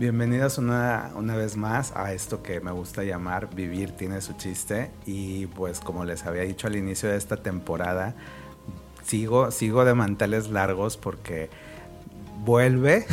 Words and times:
Bienvenidos 0.00 0.56
una, 0.56 1.10
una, 1.14 1.36
vez 1.36 1.58
más 1.58 1.92
a 1.94 2.14
esto 2.14 2.42
que 2.42 2.58
me 2.60 2.70
gusta 2.70 3.04
llamar 3.04 3.54
Vivir 3.54 3.92
tiene 3.92 4.22
su 4.22 4.32
chiste 4.32 4.90
y 5.04 5.44
pues 5.48 5.78
como 5.78 6.06
les 6.06 6.24
había 6.24 6.40
dicho 6.40 6.68
al 6.68 6.76
inicio 6.76 7.10
de 7.10 7.18
esta 7.18 7.36
temporada, 7.36 8.14
sigo, 9.04 9.50
sigo 9.50 9.84
de 9.84 9.92
manteles 9.92 10.48
largos 10.48 10.96
porque 10.96 11.50
vuelve, 12.46 13.04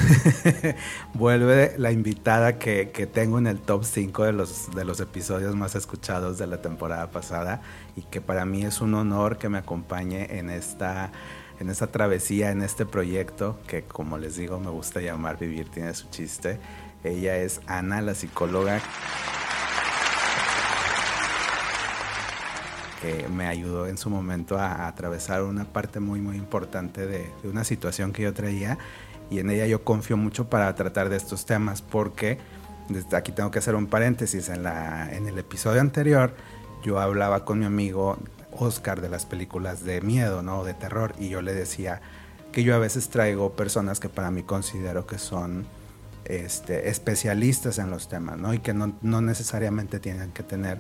vuelve 1.14 1.74
la 1.78 1.92
invitada 1.92 2.58
que, 2.58 2.92
que, 2.92 3.06
tengo 3.06 3.38
en 3.38 3.48
el 3.48 3.60
top 3.60 3.84
5 3.84 4.24
de 4.24 4.32
los, 4.32 4.74
de 4.74 4.86
los 4.86 5.02
episodios 5.02 5.58
más 5.58 5.76
escuchados 5.76 6.38
de 6.38 6.48
la 6.48 6.62
temporada 6.62 7.12
pasada 7.12 7.60
y 7.98 8.04
que 8.04 8.22
para 8.22 8.46
mí 8.46 8.64
es 8.64 8.80
un 8.80 8.94
honor 8.94 9.38
que 9.38 9.50
me 9.50 9.58
acompañe 9.58 10.40
en 10.40 10.50
esta 10.50 11.12
en 11.60 11.70
esta 11.70 11.88
travesía, 11.88 12.52
en 12.52 12.62
este 12.62 12.86
proyecto 12.86 13.58
que 13.68 13.84
como 13.84 14.18
les 14.18 14.36
digo 14.36 14.60
me 14.60 14.70
gusta 14.70 15.02
llamar 15.02 15.38
Vivir 15.38 15.70
tiene 15.70 15.94
su 15.94 16.10
chiste. 16.10 16.60
Ella 17.04 17.38
es 17.38 17.62
Ana, 17.68 18.02
la 18.02 18.16
psicóloga 18.16 18.82
que 23.02 23.28
me 23.28 23.46
ayudó 23.48 23.88
en 23.88 23.98
su 23.98 24.10
momento 24.10 24.58
a, 24.58 24.88
atravesar 24.88 25.44
una 25.44 25.66
parte 25.66 26.00
muy 26.00 26.20
muy 26.20 26.36
importante 26.36 27.06
de, 27.06 27.32
una 27.44 27.64
situación 27.64 28.12
que 28.12 28.24
yo 28.24 28.34
traía 28.34 28.78
y 29.30 29.40
en 29.40 29.52
ella 29.52 29.68
yo 29.68 29.84
confío 29.84 30.18
mucho 30.18 30.50
para 30.50 30.74
tratar 30.74 31.10
de 31.10 31.18
estos 31.18 31.46
temas 31.46 31.82
porque 31.82 32.40
aquí 33.12 33.32
tengo 33.32 33.52
que 33.52 33.60
hacer 33.60 33.76
un 33.76 33.86
paréntesis 33.86 34.50
en, 34.50 34.64
la, 34.64 35.14
en 35.14 35.28
el 35.28 35.38
episodio 35.38 35.82
anterior 35.82 36.34
yo 36.84 37.00
hablaba 37.00 37.46
con 37.46 37.60
mi 37.60 37.66
amigo 37.66 38.18
Oscar 38.52 39.02
de 39.02 39.10
las 39.10 39.26
películas 39.26 39.84
de 39.84 40.02
miedo, 40.02 40.42
¿no? 40.42 40.64
De 40.64 40.74
terror. 40.74 41.14
Y 41.20 41.30
yo 41.30 41.42
le 41.42 41.54
decía 41.54 42.02
que 42.52 42.64
yo 42.64 42.76
a 42.76 42.80
veces 42.80 43.10
traigo 43.10 43.54
personas 43.54 44.00
que 44.00 44.10
para 44.10 44.32
mí 44.32 44.44
considero 44.44 45.06
que 45.06 45.18
son 45.18 45.66
este, 46.28 46.90
especialistas 46.90 47.80
en 47.80 47.90
los 47.90 48.08
temas, 48.08 48.38
¿no? 48.38 48.54
Y 48.54 48.60
que 48.60 48.74
no, 48.74 48.94
necesariamente 49.02 50.00
tienen 50.00 50.32
que 50.32 50.44
tener 50.44 50.80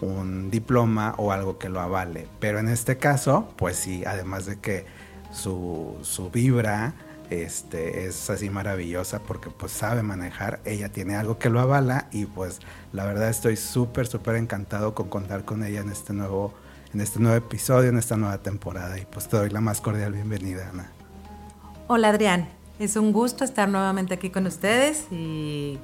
un 0.00 0.50
diploma 0.50 1.14
o 1.18 1.32
algo 1.32 1.58
que 1.58 1.68
lo 1.68 1.80
avale. 1.80 2.26
Pero 2.40 2.58
en 2.58 2.68
este 2.68 2.98
caso, 2.98 3.52
pues 3.56 3.76
sí, 3.76 4.04
además 4.06 4.46
de 4.46 4.58
que 4.60 4.86
su, 5.32 5.96
su 6.02 6.30
vibra 6.30 6.94
este, 7.30 8.06
es 8.06 8.30
así 8.30 8.48
maravillosa 8.48 9.20
porque 9.20 9.50
pues 9.50 9.72
sabe 9.72 10.02
manejar, 10.02 10.60
ella 10.64 10.88
tiene 10.90 11.14
algo 11.16 11.38
que 11.38 11.50
lo 11.50 11.60
avala 11.60 12.08
y 12.10 12.24
pues 12.24 12.60
la 12.92 13.04
verdad 13.04 13.28
estoy 13.28 13.56
súper, 13.56 14.06
súper 14.06 14.36
encantado 14.36 14.94
con 14.94 15.08
contar 15.08 15.44
con 15.44 15.62
ella 15.62 15.80
en 15.80 15.90
este 15.90 16.14
nuevo 16.14 16.54
en 16.94 17.00
este 17.00 17.20
nuevo 17.20 17.36
episodio, 17.36 17.90
en 17.90 17.98
esta 17.98 18.16
nueva 18.16 18.38
temporada. 18.38 18.98
Y 18.98 19.04
pues 19.04 19.28
te 19.28 19.36
doy 19.36 19.50
la 19.50 19.60
más 19.60 19.80
cordial 19.80 20.12
bienvenida, 20.12 20.70
Ana. 20.70 20.90
Hola 21.86 22.08
Adrián, 22.08 22.48
es 22.78 22.96
un 22.96 23.12
gusto 23.12 23.44
estar 23.44 23.68
nuevamente 23.68 24.14
aquí 24.14 24.30
con 24.30 24.46
ustedes 24.46 25.06
y 25.10 25.78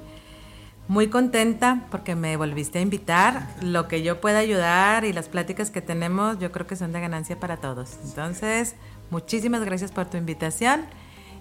muy 0.87 1.07
contenta 1.07 1.85
porque 1.91 2.15
me 2.15 2.37
volviste 2.37 2.79
a 2.79 2.81
invitar. 2.81 3.47
Lo 3.61 3.87
que 3.87 4.03
yo 4.03 4.21
pueda 4.21 4.39
ayudar 4.39 5.05
y 5.05 5.13
las 5.13 5.27
pláticas 5.27 5.71
que 5.71 5.81
tenemos 5.81 6.39
yo 6.39 6.51
creo 6.51 6.67
que 6.67 6.75
son 6.75 6.91
de 6.91 7.01
ganancia 7.01 7.39
para 7.39 7.57
todos. 7.57 7.97
Entonces, 8.03 8.75
muchísimas 9.09 9.63
gracias 9.65 9.91
por 9.91 10.05
tu 10.05 10.17
invitación. 10.17 10.85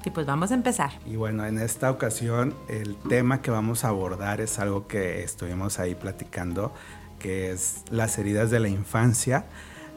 Y 0.06 0.10
pues 0.10 0.26
vamos 0.26 0.50
a 0.50 0.54
empezar. 0.54 0.90
Y 1.06 1.16
bueno, 1.16 1.46
en 1.46 1.58
esta 1.58 1.90
ocasión 1.90 2.54
el 2.68 2.94
tema 3.08 3.40
que 3.40 3.50
vamos 3.50 3.84
a 3.84 3.88
abordar 3.88 4.42
es 4.42 4.58
algo 4.58 4.86
que 4.86 5.22
estuvimos 5.22 5.78
ahí 5.78 5.94
platicando 5.94 6.74
que 7.18 7.52
es 7.52 7.84
las 7.90 8.18
heridas 8.18 8.50
de 8.50 8.60
la 8.60 8.68
infancia. 8.68 9.46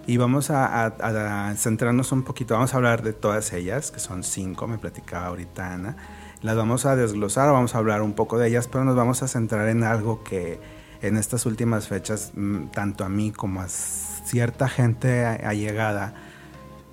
Y 0.07 0.15
vamos 0.15 0.49
a, 0.49 1.53
centrarnos 1.57 2.13
un 2.13 2.23
poquito, 2.23 2.53
vamos 2.53 2.73
a 2.73 2.77
hablar 2.77 3.03
de 3.03 3.11
todas 3.11 3.51
ellas, 3.51 3.91
que 3.91 3.99
son 3.99 4.23
cinco, 4.23 4.65
me 4.65 4.77
platicaba 4.77 5.27
ahorita 5.27 5.73
Ana. 5.73 5.97
Las 6.41 6.55
vamos 6.55 6.85
a 6.85 6.95
desglosar, 6.95 7.51
vamos 7.51 7.75
a 7.75 7.79
hablar 7.79 8.01
un 8.01 8.13
poco 8.13 8.37
de 8.37 8.47
ellas, 8.47 8.69
pero 8.69 8.85
nos 8.85 8.95
vamos 8.95 9.21
a 9.21 9.27
centrar 9.27 9.67
en 9.67 9.83
algo 9.83 10.23
que 10.23 10.61
en 11.01 11.17
estas 11.17 11.45
últimas 11.45 11.89
fechas, 11.89 12.31
mm, 12.35 12.67
tanto 12.67 13.03
a 13.03 13.09
mí 13.09 13.31
como 13.31 13.59
a 13.59 13.67
cierta 13.67 14.69
gente 14.69 15.25
allegada, 15.25 16.13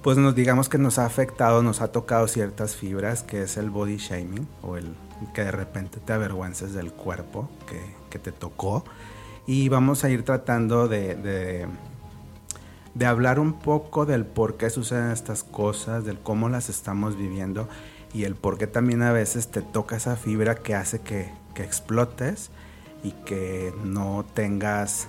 pues 0.03 0.19
nos 0.19 0.35
digamos 0.35 0.69
que 0.69 0.79
nos 0.79 0.99
ha 0.99 1.07
afectado, 1.07 1.63
nos 1.63 1.81
ha 1.81 1.93
tocado 1.93 2.27
ciertas 2.27 2.75
fibras, 2.75 3.23
que 3.23 3.43
es 3.43 3.57
el 3.57 3.71
body 3.71 3.97
shaming, 3.97 4.49
o 4.61 4.77
el 4.77 4.97
que 5.33 5.45
de 5.45 5.53
repente 5.53 6.01
te 6.01 6.13
avergüences 6.13 6.75
del 6.75 6.93
cuerpo 6.93 7.49
que, 7.69 7.81
que 8.11 8.19
te 8.19 8.33
tocó 8.33 8.85
y 9.47 9.69
vamos 9.69 10.05
a 10.05 10.11
ir 10.11 10.25
tratando 10.25 10.89
de, 10.89 11.15
de, 11.15 11.67
hablar 13.03 13.41
un 13.41 13.55
poco 13.55 14.07
del 14.07 14.25
por 14.25 14.57
qué 14.57 14.71
suceden 14.71 15.11
estas 15.11 15.43
cosas, 15.43 16.05
del 16.05 16.19
cómo 16.21 16.49
las 16.49 16.69
estamos 16.69 17.17
viviendo 17.17 17.69
y 18.13 18.25
el 18.25 18.37
por 18.37 18.57
qué 18.57 18.67
también 18.67 19.03
a 19.03 19.13
veces 19.13 19.49
te 19.49 19.61
toca 19.61 19.97
esa 19.97 20.17
fibra 20.17 20.55
que 20.55 20.75
hace 20.75 21.01
que, 21.01 21.33
que 21.55 21.65
explotes 21.65 22.51
y 23.03 23.11
que 23.11 23.75
no 23.85 24.25
tengas 24.35 25.09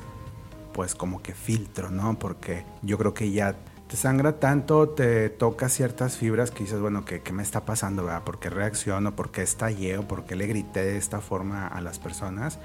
pues 0.74 0.96
como 0.96 1.22
que 1.22 1.34
filtro, 1.34 1.92
¿no? 1.92 2.20
Porque 2.20 2.66
yo 2.82 2.98
creo 2.98 3.14
que 3.14 3.32
ya 3.32 3.56
te 3.88 3.96
sangra 3.96 4.40
tanto, 4.40 4.90
te 4.90 5.30
toca 5.30 5.70
ciertas 5.70 6.18
fibras 6.18 6.52
que 6.52 6.64
dices, 6.64 6.82
bueno, 6.82 7.06
¿qué, 7.06 7.22
qué 7.22 7.32
me 7.32 7.44
está 7.44 7.66
pasando? 7.66 8.04
¿verdad? 8.04 8.24
¿Por 8.24 8.40
qué 8.40 8.50
reacciono? 8.50 9.16
¿Por 9.16 9.32
qué 9.32 9.44
estallé? 9.44 10.00
¿Por 10.00 10.26
qué 10.26 10.36
le 10.36 10.48
grité 10.48 10.84
de 10.84 10.98
esta 10.98 11.22
forma 11.22 11.68
a 11.68 11.80
las 11.82 12.00
personas? 12.00 12.60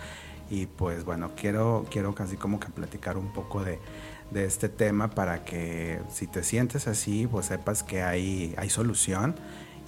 Y 0.48 0.66
pues 0.66 1.04
bueno, 1.04 1.30
quiero, 1.36 1.86
quiero 1.90 2.14
casi 2.14 2.36
como 2.36 2.58
que 2.58 2.68
platicar 2.68 3.16
un 3.16 3.32
poco 3.32 3.62
de, 3.62 3.78
de 4.30 4.44
este 4.44 4.68
tema 4.68 5.10
para 5.10 5.44
que 5.44 6.00
si 6.10 6.26
te 6.26 6.42
sientes 6.42 6.86
así, 6.86 7.26
pues 7.26 7.46
sepas 7.46 7.82
que 7.82 8.02
hay, 8.02 8.54
hay 8.56 8.70
solución 8.70 9.34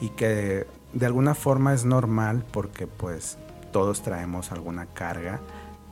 y 0.00 0.08
que 0.10 0.66
de 0.92 1.06
alguna 1.06 1.34
forma 1.34 1.74
es 1.74 1.84
normal 1.84 2.44
porque 2.50 2.86
pues 2.86 3.38
todos 3.72 4.02
traemos 4.02 4.52
alguna 4.52 4.86
carga 4.86 5.40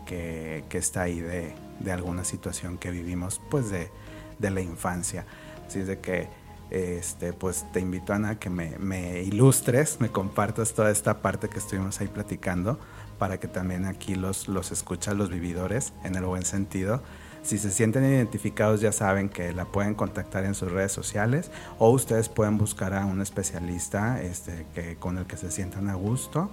que, 0.06 0.64
que 0.68 0.78
está 0.78 1.02
ahí 1.02 1.20
de, 1.20 1.54
de, 1.78 1.92
alguna 1.92 2.24
situación 2.24 2.76
que 2.76 2.90
vivimos 2.90 3.40
pues 3.50 3.70
de, 3.70 3.90
de, 4.38 4.50
la 4.50 4.60
infancia. 4.60 5.24
Así 5.66 5.80
es 5.80 5.86
de 5.86 6.00
que 6.00 6.28
este, 6.70 7.32
pues 7.32 7.64
te 7.72 7.80
invito 7.80 8.12
Ana 8.12 8.38
que 8.38 8.50
me, 8.50 8.76
me 8.78 9.22
ilustres, 9.22 10.00
me 10.00 10.08
compartas 10.10 10.74
toda 10.74 10.90
esta 10.90 11.22
parte 11.22 11.48
que 11.48 11.58
estuvimos 11.58 12.00
ahí 12.00 12.08
platicando 12.08 12.78
para 13.18 13.38
que 13.38 13.48
también 13.48 13.84
aquí 13.84 14.14
los, 14.14 14.48
los 14.48 14.72
escuchan 14.72 15.18
los 15.18 15.30
vividores 15.30 15.92
en 16.04 16.14
el 16.14 16.24
buen 16.24 16.44
sentido. 16.44 17.02
Si 17.42 17.58
se 17.58 17.70
sienten 17.70 18.04
identificados 18.04 18.80
ya 18.80 18.92
saben 18.92 19.28
que 19.28 19.52
la 19.52 19.64
pueden 19.64 19.94
contactar 19.94 20.44
en 20.44 20.54
sus 20.54 20.70
redes 20.70 20.92
sociales 20.92 21.50
o 21.78 21.90
ustedes 21.90 22.28
pueden 22.28 22.58
buscar 22.58 22.92
a 22.92 23.06
un 23.06 23.20
especialista 23.22 24.22
este, 24.22 24.66
que, 24.74 24.96
con 24.96 25.18
el 25.18 25.26
que 25.26 25.36
se 25.36 25.50
sientan 25.50 25.88
a 25.88 25.94
gusto 25.94 26.50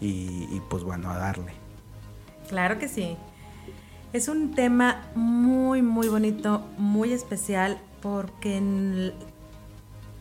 y, 0.00 0.60
pues 0.68 0.82
bueno, 0.82 1.10
a 1.10 1.16
darle. 1.16 1.52
Claro 2.48 2.78
que 2.78 2.88
sí. 2.88 3.16
Es 4.12 4.28
un 4.28 4.54
tema 4.54 5.06
muy, 5.14 5.82
muy 5.82 6.08
bonito, 6.08 6.66
muy 6.76 7.12
especial 7.12 7.78
porque 8.02 9.12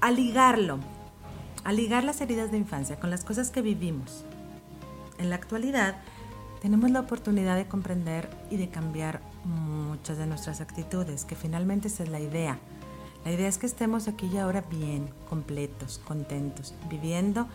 al 0.02 0.16
ligarlo, 0.16 0.80
al 1.64 1.76
ligar 1.76 2.04
las 2.04 2.22
heridas 2.22 2.52
de 2.52 2.58
infancia 2.58 3.00
con 3.00 3.10
las 3.10 3.24
cosas 3.24 3.52
que 3.52 3.62
vivimos, 3.62 4.24
en 5.18 5.30
la 5.30 5.36
actualidad 5.36 5.98
tenemos 6.62 6.90
la 6.90 7.02
oportunidad 7.02 7.56
de 7.58 7.68
comprender 7.68 8.30
y 8.50 8.58
de 8.58 8.70
cambiar 8.70 9.22
muchas 9.46 10.18
de 10.18 10.26
nuestras 10.26 10.62
actitudes, 10.62 11.26
que 11.26 11.36
finalmente 11.36 11.88
esa 11.88 12.04
es 12.04 12.10
la 12.10 12.20
idea. 12.20 12.60
La 13.24 13.32
idea 13.32 13.48
es 13.48 13.58
que 13.58 13.66
estemos 13.66 14.08
aquí 14.08 14.28
y 14.28 14.38
ahora 14.38 14.64
bien, 14.70 15.10
completos, 15.30 16.00
contentos, 16.06 16.76
viviendo 16.90 17.48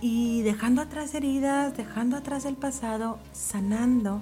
y 0.00 0.42
dejando 0.42 0.82
atrás 0.82 1.14
heridas, 1.14 1.76
dejando 1.76 2.16
atrás 2.16 2.44
el 2.44 2.56
pasado, 2.56 3.18
sanando. 3.32 4.20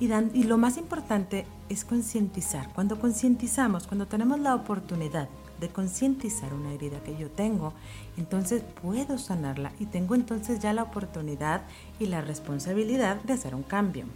Y, 0.00 0.12
y 0.12 0.44
lo 0.44 0.58
más 0.58 0.76
importante 0.76 1.46
es 1.68 1.84
concientizar. 1.84 2.72
Cuando 2.72 3.00
concientizamos, 3.00 3.86
cuando 3.86 4.06
tenemos 4.06 4.40
la 4.40 4.54
oportunidad 4.54 5.28
de 5.60 5.68
concientizar 5.68 6.54
una 6.54 6.72
herida 6.72 7.02
que 7.02 7.16
yo 7.16 7.30
tengo, 7.30 7.72
entonces 8.16 8.62
puedo 8.82 9.18
sanarla 9.18 9.72
y 9.78 9.86
tengo 9.86 10.14
entonces 10.14 10.60
ya 10.60 10.72
la 10.72 10.84
oportunidad 10.84 11.62
y 11.98 12.06
la 12.06 12.20
responsabilidad 12.20 13.20
de 13.22 13.32
hacer 13.32 13.54
un 13.54 13.64
cambio. 13.64 14.06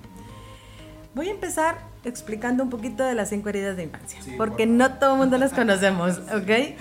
Voy 1.14 1.28
a 1.28 1.30
empezar 1.30 1.78
explicando 2.04 2.62
un 2.62 2.70
poquito 2.70 3.04
de 3.04 3.14
las 3.14 3.28
cinco 3.28 3.50
heridas 3.50 3.76
de 3.76 3.84
infancia, 3.84 4.18
porque 4.36 4.66
no 4.66 4.94
todo 4.94 5.12
el 5.12 5.18
mundo 5.18 5.38
las 5.38 5.52
conocemos, 5.54 6.18
¿ok? 6.34 6.76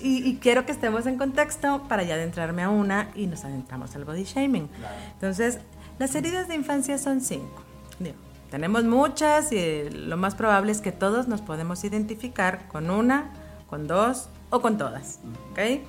y, 0.00 0.36
quiero 0.36 0.64
que 0.64 0.72
estemos 0.72 1.06
en 1.06 1.18
contexto 1.18 1.82
para 1.88 2.02
ya 2.02 2.14
adentrarme 2.14 2.62
a 2.62 2.70
una 2.70 3.10
y 3.14 3.26
nos 3.26 3.44
adentramos 3.44 3.94
al 3.94 4.04
body 4.04 4.24
shaming. 4.24 4.68
Entonces, 5.14 5.58
las 5.98 6.14
heridas 6.14 6.48
de 6.48 6.54
infancia 6.54 6.98
son 6.98 7.20
cinco. 7.20 7.62
tenemos 8.50 8.84
muchas 8.84 9.52
y 9.52 9.90
lo 9.90 10.16
más 10.16 10.34
probable 10.34 10.72
es 10.72 10.80
que 10.80 10.92
todos 10.92 11.28
nos 11.28 11.42
podemos 11.42 11.84
identificar 11.84 12.68
con 12.68 12.90
una, 12.90 13.30
con 13.68 13.86
dos 13.86 14.28
o 14.50 14.60
con 14.60 14.78
todas. 14.78 15.20
¿ok? 15.52 15.82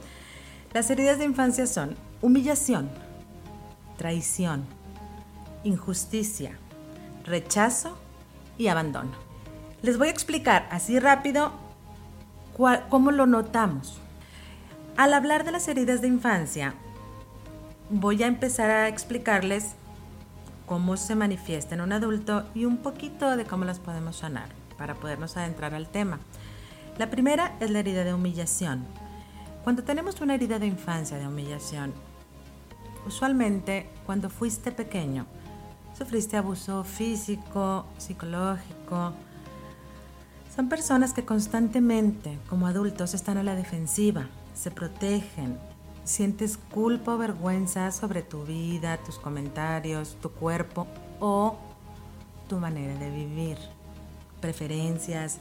Las 0.73 0.89
heridas 0.89 1.19
de 1.19 1.25
infancia 1.25 1.65
son 1.65 1.95
humillación, 2.21 2.89
traición, 3.97 4.65
injusticia, 5.63 6.57
rechazo 7.29 7.97
y 8.57 8.67
abandono. 8.67 9.11
Les 9.81 9.97
voy 9.97 10.09
a 10.09 10.11
explicar 10.11 10.67
así 10.71 10.99
rápido 10.99 11.53
cómo 12.89 13.11
lo 13.11 13.25
notamos. 13.25 14.01
Al 14.97 15.13
hablar 15.13 15.45
de 15.45 15.53
las 15.53 15.67
heridas 15.69 16.01
de 16.01 16.07
infancia, 16.07 16.73
voy 17.89 18.21
a 18.21 18.27
empezar 18.27 18.69
a 18.69 18.89
explicarles 18.89 19.75
cómo 20.65 20.97
se 20.97 21.15
manifiesta 21.15 21.75
en 21.75 21.81
un 21.81 21.93
adulto 21.93 22.45
y 22.53 22.65
un 22.65 22.77
poquito 22.77 23.37
de 23.37 23.45
cómo 23.45 23.63
las 23.63 23.79
podemos 23.79 24.17
sanar 24.17 24.49
para 24.77 24.95
podernos 24.95 25.37
adentrar 25.37 25.73
al 25.73 25.87
tema. 25.87 26.19
La 26.97 27.09
primera 27.09 27.55
es 27.61 27.69
la 27.69 27.79
herida 27.79 28.03
de 28.03 28.13
humillación. 28.13 28.85
Cuando 29.63 29.83
tenemos 29.83 30.19
una 30.19 30.35
herida 30.35 30.59
de 30.59 30.67
infancia 30.67 31.17
de 31.17 31.27
humillación, 31.27 31.93
usualmente 33.07 33.89
cuando 34.05 34.29
fuiste 34.29 34.71
pequeño, 34.71 35.25
sufriste 35.99 36.37
abuso 36.37 36.85
físico, 36.85 37.85
psicológico. 37.97 39.11
Son 40.55 40.69
personas 40.69 41.11
que 41.11 41.25
constantemente, 41.25 42.39
como 42.47 42.67
adultos, 42.67 43.13
están 43.13 43.37
a 43.37 43.43
la 43.43 43.53
defensiva, 43.53 44.27
se 44.53 44.71
protegen, 44.71 45.59
sientes 46.05 46.57
culpa 46.57 47.15
o 47.15 47.17
vergüenza 47.17 47.91
sobre 47.91 48.21
tu 48.21 48.45
vida, 48.45 48.97
tus 48.97 49.19
comentarios, 49.19 50.15
tu 50.21 50.31
cuerpo 50.31 50.87
o 51.19 51.57
tu 52.47 52.57
manera 52.59 52.97
de 52.97 53.11
vivir, 53.11 53.57
preferencias, 54.39 55.37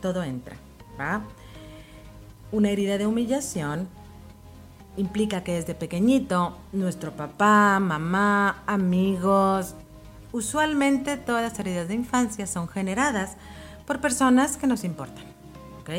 todo 0.00 0.22
entra, 0.22 0.56
¿va? 0.98 1.22
Una 2.50 2.70
herida 2.70 2.96
de 2.96 3.06
humillación 3.06 3.88
implica 4.96 5.44
que 5.44 5.52
desde 5.52 5.74
pequeñito 5.74 6.56
nuestro 6.72 7.12
papá, 7.12 7.78
mamá, 7.78 8.62
amigos, 8.66 9.74
usualmente 10.32 11.16
todas 11.16 11.42
las 11.42 11.58
heridas 11.58 11.88
de 11.88 11.94
infancia 11.94 12.46
son 12.46 12.68
generadas 12.68 13.36
por 13.86 14.00
personas 14.00 14.56
que 14.56 14.66
nos 14.66 14.84
importan, 14.84 15.24
¿ok? 15.80 15.90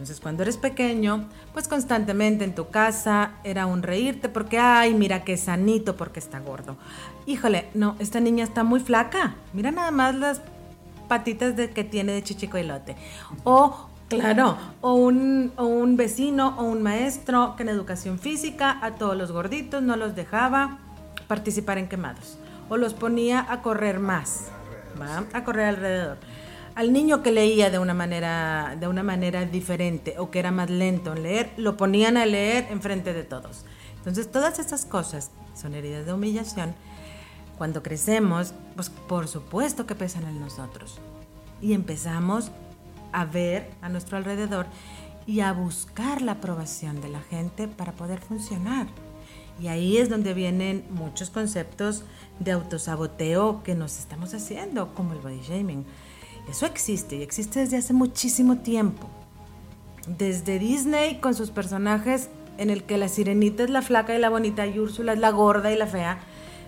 Entonces, 0.00 0.18
cuando 0.18 0.42
eres 0.42 0.56
pequeño, 0.56 1.28
pues 1.52 1.68
constantemente 1.68 2.42
en 2.44 2.54
tu 2.54 2.70
casa 2.70 3.32
era 3.44 3.66
un 3.66 3.82
reírte 3.82 4.30
porque, 4.30 4.58
ay, 4.58 4.94
mira 4.94 5.24
qué 5.24 5.36
sanito 5.36 5.94
porque 5.94 6.20
está 6.20 6.40
gordo. 6.40 6.78
Híjole, 7.26 7.68
no, 7.74 7.96
esta 7.98 8.18
niña 8.18 8.44
está 8.44 8.64
muy 8.64 8.80
flaca. 8.80 9.34
Mira 9.52 9.70
nada 9.70 9.90
más 9.90 10.14
las 10.14 10.40
patitas 11.06 11.54
de, 11.54 11.68
que 11.68 11.84
tiene 11.84 12.12
de 12.12 12.22
chichico 12.22 12.56
y 12.56 12.62
lote. 12.62 12.96
O, 13.44 13.88
claro, 14.08 14.56
o 14.80 14.94
un, 14.94 15.52
o 15.56 15.66
un 15.66 15.98
vecino 15.98 16.54
o 16.56 16.62
un 16.62 16.82
maestro 16.82 17.54
que 17.56 17.64
en 17.64 17.68
educación 17.68 18.18
física 18.18 18.78
a 18.80 18.92
todos 18.92 19.18
los 19.18 19.32
gorditos 19.32 19.82
no 19.82 19.96
los 19.96 20.16
dejaba 20.16 20.78
participar 21.28 21.76
en 21.76 21.88
quemados. 21.88 22.38
O 22.70 22.78
los 22.78 22.94
ponía 22.94 23.44
a 23.52 23.60
correr 23.60 24.00
más, 24.00 24.46
¿va? 24.98 25.24
A 25.34 25.44
correr 25.44 25.66
alrededor 25.66 26.16
al 26.74 26.92
niño 26.92 27.22
que 27.22 27.32
leía 27.32 27.70
de 27.70 27.78
una 27.78 27.94
manera 27.94 28.76
de 28.78 28.88
una 28.88 29.02
manera 29.02 29.44
diferente 29.44 30.14
o 30.18 30.30
que 30.30 30.38
era 30.38 30.50
más 30.50 30.70
lento 30.70 31.12
en 31.12 31.22
leer, 31.24 31.52
lo 31.56 31.76
ponían 31.76 32.16
a 32.16 32.26
leer 32.26 32.68
enfrente 32.70 33.12
de 33.12 33.24
todos. 33.24 33.64
Entonces, 33.96 34.30
todas 34.30 34.58
estas 34.58 34.86
cosas 34.86 35.30
son 35.54 35.74
heridas 35.74 36.06
de 36.06 36.12
humillación. 36.12 36.74
Cuando 37.58 37.82
crecemos, 37.82 38.54
pues 38.74 38.88
por 38.88 39.28
supuesto 39.28 39.84
que 39.86 39.94
pesan 39.94 40.24
en 40.24 40.40
nosotros. 40.40 40.98
Y 41.60 41.74
empezamos 41.74 42.50
a 43.12 43.26
ver 43.26 43.70
a 43.82 43.90
nuestro 43.90 44.16
alrededor 44.16 44.66
y 45.26 45.40
a 45.40 45.52
buscar 45.52 46.22
la 46.22 46.32
aprobación 46.32 47.02
de 47.02 47.10
la 47.10 47.20
gente 47.20 47.68
para 47.68 47.92
poder 47.92 48.20
funcionar. 48.20 48.86
Y 49.60 49.68
ahí 49.68 49.98
es 49.98 50.08
donde 50.08 50.32
vienen 50.32 50.86
muchos 50.88 51.28
conceptos 51.28 52.04
de 52.40 52.52
autosaboteo 52.52 53.62
que 53.62 53.74
nos 53.74 53.98
estamos 53.98 54.34
haciendo, 54.34 54.94
como 54.94 55.12
el 55.12 55.20
body 55.20 55.40
shaming 55.40 55.84
eso 56.50 56.66
existe 56.66 57.16
y 57.16 57.22
existe 57.22 57.60
desde 57.60 57.76
hace 57.76 57.92
muchísimo 57.92 58.58
tiempo. 58.58 59.08
Desde 60.06 60.58
Disney 60.58 61.20
con 61.20 61.34
sus 61.34 61.50
personajes 61.50 62.28
en 62.58 62.70
el 62.70 62.82
que 62.82 62.98
la 62.98 63.08
sirenita 63.08 63.62
es 63.62 63.70
la 63.70 63.82
flaca 63.82 64.14
y 64.14 64.18
la 64.18 64.30
bonita 64.30 64.66
y 64.66 64.78
Úrsula 64.78 65.12
es 65.12 65.20
la 65.20 65.30
gorda 65.30 65.72
y 65.72 65.76
la 65.76 65.86
fea, 65.86 66.18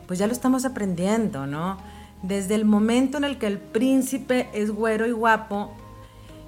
pues 0.06 0.20
ya 0.20 0.26
lo 0.28 0.32
estamos 0.32 0.64
aprendiendo, 0.64 1.46
¿no? 1.46 1.78
Desde 2.22 2.54
el 2.54 2.64
momento 2.64 3.18
en 3.18 3.24
el 3.24 3.38
que 3.38 3.48
el 3.48 3.58
príncipe 3.58 4.48
es 4.54 4.70
güero 4.70 5.06
y 5.06 5.10
guapo 5.10 5.72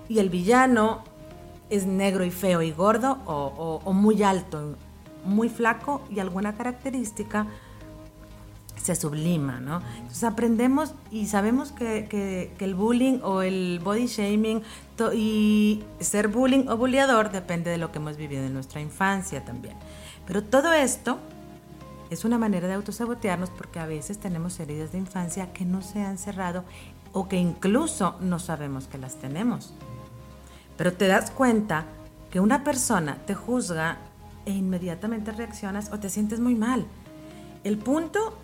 y 0.08 0.20
el 0.20 0.30
villano 0.30 1.02
es 1.70 1.86
negro 1.86 2.24
y 2.24 2.30
feo 2.30 2.62
y 2.62 2.70
gordo 2.70 3.18
o, 3.26 3.80
o 3.84 3.92
muy 3.92 4.22
alto, 4.22 4.76
muy 5.24 5.48
flaco 5.48 6.02
y 6.08 6.20
alguna 6.20 6.54
característica 6.54 7.48
se 8.76 8.94
sublima, 8.94 9.60
¿no? 9.60 9.80
Entonces 9.96 10.24
aprendemos 10.24 10.94
y 11.10 11.26
sabemos 11.26 11.72
que, 11.72 12.52
el 12.58 12.74
bullying 12.74 13.20
o 13.22 13.42
el 13.42 13.80
body 13.82 14.06
shaming 14.06 14.62
y 15.14 15.82
ser 16.00 16.28
bullying 16.28 16.68
o 16.68 16.76
bulliador 16.76 17.30
depende 17.30 17.70
de 17.70 17.78
lo 17.78 17.92
que 17.92 17.98
hemos 17.98 18.16
vivido 18.16 18.44
en 18.44 18.54
nuestra 18.54 18.80
infancia 18.80 19.44
también. 19.44 19.74
Pero 20.26 20.42
todo 20.42 20.72
esto 20.72 21.18
es 22.10 22.24
una 22.24 22.38
manera 22.38 22.68
de 22.68 22.74
autosabotearnos 22.74 23.50
porque 23.50 23.78
a 23.78 23.86
veces 23.86 24.18
tenemos 24.18 24.58
heridas 24.60 24.92
de 24.92 24.98
infancia 24.98 25.52
que 25.52 25.64
no 25.64 25.82
se 25.82 26.02
han 26.02 26.18
cerrado 26.18 26.64
o 27.12 27.28
que 27.28 27.36
incluso 27.36 28.16
no 28.20 28.38
sabemos 28.38 28.86
que 28.86 28.98
las 28.98 29.16
tenemos. 29.16 29.72
Pero 30.76 30.92
te 30.92 31.06
das 31.06 31.30
cuenta 31.30 31.86
que 32.30 32.40
una 32.40 32.64
persona 32.64 33.18
te 33.26 33.34
juzga 33.34 33.98
e 34.44 34.52
inmediatamente 34.52 35.32
reaccionas 35.32 35.90
o 35.92 36.00
te 36.00 36.10
sientes 36.10 36.40
muy 36.40 36.54
mal. 36.54 36.86
El 37.62 37.78
punto 37.78 38.36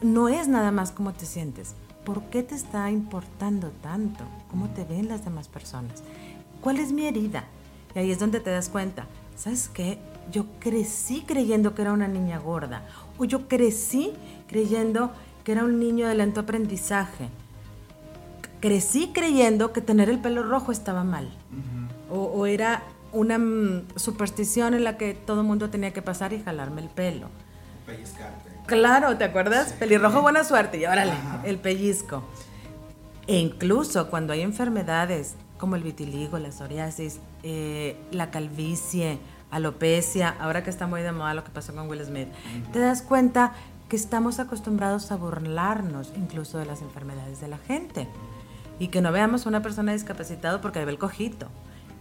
no 0.00 0.28
es 0.28 0.48
nada 0.48 0.70
más 0.70 0.92
cómo 0.92 1.12
te 1.12 1.26
sientes. 1.26 1.74
¿Por 2.04 2.22
qué 2.24 2.42
te 2.42 2.54
está 2.54 2.90
importando 2.90 3.70
tanto? 3.82 4.24
¿Cómo 4.50 4.68
te 4.70 4.84
ven 4.84 5.08
las 5.08 5.24
demás 5.24 5.48
personas? 5.48 6.02
¿Cuál 6.60 6.78
es 6.78 6.92
mi 6.92 7.06
herida? 7.06 7.44
Y 7.94 7.98
ahí 7.98 8.10
es 8.10 8.18
donde 8.18 8.40
te 8.40 8.50
das 8.50 8.68
cuenta. 8.68 9.06
¿Sabes 9.36 9.68
qué? 9.68 9.98
Yo 10.32 10.46
crecí 10.58 11.22
creyendo 11.26 11.74
que 11.74 11.82
era 11.82 11.92
una 11.92 12.08
niña 12.08 12.38
gorda. 12.38 12.82
O 13.18 13.24
yo 13.24 13.48
crecí 13.48 14.12
creyendo 14.46 15.12
que 15.44 15.52
era 15.52 15.64
un 15.64 15.78
niño 15.78 16.06
de 16.08 16.14
lento 16.14 16.40
aprendizaje. 16.40 17.28
Crecí 18.60 19.10
creyendo 19.12 19.72
que 19.72 19.80
tener 19.80 20.08
el 20.08 20.18
pelo 20.18 20.42
rojo 20.42 20.72
estaba 20.72 21.04
mal. 21.04 21.28
o, 22.10 22.46
era 22.46 22.82
una 23.12 23.38
mm, 23.38 23.88
superstición 23.96 24.74
en 24.74 24.84
la 24.84 24.96
que 24.96 25.14
todo 25.14 25.42
mundo 25.42 25.70
tenía 25.70 25.92
que 25.92 26.02
pasar 26.02 26.32
y 26.32 26.42
jalarme 26.42 26.82
el 26.82 26.88
pelo. 26.88 27.28
Claro, 28.68 29.16
¿te 29.16 29.24
acuerdas? 29.24 29.72
Pelirrojo, 29.72 30.20
buena 30.20 30.44
suerte. 30.44 30.76
Y 30.76 30.84
órale, 30.84 31.14
el 31.44 31.56
pellizco. 31.56 32.22
E 33.26 33.38
incluso 33.38 34.10
cuando 34.10 34.34
hay 34.34 34.42
enfermedades 34.42 35.36
como 35.56 35.74
el 35.74 35.82
vitiligo, 35.82 36.38
la 36.38 36.52
psoriasis, 36.52 37.18
eh, 37.42 37.96
la 38.10 38.30
calvicie, 38.30 39.20
alopecia, 39.50 40.36
ahora 40.38 40.64
que 40.64 40.68
está 40.68 40.86
muy 40.86 41.00
de 41.00 41.12
moda 41.12 41.32
lo 41.32 41.44
que 41.44 41.50
pasó 41.50 41.74
con 41.74 41.88
Will 41.88 42.04
Smith, 42.04 42.28
te 42.70 42.78
das 42.78 43.00
cuenta 43.00 43.54
que 43.88 43.96
estamos 43.96 44.38
acostumbrados 44.38 45.12
a 45.12 45.16
burlarnos 45.16 46.12
incluso 46.14 46.58
de 46.58 46.66
las 46.66 46.82
enfermedades 46.82 47.40
de 47.40 47.48
la 47.48 47.56
gente. 47.56 48.06
Y 48.78 48.88
que 48.88 49.00
no 49.00 49.10
veamos 49.12 49.46
a 49.46 49.48
una 49.48 49.62
persona 49.62 49.94
discapacitada 49.94 50.60
porque 50.60 50.84
ve 50.84 50.92
el 50.92 50.98
cojito. 50.98 51.48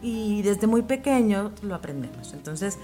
Y 0.02 0.42
desde 0.42 0.68
muy 0.68 0.82
pequeño 0.82 1.52
lo 1.62 1.76
aprendemos. 1.76 2.34
Entonces, 2.34 2.78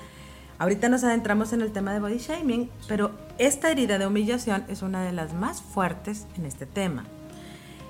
Ahorita 0.59 0.87
nos 0.87 1.03
adentramos 1.03 1.51
en 1.53 1.61
el 1.61 1.71
tema 1.71 1.93
de 1.93 1.99
body 1.99 2.19
shaming, 2.19 2.69
pero 2.87 3.11
esta 3.37 3.71
herida 3.71 3.97
de 3.97 4.05
humillación 4.05 4.63
es 4.67 4.81
una 4.81 5.03
de 5.03 5.11
las 5.11 5.33
más 5.33 5.61
fuertes 5.61 6.27
en 6.37 6.45
este 6.45 6.65
tema. 6.65 7.05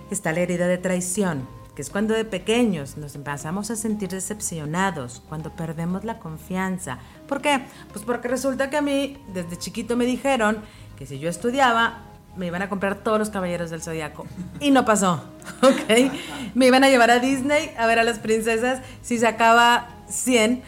Está 0.10 0.32
la 0.32 0.40
herida 0.40 0.68
de 0.68 0.78
traición, 0.78 1.48
que 1.76 1.82
es 1.82 1.90
cuando 1.90 2.14
de 2.14 2.24
pequeños 2.24 2.98
nos 2.98 3.16
empezamos 3.16 3.70
a 3.70 3.76
sentir 3.76 4.10
decepcionados, 4.10 5.22
cuando 5.28 5.52
perdemos 5.52 6.06
la 6.06 6.20
confianza. 6.20 7.00
¿Por 7.28 7.42
qué? 7.42 7.66
Pues 7.92 8.06
porque 8.06 8.28
resulta 8.28 8.70
que 8.70 8.78
a 8.78 8.82
mí 8.82 9.18
desde 9.34 9.58
chiquito 9.58 9.98
me 9.98 10.06
dijeron 10.06 10.60
que 10.98 11.06
si 11.06 11.20
yo 11.20 11.30
estudiaba 11.30 12.00
me 12.38 12.48
iban 12.48 12.64
a 12.64 12.70
comprar 12.70 12.96
todos 12.96 13.20
los 13.20 13.30
caballeros 13.30 13.70
del 13.70 13.84
zodiaco 13.84 14.26
y 14.60 14.72
no 14.72 14.86
pasó, 14.86 15.24
¿ok? 15.62 16.12
Me 16.56 16.68
iban 16.68 16.84
a 16.84 16.90
llevar 16.90 17.12
a 17.12 17.20
Disney 17.20 17.72
a 17.78 17.86
ver 17.86 18.00
a 18.00 18.04
las 18.04 18.20
princesas 18.20 18.82
si 19.02 19.20
sacaba 19.20 19.90
100 20.08 20.64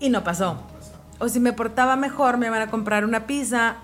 y 0.00 0.08
no 0.08 0.24
pasó 0.24 0.71
o 1.22 1.28
si 1.28 1.38
me 1.38 1.52
portaba 1.52 1.94
mejor 1.94 2.36
me 2.36 2.48
iban 2.48 2.62
a 2.62 2.68
comprar 2.68 3.04
una 3.04 3.28
pizza 3.28 3.76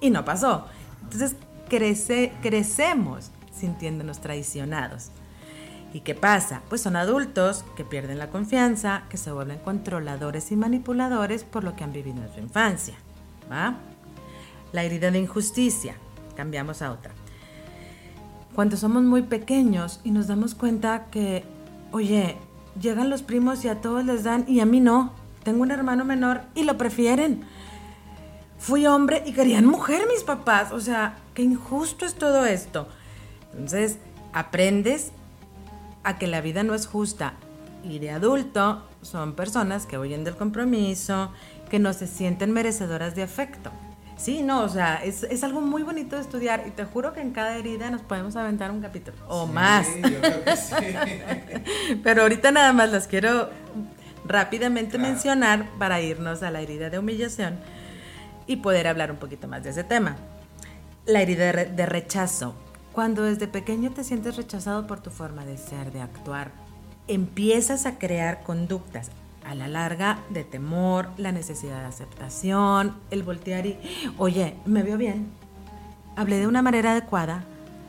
y 0.00 0.10
no 0.10 0.24
pasó. 0.24 0.68
Entonces 1.02 1.34
crece, 1.68 2.32
crecemos 2.42 3.32
sintiéndonos 3.52 4.20
traicionados. 4.20 5.10
¿Y 5.92 6.00
qué 6.02 6.14
pasa? 6.14 6.62
Pues 6.68 6.80
son 6.80 6.94
adultos 6.94 7.64
que 7.74 7.84
pierden 7.84 8.18
la 8.18 8.30
confianza, 8.30 9.02
que 9.08 9.16
se 9.16 9.32
vuelven 9.32 9.58
controladores 9.58 10.52
y 10.52 10.56
manipuladores 10.56 11.42
por 11.42 11.64
lo 11.64 11.74
que 11.74 11.82
han 11.82 11.92
vivido 11.92 12.22
en 12.22 12.32
su 12.32 12.38
infancia. 12.38 12.94
¿va? 13.50 13.74
La 14.70 14.84
herida 14.84 15.10
de 15.10 15.18
injusticia. 15.18 15.96
Cambiamos 16.36 16.82
a 16.82 16.92
otra. 16.92 17.10
cuando 18.54 18.76
somos 18.76 19.02
muy 19.02 19.22
pequeños 19.22 20.00
y 20.04 20.12
nos 20.12 20.28
damos 20.28 20.54
cuenta 20.54 21.06
que, 21.10 21.44
oye, 21.90 22.36
llegan 22.80 23.10
los 23.10 23.22
primos 23.22 23.64
y 23.64 23.68
a 23.68 23.80
todos 23.80 24.04
les 24.04 24.22
dan 24.22 24.44
y 24.46 24.60
a 24.60 24.66
mí 24.66 24.78
no. 24.78 25.19
Tengo 25.42 25.62
un 25.62 25.70
hermano 25.70 26.04
menor 26.04 26.42
y 26.54 26.64
lo 26.64 26.76
prefieren. 26.76 27.44
Fui 28.58 28.86
hombre 28.86 29.22
y 29.26 29.32
querían 29.32 29.66
mujer 29.66 30.02
mis 30.12 30.22
papás. 30.22 30.72
O 30.72 30.80
sea, 30.80 31.16
qué 31.34 31.42
injusto 31.42 32.04
es 32.04 32.14
todo 32.14 32.44
esto. 32.44 32.88
Entonces, 33.52 33.98
aprendes 34.32 35.12
a 36.04 36.18
que 36.18 36.26
la 36.26 36.40
vida 36.40 36.62
no 36.62 36.74
es 36.74 36.86
justa. 36.86 37.34
Y 37.82 37.98
de 37.98 38.10
adulto 38.10 38.86
son 39.02 39.34
personas 39.34 39.86
que 39.86 39.98
huyen 39.98 40.24
del 40.24 40.36
compromiso, 40.36 41.32
que 41.70 41.78
no 41.78 41.92
se 41.92 42.06
sienten 42.06 42.52
merecedoras 42.52 43.14
de 43.14 43.22
afecto. 43.22 43.70
Sí, 44.18 44.42
no, 44.42 44.62
o 44.64 44.68
sea, 44.68 44.96
es, 45.02 45.42
algo 45.42 45.62
muy 45.62 45.82
bonito 45.82 46.16
de 46.16 46.20
estudiar 46.20 46.64
y 46.66 46.72
te 46.72 46.84
juro 46.84 47.14
que 47.14 47.22
en 47.22 47.30
cada 47.30 47.56
herida 47.56 47.90
nos 47.90 48.02
podemos 48.02 48.36
aventar 48.36 48.70
un 48.70 48.82
capítulo 48.82 49.16
o 49.28 49.46
más. 49.46 49.86
Yo 49.96 50.20
creo 50.20 50.44
que 50.44 50.56
sí. 50.56 51.94
Pero 52.02 52.22
ahorita 52.22 52.50
nada 52.50 52.74
más 52.74 52.92
las 52.92 53.06
quiero 53.06 53.48
rápidamente 54.30 54.96
mencionar 54.96 55.68
para 55.78 56.00
irnos 56.00 56.42
a 56.42 56.50
la 56.50 56.60
herida 56.60 56.88
de 56.88 56.98
humillación 56.98 57.58
y 58.46 58.56
poder 58.56 58.86
hablar 58.86 59.10
un 59.10 59.18
poquito 59.18 59.48
más 59.48 59.62
de 59.64 59.70
ese 59.70 59.84
tema. 59.84 60.16
La 61.04 61.20
herida 61.20 61.52
de 61.52 61.86
rechazo. 61.86 62.54
Cuando 62.92 63.22
desde 63.22 63.46
pequeño 63.46 63.92
te 63.92 64.04
sientes 64.04 64.36
rechazado 64.36 64.86
por 64.86 65.00
tu 65.00 65.10
forma 65.10 65.44
de 65.44 65.56
ser, 65.56 65.92
de 65.92 66.00
actuar, 66.00 66.50
empiezas 67.06 67.86
a 67.86 67.98
crear 67.98 68.42
conductas 68.42 69.10
a 69.44 69.54
la 69.54 69.68
larga 69.68 70.18
de 70.28 70.44
temor, 70.44 71.08
la 71.16 71.32
necesidad 71.32 71.80
de 71.80 71.86
aceptación, 71.86 72.96
el 73.10 73.22
voltear 73.22 73.66
y, 73.66 73.78
oye, 74.18 74.56
me 74.64 74.82
veo 74.82 74.96
bien, 74.96 75.28
hablé 76.16 76.38
de 76.38 76.46
una 76.46 76.62
manera 76.62 76.92
adecuada, 76.92 77.44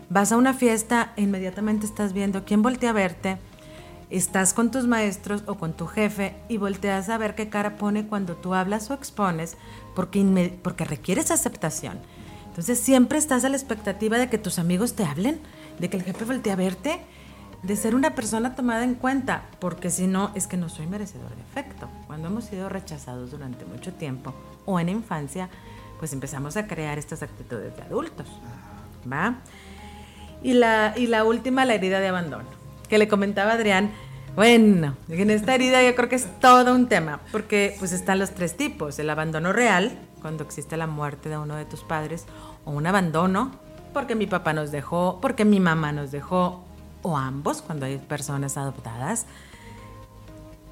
vas 0.09 0.31
a 0.31 0.37
una 0.37 0.53
fiesta 0.53 1.13
e 1.17 1.23
inmediatamente 1.23 1.85
estás 1.85 2.13
viendo 2.13 2.45
quién 2.45 2.61
voltea 2.61 2.91
a 2.91 2.93
verte, 2.93 3.37
estás 4.11 4.53
con 4.53 4.71
tus 4.71 4.87
maestros 4.87 5.43
o 5.47 5.55
con 5.55 5.73
tu 5.73 5.87
jefe 5.87 6.35
y 6.49 6.57
volteas 6.57 7.09
a 7.09 7.17
ver 7.17 7.33
qué 7.33 7.49
cara 7.49 7.77
pone 7.77 8.07
cuando 8.07 8.35
tú 8.35 8.53
hablas 8.53 8.91
o 8.91 8.93
expones 8.93 9.57
porque, 9.95 10.59
porque 10.61 10.85
requieres 10.85 11.31
aceptación. 11.31 11.99
Entonces 12.47 12.79
siempre 12.79 13.17
estás 13.17 13.45
a 13.45 13.49
la 13.49 13.55
expectativa 13.55 14.17
de 14.17 14.29
que 14.29 14.37
tus 14.37 14.59
amigos 14.59 14.93
te 14.93 15.05
hablen, 15.05 15.39
de 15.79 15.89
que 15.89 15.97
el 15.97 16.03
jefe 16.03 16.25
voltee 16.25 16.51
a 16.51 16.57
verte 16.57 16.99
de 17.63 17.75
ser 17.75 17.95
una 17.95 18.15
persona 18.15 18.55
tomada 18.55 18.83
en 18.83 18.95
cuenta, 18.95 19.43
porque 19.59 19.89
si 19.89 20.07
no, 20.07 20.31
es 20.35 20.47
que 20.47 20.57
no 20.57 20.67
soy 20.67 20.87
merecedor 20.87 21.33
de 21.35 21.41
afecto. 21.43 21.87
Cuando 22.07 22.27
hemos 22.27 22.45
sido 22.45 22.69
rechazados 22.69 23.31
durante 23.31 23.65
mucho 23.65 23.93
tiempo 23.93 24.33
o 24.65 24.79
en 24.79 24.89
infancia, 24.89 25.49
pues 25.99 26.11
empezamos 26.11 26.57
a 26.57 26.67
crear 26.67 26.97
estas 26.97 27.21
actitudes 27.23 27.75
de 27.75 27.83
adultos. 27.83 28.27
¿Va? 29.11 29.35
Y 30.43 30.53
la, 30.53 30.93
y 30.97 31.07
la 31.07 31.23
última, 31.23 31.65
la 31.65 31.75
herida 31.75 31.99
de 31.99 32.07
abandono, 32.07 32.49
que 32.91 32.97
le 32.97 33.07
comentaba 33.07 33.53
Adrián. 33.53 33.89
Bueno, 34.35 34.97
en 35.07 35.29
esta 35.29 35.55
herida 35.55 35.81
yo 35.81 35.95
creo 35.95 36.09
que 36.09 36.17
es 36.17 36.27
todo 36.41 36.75
un 36.75 36.89
tema, 36.89 37.21
porque 37.31 37.73
pues 37.79 37.93
están 37.93 38.19
los 38.19 38.31
tres 38.31 38.57
tipos, 38.57 38.99
el 38.99 39.09
abandono 39.09 39.53
real, 39.53 39.97
cuando 40.21 40.43
existe 40.43 40.75
la 40.75 40.87
muerte 40.87 41.29
de 41.29 41.37
uno 41.37 41.55
de 41.55 41.63
tus 41.63 41.83
padres, 41.83 42.25
o 42.65 42.71
un 42.71 42.85
abandono, 42.85 43.51
porque 43.93 44.13
mi 44.13 44.27
papá 44.27 44.51
nos 44.51 44.71
dejó, 44.71 45.19
porque 45.21 45.45
mi 45.45 45.61
mamá 45.61 45.93
nos 45.93 46.11
dejó, 46.11 46.65
o 47.01 47.17
ambos 47.17 47.61
cuando 47.61 47.85
hay 47.85 47.97
personas 47.97 48.57
adoptadas. 48.57 49.25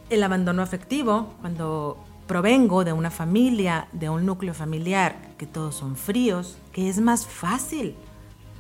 El 0.10 0.22
abandono 0.22 0.62
afectivo, 0.62 1.36
cuando 1.40 2.04
provengo 2.28 2.84
de 2.84 2.92
una 2.92 3.12
familia, 3.12 3.88
de 3.94 4.10
un 4.10 4.26
núcleo 4.26 4.54
familiar, 4.54 5.16
que 5.38 5.46
todos 5.46 5.74
son 5.74 5.96
fríos, 5.96 6.58
que 6.74 6.90
es 6.90 7.00
más 7.00 7.26
fácil 7.26 7.96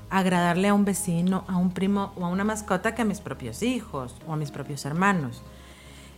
agradarle 0.09 0.69
a 0.69 0.73
un 0.73 0.85
vecino, 0.85 1.43
a 1.47 1.57
un 1.57 1.71
primo 1.71 2.13
o 2.15 2.25
a 2.25 2.29
una 2.29 2.43
mascota 2.43 2.95
que 2.95 3.01
a 3.01 3.05
mis 3.05 3.19
propios 3.19 3.63
hijos 3.63 4.15
o 4.27 4.33
a 4.33 4.35
mis 4.35 4.51
propios 4.51 4.85
hermanos. 4.85 5.41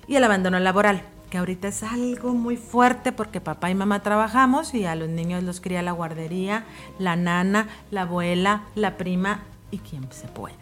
Y 0.07 0.15
el 0.15 0.23
abandono 0.23 0.59
laboral, 0.59 1.03
que 1.29 1.37
ahorita 1.37 1.69
es 1.69 1.83
algo 1.83 2.33
muy 2.33 2.57
fuerte 2.57 3.11
porque 3.11 3.41
papá 3.41 3.69
y 3.69 3.75
mamá 3.75 4.01
trabajamos 4.01 4.73
y 4.73 4.85
a 4.85 4.95
los 4.95 5.09
niños 5.09 5.43
los 5.43 5.61
cría 5.61 5.81
la 5.81 5.91
guardería, 5.91 6.65
la 6.99 7.15
nana, 7.15 7.67
la 7.89 8.01
abuela, 8.01 8.63
la 8.75 8.97
prima 8.97 9.41
y 9.71 9.79
quien 9.79 10.11
se 10.11 10.27
pueda. 10.27 10.55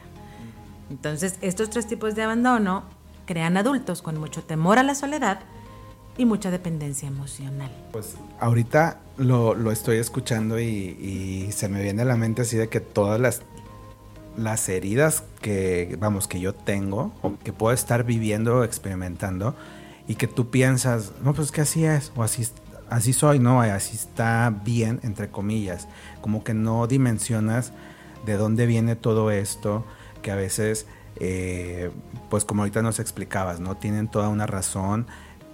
Entonces, 0.90 1.38
estos 1.42 1.70
tres 1.70 1.88
tipos 1.88 2.16
de 2.16 2.24
abandono 2.24 2.84
crean 3.26 3.58
adultos 3.58 4.02
con 4.02 4.20
mucho 4.20 4.44
temor 4.44 4.80
a 4.80 4.84
la 4.84 4.96
soledad 4.96 5.40
y 6.20 6.26
mucha 6.26 6.52
dependencia 6.52 7.08
emocional. 7.08 7.72
Pues 7.94 8.16
ahorita 8.42 9.00
lo, 9.18 9.72
estoy 9.72 9.98
escuchando 9.98 10.60
y, 10.60 11.50
se 11.54 11.70
me 11.70 11.82
viene 11.82 12.02
a 12.02 12.06
la 12.06 12.18
mente 12.18 12.42
así 12.42 12.58
de 12.58 12.68
que 12.68 12.82
todas 12.82 13.22
las, 13.22 13.42
las 14.36 14.68
heridas 14.68 15.24
que, 15.42 15.96
vamos, 15.98 16.28
que 16.28 16.42
yo 16.42 16.54
tengo 16.54 17.14
o 17.22 17.40
que 17.40 17.54
puedo 17.54 17.74
estar 17.74 18.04
viviendo 18.04 18.58
o 18.58 18.64
experimentando 18.66 19.56
y 20.10 20.16
que 20.16 20.28
tú 20.28 20.50
piensas, 20.50 21.14
no, 21.24 21.34
pues 21.34 21.54
que 21.54 21.62
así 21.62 21.86
es 21.86 22.12
o 22.18 22.22
así, 22.22 22.46
así 22.90 23.14
soy, 23.14 23.40
no, 23.40 23.62
así 23.62 23.96
está 23.96 24.54
bien, 24.66 25.00
entre 25.04 25.30
comillas, 25.30 25.88
como 26.20 26.44
que 26.44 26.54
no 26.54 26.86
dimensionas 26.86 27.72
de 28.26 28.36
dónde 28.36 28.66
viene 28.66 28.98
todo 28.98 29.32
esto 29.32 29.86
que 30.22 30.32
a 30.32 30.36
veces, 30.36 30.86
eh, 31.16 31.92
pues 32.30 32.44
como 32.44 32.64
ahorita 32.64 32.82
nos 32.82 33.00
explicabas, 33.00 33.62
¿no? 33.62 33.78
Tienen 33.78 34.10
toda 34.10 34.28
una 34.28 34.48
razón, 34.48 35.08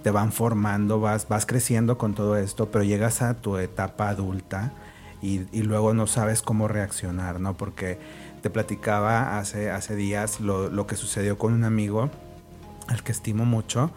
te 0.06 0.12
van 0.12 0.30
formando, 0.30 1.00
vas, 1.00 1.26
vas 1.26 1.46
creciendo 1.46 1.98
con 1.98 2.14
todo 2.14 2.36
esto, 2.36 2.70
pero 2.70 2.84
llegas 2.84 3.22
a 3.22 3.34
tu 3.34 3.56
etapa 3.56 4.08
adulta 4.08 4.70
y, 5.20 5.40
luego 5.62 5.94
no 5.94 6.06
sabes 6.06 6.42
cómo 6.42 6.68
reaccionar, 6.68 7.40
¿no? 7.40 7.56
Porque 7.56 7.98
te 8.40 8.48
platicaba 8.48 9.36
hace, 9.36 9.68
hace 9.72 9.96
días 9.96 10.38
lo, 10.38 10.70
lo 10.70 10.86
que 10.86 10.94
sucedió 10.94 11.38
con 11.38 11.54
un 11.54 11.64
amigo 11.64 12.08
al 12.86 13.02
que 13.02 13.10
estimo 13.10 13.46
mucho. 13.46 13.90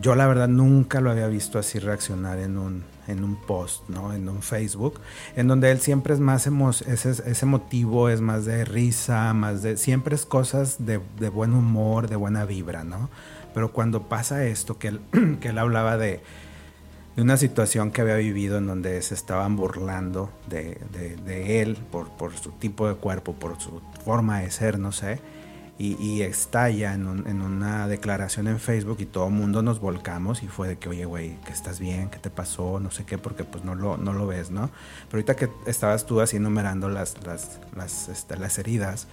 Yo 0.00 0.14
la 0.14 0.26
verdad 0.26 0.48
nunca 0.48 1.02
lo 1.02 1.10
había 1.10 1.26
visto 1.26 1.58
así 1.58 1.80
reaccionar 1.80 2.38
en 2.38 2.56
un, 2.56 2.84
en 3.06 3.22
un 3.22 3.36
post, 3.36 3.88
¿no? 3.90 4.14
En 4.14 4.30
un 4.30 4.40
Facebook, 4.40 5.00
en 5.36 5.48
donde 5.48 5.70
él 5.70 5.80
siempre 5.80 6.14
es 6.14 6.20
más 6.20 6.46
ese, 6.46 7.10
ese 7.10 7.46
motivo 7.46 8.08
es 8.08 8.22
más 8.22 8.46
de 8.46 8.64
risa, 8.64 9.34
más 9.34 9.62
de, 9.62 9.76
siempre 9.76 10.14
es 10.14 10.24
cosas 10.24 10.86
de, 10.86 10.98
buen 11.28 11.52
humor, 11.52 12.08
de 12.08 12.16
buena 12.16 12.46
vibra, 12.46 12.84
¿no? 12.84 13.10
Pero 13.56 13.72
cuando 13.72 14.02
pasa 14.04 14.44
esto, 14.44 14.78
que 14.78 14.88
él, 14.88 15.00
que 15.40 15.48
él 15.48 15.58
hablaba 15.58 15.96
de, 15.96 16.20
de 17.16 17.22
una 17.22 17.36
situación 17.36 17.90
que 17.90 18.02
había 18.02 18.16
vivido 18.16 18.58
en 18.58 18.68
donde 18.68 19.02
se 19.02 19.14
estaban 19.14 19.56
burlando 19.56 20.30
de, 20.46 20.78
de 21.24 21.62
él 21.62 21.76
por, 21.90 22.10
por, 22.10 22.36
su 22.36 22.52
tipo 22.52 22.86
de 22.86 22.94
cuerpo, 22.94 23.32
por 23.32 23.58
su 23.58 23.80
forma 24.04 24.40
de 24.40 24.50
ser, 24.52 24.78
no 24.78 24.92
sé 24.92 25.20
y, 25.78 26.22
estalla 26.22 26.94
en, 26.94 27.06
una 27.06 27.86
declaración 27.86 28.48
en 28.48 28.58
Facebook 28.58 28.96
y 29.00 29.04
todo 29.04 29.26
el 29.26 29.34
mundo 29.34 29.60
nos 29.60 29.78
volcamos 29.78 30.42
y 30.42 30.48
fue 30.48 30.68
de 30.68 30.78
que, 30.78 30.88
oye, 30.88 31.04
güey, 31.04 31.36
que 31.44 31.52
estás 31.52 31.80
bien, 31.80 32.08
qué 32.08 32.18
te 32.18 32.30
pasó, 32.30 32.80
no 32.80 32.90
sé 32.90 33.04
qué, 33.04 33.18
porque 33.18 33.44
pues 33.44 33.62
no 33.62 33.74
lo, 33.74 33.98
no 33.98 34.14
lo 34.14 34.26
ves, 34.26 34.50
¿no? 34.50 34.70
Pero 35.10 35.18
ahorita 35.18 35.36
que 35.36 35.50
estabas 35.66 36.06
tú 36.06 36.22
así 36.22 36.38
enumerando 36.38 36.88
las, 36.88 37.22
las, 37.26 37.60
las, 37.74 38.08
este, 38.08 38.38
las 38.38 38.58
heridas, 38.58 39.06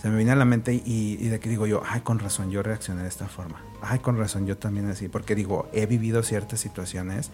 se 0.00 0.08
me 0.08 0.16
viene 0.16 0.30
a 0.30 0.36
la 0.36 0.44
mente 0.44 0.80
y, 0.84 1.16
de 1.16 1.40
que 1.40 1.48
digo 1.48 1.66
yo, 1.66 1.82
ay, 1.86 2.02
con 2.02 2.20
razón, 2.20 2.50
yo 2.50 2.62
reaccioné 2.62 3.02
de 3.02 3.08
esta 3.08 3.26
forma. 3.26 3.60
Ay, 3.82 3.98
con 3.98 4.16
razón, 4.16 4.46
yo 4.46 4.56
también 4.56 4.88
así, 4.88 5.08
porque 5.08 5.34
digo, 5.34 5.68
he 5.72 5.86
vivido 5.86 6.22
ciertas 6.22 6.60
situaciones. 6.60 7.30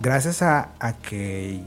Gracias 0.00 0.42
a, 0.42 0.72
que, 1.02 1.62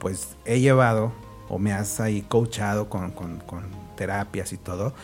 pues, 0.00 0.36
he 0.44 0.60
llevado 0.60 1.12
o 1.48 1.58
me 1.58 1.72
has 1.72 2.00
ahí 2.00 2.22
coachado 2.22 2.88
con, 2.88 3.12
con, 3.12 3.38
con 3.38 3.62
terapias 3.96 4.52
y 4.52 4.56
todo, 4.56 4.94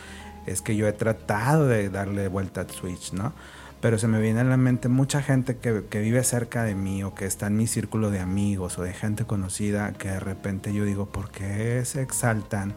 es 0.45 0.61
que 0.61 0.75
yo 0.75 0.87
he 0.87 0.93
tratado 0.93 1.67
de 1.67 1.89
darle 1.89 2.27
vuelta 2.27 2.61
al 2.61 2.69
switch, 2.69 3.13
¿no? 3.13 3.31
Pero 3.79 3.97
se 3.97 4.07
me 4.07 4.19
viene 4.19 4.41
a 4.41 4.45
la 4.45 4.57
mente 4.57 4.89
mucha 4.89 5.21
gente 5.21 5.57
que, 5.57 5.85
que, 5.89 5.99
vive 5.99 6.21
cerca 6.23 6.63
de 6.63 6.75
mí 6.75 7.03
o 7.03 7.13
que 7.13 7.25
está 7.25 7.47
en 7.47 7.57
mi 7.57 7.67
círculo 7.67 8.11
de 8.11 8.19
amigos 8.19 8.77
o 8.77 8.83
de 8.83 8.93
gente 8.93 9.25
conocida 9.25 9.93
que 9.93 10.09
de 10.09 10.19
repente 10.19 10.73
yo 10.73 10.85
digo, 10.85 11.05
¿por 11.05 11.31
qué 11.31 11.83
se 11.85 12.01
exaltan 12.01 12.73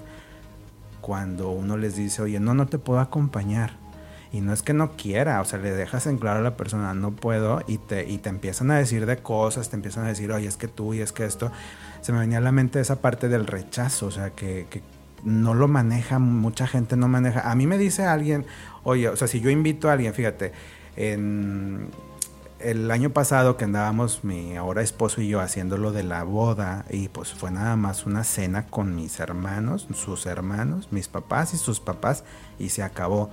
cuando 1.00 1.50
uno 1.50 1.76
les 1.76 1.96
dice, 1.96 2.22
oye, 2.22 2.40
no, 2.40 2.54
no 2.54 2.66
te 2.66 2.78
puedo 2.78 3.00
acompañar? 3.00 3.72
Y 4.32 4.40
no 4.40 4.52
es 4.52 4.62
que 4.62 4.74
no 4.74 4.92
quiera, 4.96 5.40
o 5.40 5.44
sea, 5.44 5.58
le 5.58 5.70
dejas 5.70 6.06
en 6.06 6.18
claro 6.18 6.40
a 6.40 6.42
la 6.42 6.56
persona, 6.56 6.92
no 6.94 7.12
puedo, 7.12 7.62
y 7.66 7.78
te, 7.78 8.08
y 8.08 8.18
te 8.18 8.28
empiezan 8.28 8.70
a 8.70 8.78
decir 8.78 9.06
de 9.06 9.18
cosas, 9.18 9.70
te 9.70 9.76
empiezan 9.76 10.04
a 10.04 10.08
decir, 10.08 10.32
oye, 10.32 10.48
es 10.48 10.56
que 10.56 10.68
tú 10.68 10.94
y 10.94 11.00
es 11.00 11.12
que 11.12 11.24
esto. 11.24 11.50
Se 12.00 12.12
me 12.12 12.18
venía 12.18 12.38
a 12.38 12.40
la 12.42 12.52
mente 12.52 12.80
esa 12.80 13.00
parte 13.00 13.28
del 13.28 13.46
rechazo, 13.46 14.06
o 14.06 14.10
sea, 14.10 14.30
que, 14.30 14.66
que 14.68 14.82
no 15.24 15.54
lo 15.54 15.68
maneja, 15.68 16.18
mucha 16.18 16.66
gente 16.66 16.96
no 16.96 17.08
maneja. 17.08 17.50
A 17.50 17.54
mí 17.54 17.66
me 17.66 17.78
dice 17.78 18.04
alguien, 18.04 18.46
oye, 18.82 19.08
o 19.08 19.16
sea, 19.16 19.28
si 19.28 19.40
yo 19.40 19.50
invito 19.50 19.88
a 19.88 19.92
alguien, 19.92 20.12
fíjate, 20.12 20.52
en 20.96 21.88
el 22.58 22.90
año 22.90 23.10
pasado 23.10 23.56
que 23.56 23.64
andábamos 23.64 24.24
mi 24.24 24.56
ahora 24.56 24.82
esposo 24.82 25.20
y 25.20 25.28
yo 25.28 25.40
haciendo 25.40 25.76
lo 25.76 25.92
de 25.92 26.02
la 26.02 26.24
boda 26.24 26.84
y 26.90 27.08
pues 27.08 27.32
fue 27.32 27.50
nada 27.50 27.76
más 27.76 28.06
una 28.06 28.24
cena 28.24 28.66
con 28.66 28.94
mis 28.94 29.20
hermanos, 29.20 29.86
sus 29.94 30.26
hermanos, 30.26 30.88
mis 30.90 31.08
papás 31.08 31.54
y 31.54 31.58
sus 31.58 31.80
papás 31.80 32.24
y 32.58 32.70
se 32.70 32.82
acabó. 32.82 33.30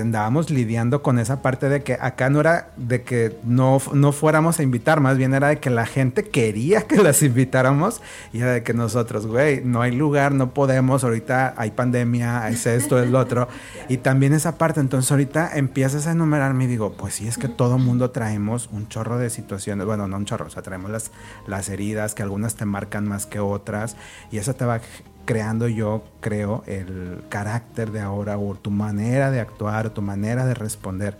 Andábamos 0.00 0.50
lidiando 0.50 1.02
con 1.02 1.18
esa 1.18 1.42
parte 1.42 1.68
de 1.68 1.82
que 1.82 1.94
acá 1.94 2.30
no 2.30 2.40
era 2.40 2.70
de 2.76 3.02
que 3.02 3.36
no, 3.44 3.78
no 3.92 4.12
fuéramos 4.12 4.58
a 4.58 4.62
invitar, 4.62 5.00
más 5.00 5.16
bien 5.16 5.34
era 5.34 5.48
de 5.48 5.58
que 5.58 5.70
la 5.70 5.86
gente 5.86 6.24
quería 6.24 6.82
que 6.82 7.02
las 7.02 7.22
invitáramos 7.22 8.00
y 8.32 8.40
era 8.40 8.52
de 8.52 8.62
que 8.62 8.74
nosotros, 8.74 9.26
güey, 9.26 9.62
no 9.64 9.82
hay 9.82 9.92
lugar, 9.92 10.32
no 10.32 10.50
podemos, 10.50 11.04
ahorita 11.04 11.54
hay 11.56 11.70
pandemia, 11.70 12.48
es 12.48 12.66
esto, 12.66 13.02
es 13.02 13.10
lo 13.10 13.18
otro. 13.18 13.48
Y 13.86 13.98
también 13.98 14.32
esa 14.32 14.56
parte, 14.56 14.80
entonces 14.80 15.10
ahorita 15.10 15.56
empiezas 15.56 16.06
a 16.06 16.12
enumerarme 16.12 16.64
y 16.64 16.66
digo, 16.68 16.94
pues 16.94 17.14
sí, 17.14 17.28
es 17.28 17.36
que 17.36 17.48
todo 17.48 17.76
mundo 17.78 18.10
traemos 18.10 18.70
un 18.72 18.88
chorro 18.88 19.18
de 19.18 19.28
situaciones, 19.28 19.86
bueno, 19.86 20.08
no 20.08 20.16
un 20.16 20.24
chorro, 20.24 20.46
o 20.46 20.50
sea, 20.50 20.62
traemos 20.62 20.90
las, 20.90 21.10
las 21.46 21.68
heridas 21.68 22.14
que 22.14 22.22
algunas 22.22 22.54
te 22.54 22.64
marcan 22.64 23.06
más 23.06 23.26
que 23.26 23.40
otras 23.40 23.96
y 24.30 24.38
eso 24.38 24.54
te 24.54 24.64
va 24.64 24.80
creando 25.24 25.68
yo 25.68 26.04
creo 26.20 26.62
el 26.66 27.22
carácter 27.28 27.90
de 27.90 28.00
ahora 28.00 28.38
o 28.38 28.54
tu 28.54 28.70
manera 28.70 29.30
de 29.30 29.40
actuar, 29.40 29.90
tu 29.90 30.02
manera 30.02 30.46
de 30.46 30.54
responder. 30.54 31.16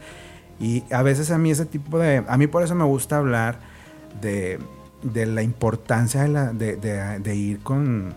Y 0.61 0.84
a 0.92 1.02
veces 1.02 1.30
a 1.30 1.38
mí 1.38 1.50
ese 1.50 1.66
tipo 1.66 1.99
de... 1.99 2.25
A 2.26 2.37
mí 2.37 2.46
por 2.46 2.62
eso 2.62 2.75
me 2.75 2.84
gusta 2.84 3.18
hablar 3.18 3.58
de, 4.20 4.58
de 5.02 5.26
la 5.26 5.42
importancia 5.42 6.25
de, 6.25 7.34
ir 7.34 7.61
con, 7.61 8.14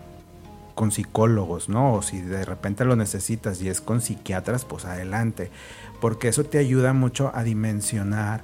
con 0.74 0.92
psicólogos, 0.92 1.68
¿no? 1.68 1.94
O 1.94 2.02
si 2.02 2.20
de 2.20 2.44
repente 2.44 2.84
lo 2.84 2.96
necesitas 2.96 3.60
y 3.60 3.68
es 3.68 3.80
con 3.80 4.00
psiquiatras, 4.00 4.64
pues 4.64 4.84
adelante. 4.84 5.50
Porque 6.00 6.28
eso 6.28 6.44
te 6.44 6.58
ayuda 6.58 6.92
mucho 6.92 7.32
a 7.34 7.42
dimensionar, 7.42 8.42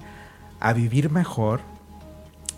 a 0.61 0.73
vivir 0.73 1.11
mejor 1.11 1.61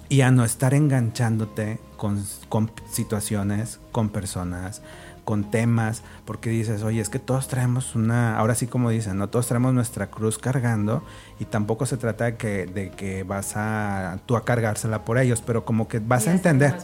y 0.09 0.21
a 0.21 0.31
no 0.31 0.45
estar 0.45 0.75
enganchándote 0.75 1.79
con, 1.97 2.25
con, 2.49 2.71
situaciones, 2.91 3.81
con 3.93 4.09
personas, 4.09 4.83
con 5.25 5.51
temas, 5.51 6.03
porque 6.25 6.51
dices, 6.51 6.83
oye, 6.85 7.01
es 7.01 7.09
que 7.09 7.19
todos 7.19 7.49
traemos 7.49 7.97
una, 7.97 8.39
ahora 8.39 8.55
sí 8.55 8.69
como 8.69 8.91
dicen, 8.91 9.19
no 9.19 9.29
todos 9.29 9.49
traemos 9.49 9.75
nuestra 9.75 10.07
cruz 10.09 10.39
cargando 10.39 11.03
y 11.41 11.47
tampoco 11.47 11.85
se 11.85 11.97
trata 11.97 12.27
de 12.27 12.37
que, 12.37 12.67
de 12.67 12.91
que 12.91 13.25
vas 13.25 13.57
a 13.57 14.21
tú 14.27 14.37
a 14.37 14.45
cargársela 14.45 15.05
por 15.05 15.19
ellos, 15.19 15.43
pero 15.45 15.65
como 15.65 15.89
que 15.89 15.99
vas 15.99 16.29
a 16.29 16.33
entender, 16.33 16.77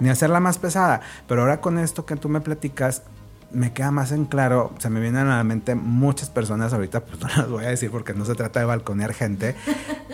ni 0.00 0.08
hacerla 0.08 0.40
más 0.40 0.56
pesada. 0.56 1.02
Pero 1.28 1.42
ahora 1.42 1.60
con 1.60 1.78
esto 1.78 2.06
que 2.06 2.16
tú 2.16 2.30
me 2.30 2.40
platicas, 2.40 3.02
me 3.52 3.72
queda 3.72 3.90
más 3.90 4.12
en 4.12 4.26
claro, 4.26 4.72
se 4.78 4.90
me 4.90 5.00
vienen 5.00 5.26
a 5.26 5.36
la 5.36 5.44
mente 5.44 5.74
muchas 5.74 6.30
personas 6.30 6.72
ahorita, 6.72 7.04
pues 7.04 7.20
no 7.20 7.28
las 7.28 7.48
voy 7.48 7.64
a 7.64 7.68
decir 7.68 7.90
porque 7.90 8.14
no 8.14 8.24
se 8.24 8.34
trata 8.34 8.60
de 8.60 8.66
balconear 8.66 9.12
gente, 9.12 9.54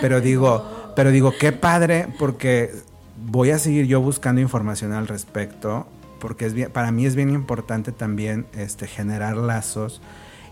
pero 0.01 0.21
digo, 0.21 0.93
pero 0.97 1.11
digo, 1.11 1.33
qué 1.39 1.53
padre, 1.53 2.09
porque 2.19 2.73
voy 3.27 3.51
a 3.51 3.59
seguir 3.59 3.87
yo 3.87 4.01
buscando 4.01 4.41
información 4.41 4.93
al 4.93 5.09
respecto, 5.09 5.87
porque 6.21 6.47
es 6.47 6.55
bien, 6.55 6.71
para 6.71 6.91
mí 6.93 7.07
es 7.07 7.15
bien 7.15 7.31
importante 7.31 7.93
también 7.93 8.47
este, 8.55 8.87
generar 8.87 9.37
lazos 9.37 10.01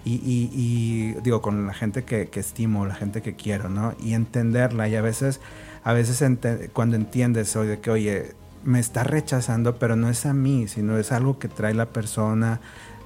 y, 0.07 1.15
digo, 1.23 1.41
con 1.41 1.67
la 1.67 1.73
gente 1.73 2.05
que, 2.05 2.27
que, 2.27 2.39
estimo, 2.39 2.85
la 2.85 2.95
gente 2.95 3.23
que 3.23 3.37
quiero, 3.37 3.71
¿no? 3.71 3.95
Y 3.99 4.13
entenderla, 4.13 4.87
y 4.87 4.97
a 4.97 5.01
veces, 5.01 5.41
a 5.83 5.95
veces 5.95 6.23
cuando 6.75 6.97
entiendes, 6.97 7.57
oye, 7.57 7.81
que 7.81 7.91
oye, 7.91 8.33
me 8.65 8.81
está 8.81 9.05
rechazando, 9.05 9.77
pero 9.77 9.97
no 9.97 10.09
es 10.09 10.27
a 10.27 10.35
mí, 10.35 10.69
sino 10.69 10.99
es 10.99 11.13
algo 11.13 11.39
que 11.39 11.49
trae 11.49 11.75
la 11.75 11.87
persona, 11.87 12.61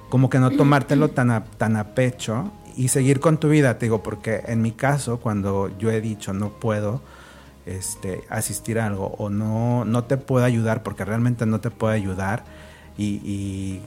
como 0.09 0.29
que 0.29 0.39
no 0.39 0.51
tomártelo 0.51 1.09
tan 1.11 1.31
a, 1.31 1.43
tan 1.43 1.75
a 1.75 1.95
pecho 1.95 2.51
y 2.75 2.87
seguir 2.87 3.19
con 3.19 3.37
tu 3.37 3.49
vida, 3.49 3.77
te 3.77 3.85
digo, 3.85 4.03
porque 4.03 4.43
en 4.47 4.61
mi 4.61 4.71
caso, 4.71 5.19
cuando 5.19 5.69
yo 5.77 5.91
he 5.91 6.01
dicho 6.01 6.33
no 6.33 6.49
puedo 6.49 7.01
este, 7.65 8.23
asistir 8.29 8.79
a 8.79 8.87
algo 8.87 9.15
o 9.17 9.29
no, 9.29 9.85
no 9.85 10.05
te 10.05 10.17
puedo 10.17 10.45
ayudar 10.45 10.81
porque 10.81 11.05
realmente 11.05 11.45
no 11.45 11.59
te 11.59 11.71
puedo 11.71 11.93
ayudar 11.93 12.43
y, 12.97 13.81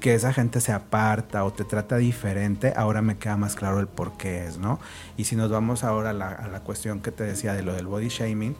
que 0.00 0.14
esa 0.14 0.32
gente 0.32 0.60
se 0.60 0.70
aparta 0.70 1.44
o 1.44 1.52
te 1.52 1.64
trata 1.64 1.96
diferente, 1.96 2.72
ahora 2.76 3.02
me 3.02 3.18
queda 3.18 3.36
más 3.36 3.56
claro 3.56 3.80
el 3.80 3.88
por 3.88 4.16
qué 4.16 4.46
es, 4.46 4.56
¿no? 4.56 4.78
Y 5.16 5.24
si 5.24 5.34
nos 5.34 5.50
vamos 5.50 5.82
ahora 5.82 6.10
a 6.10 6.12
la, 6.12 6.28
a 6.28 6.46
la 6.46 6.60
cuestión 6.60 7.00
que 7.00 7.10
te 7.10 7.24
decía 7.24 7.52
de 7.52 7.64
lo 7.64 7.72
del 7.72 7.88
body 7.88 8.06
shaming, 8.06 8.54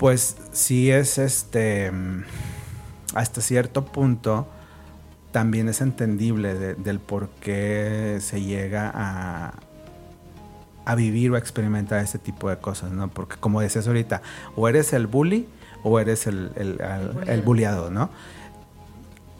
pues 0.00 0.38
sí 0.52 0.90
es 0.90 1.18
este, 1.18 1.92
hasta 3.14 3.42
cierto 3.42 3.84
punto, 3.84 4.48
también 5.30 5.68
es 5.68 5.82
entendible 5.82 6.54
del 6.54 7.00
por 7.00 7.28
qué 7.42 8.16
se 8.22 8.40
llega 8.40 8.90
a, 8.94 9.52
a 10.86 10.94
vivir 10.94 11.32
o 11.32 11.34
a 11.34 11.38
experimentar 11.38 12.02
este 12.02 12.18
tipo 12.18 12.48
de 12.48 12.56
cosas, 12.56 12.92
¿no? 12.92 13.08
Porque 13.08 13.36
como 13.38 13.60
decías 13.60 13.86
ahorita, 13.88 14.22
o 14.56 14.68
eres 14.68 14.94
el 14.94 15.06
bully 15.06 15.46
o 15.82 16.00
eres 16.00 16.26
el, 16.26 16.50
el, 16.56 16.80
el, 17.26 17.42
bulliado, 17.42 17.90
¿no? 17.90 18.08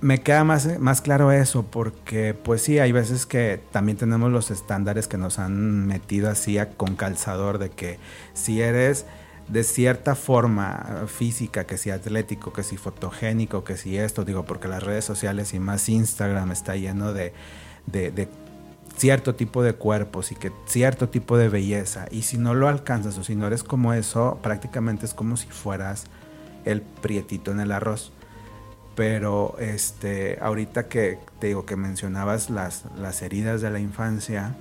Me 0.02 0.20
queda 0.20 0.44
más, 0.44 0.78
más 0.78 1.00
claro 1.00 1.32
eso, 1.32 1.62
porque 1.62 2.34
pues 2.34 2.60
sí, 2.60 2.78
hay 2.78 2.92
veces 2.92 3.24
que 3.24 3.62
también 3.72 3.96
tenemos 3.96 4.30
los 4.30 4.50
estándares 4.50 5.08
que 5.08 5.16
nos 5.16 5.38
han 5.38 5.86
metido 5.86 6.28
así 6.28 6.58
con 6.76 6.96
calzador 6.96 7.56
de 7.56 7.70
que 7.70 7.98
si 8.34 8.60
eres 8.60 9.06
de 9.50 9.64
cierta 9.64 10.14
forma 10.14 11.04
física, 11.08 11.64
que 11.64 11.76
si 11.76 11.90
atlético, 11.90 12.52
que 12.52 12.62
si 12.62 12.76
fotogénico, 12.76 13.64
que 13.64 13.76
si 13.76 13.98
esto, 13.98 14.24
digo, 14.24 14.44
porque 14.44 14.68
las 14.68 14.82
redes 14.82 15.04
sociales 15.04 15.54
y 15.54 15.58
más 15.58 15.88
Instagram 15.88 16.52
está 16.52 16.76
lleno 16.76 17.12
de, 17.12 17.32
de, 17.86 18.28
cierto 18.96 19.34
tipo 19.34 19.62
de 19.62 19.72
cuerpos 19.72 20.30
y 20.30 20.36
que 20.36 20.52
cierto 20.66 21.08
tipo 21.08 21.36
de 21.36 21.48
belleza. 21.48 22.06
Y 22.12 22.22
si 22.22 22.38
no 22.38 22.54
lo 22.54 22.68
alcanzas 22.68 23.18
o 23.18 23.24
si 23.24 23.34
no 23.34 23.46
eres 23.46 23.64
como 23.64 23.92
eso, 23.92 24.38
prácticamente 24.40 25.04
es 25.06 25.14
como 25.14 25.36
si 25.36 25.48
fueras 25.48 26.04
el 26.64 26.82
prietito 26.82 27.50
en 27.50 27.58
el 27.58 27.72
arroz. 27.72 28.12
Pero 28.94 29.56
este, 29.58 30.38
ahorita 30.40 30.86
que 30.86 31.18
te 31.40 31.48
digo 31.48 31.66
que 31.66 31.74
mencionabas 31.74 32.50
las, 32.50 32.84
las 32.96 33.22
heridas 33.22 33.62
de 33.62 33.70
la 33.70 33.80
infancia, 33.80 34.54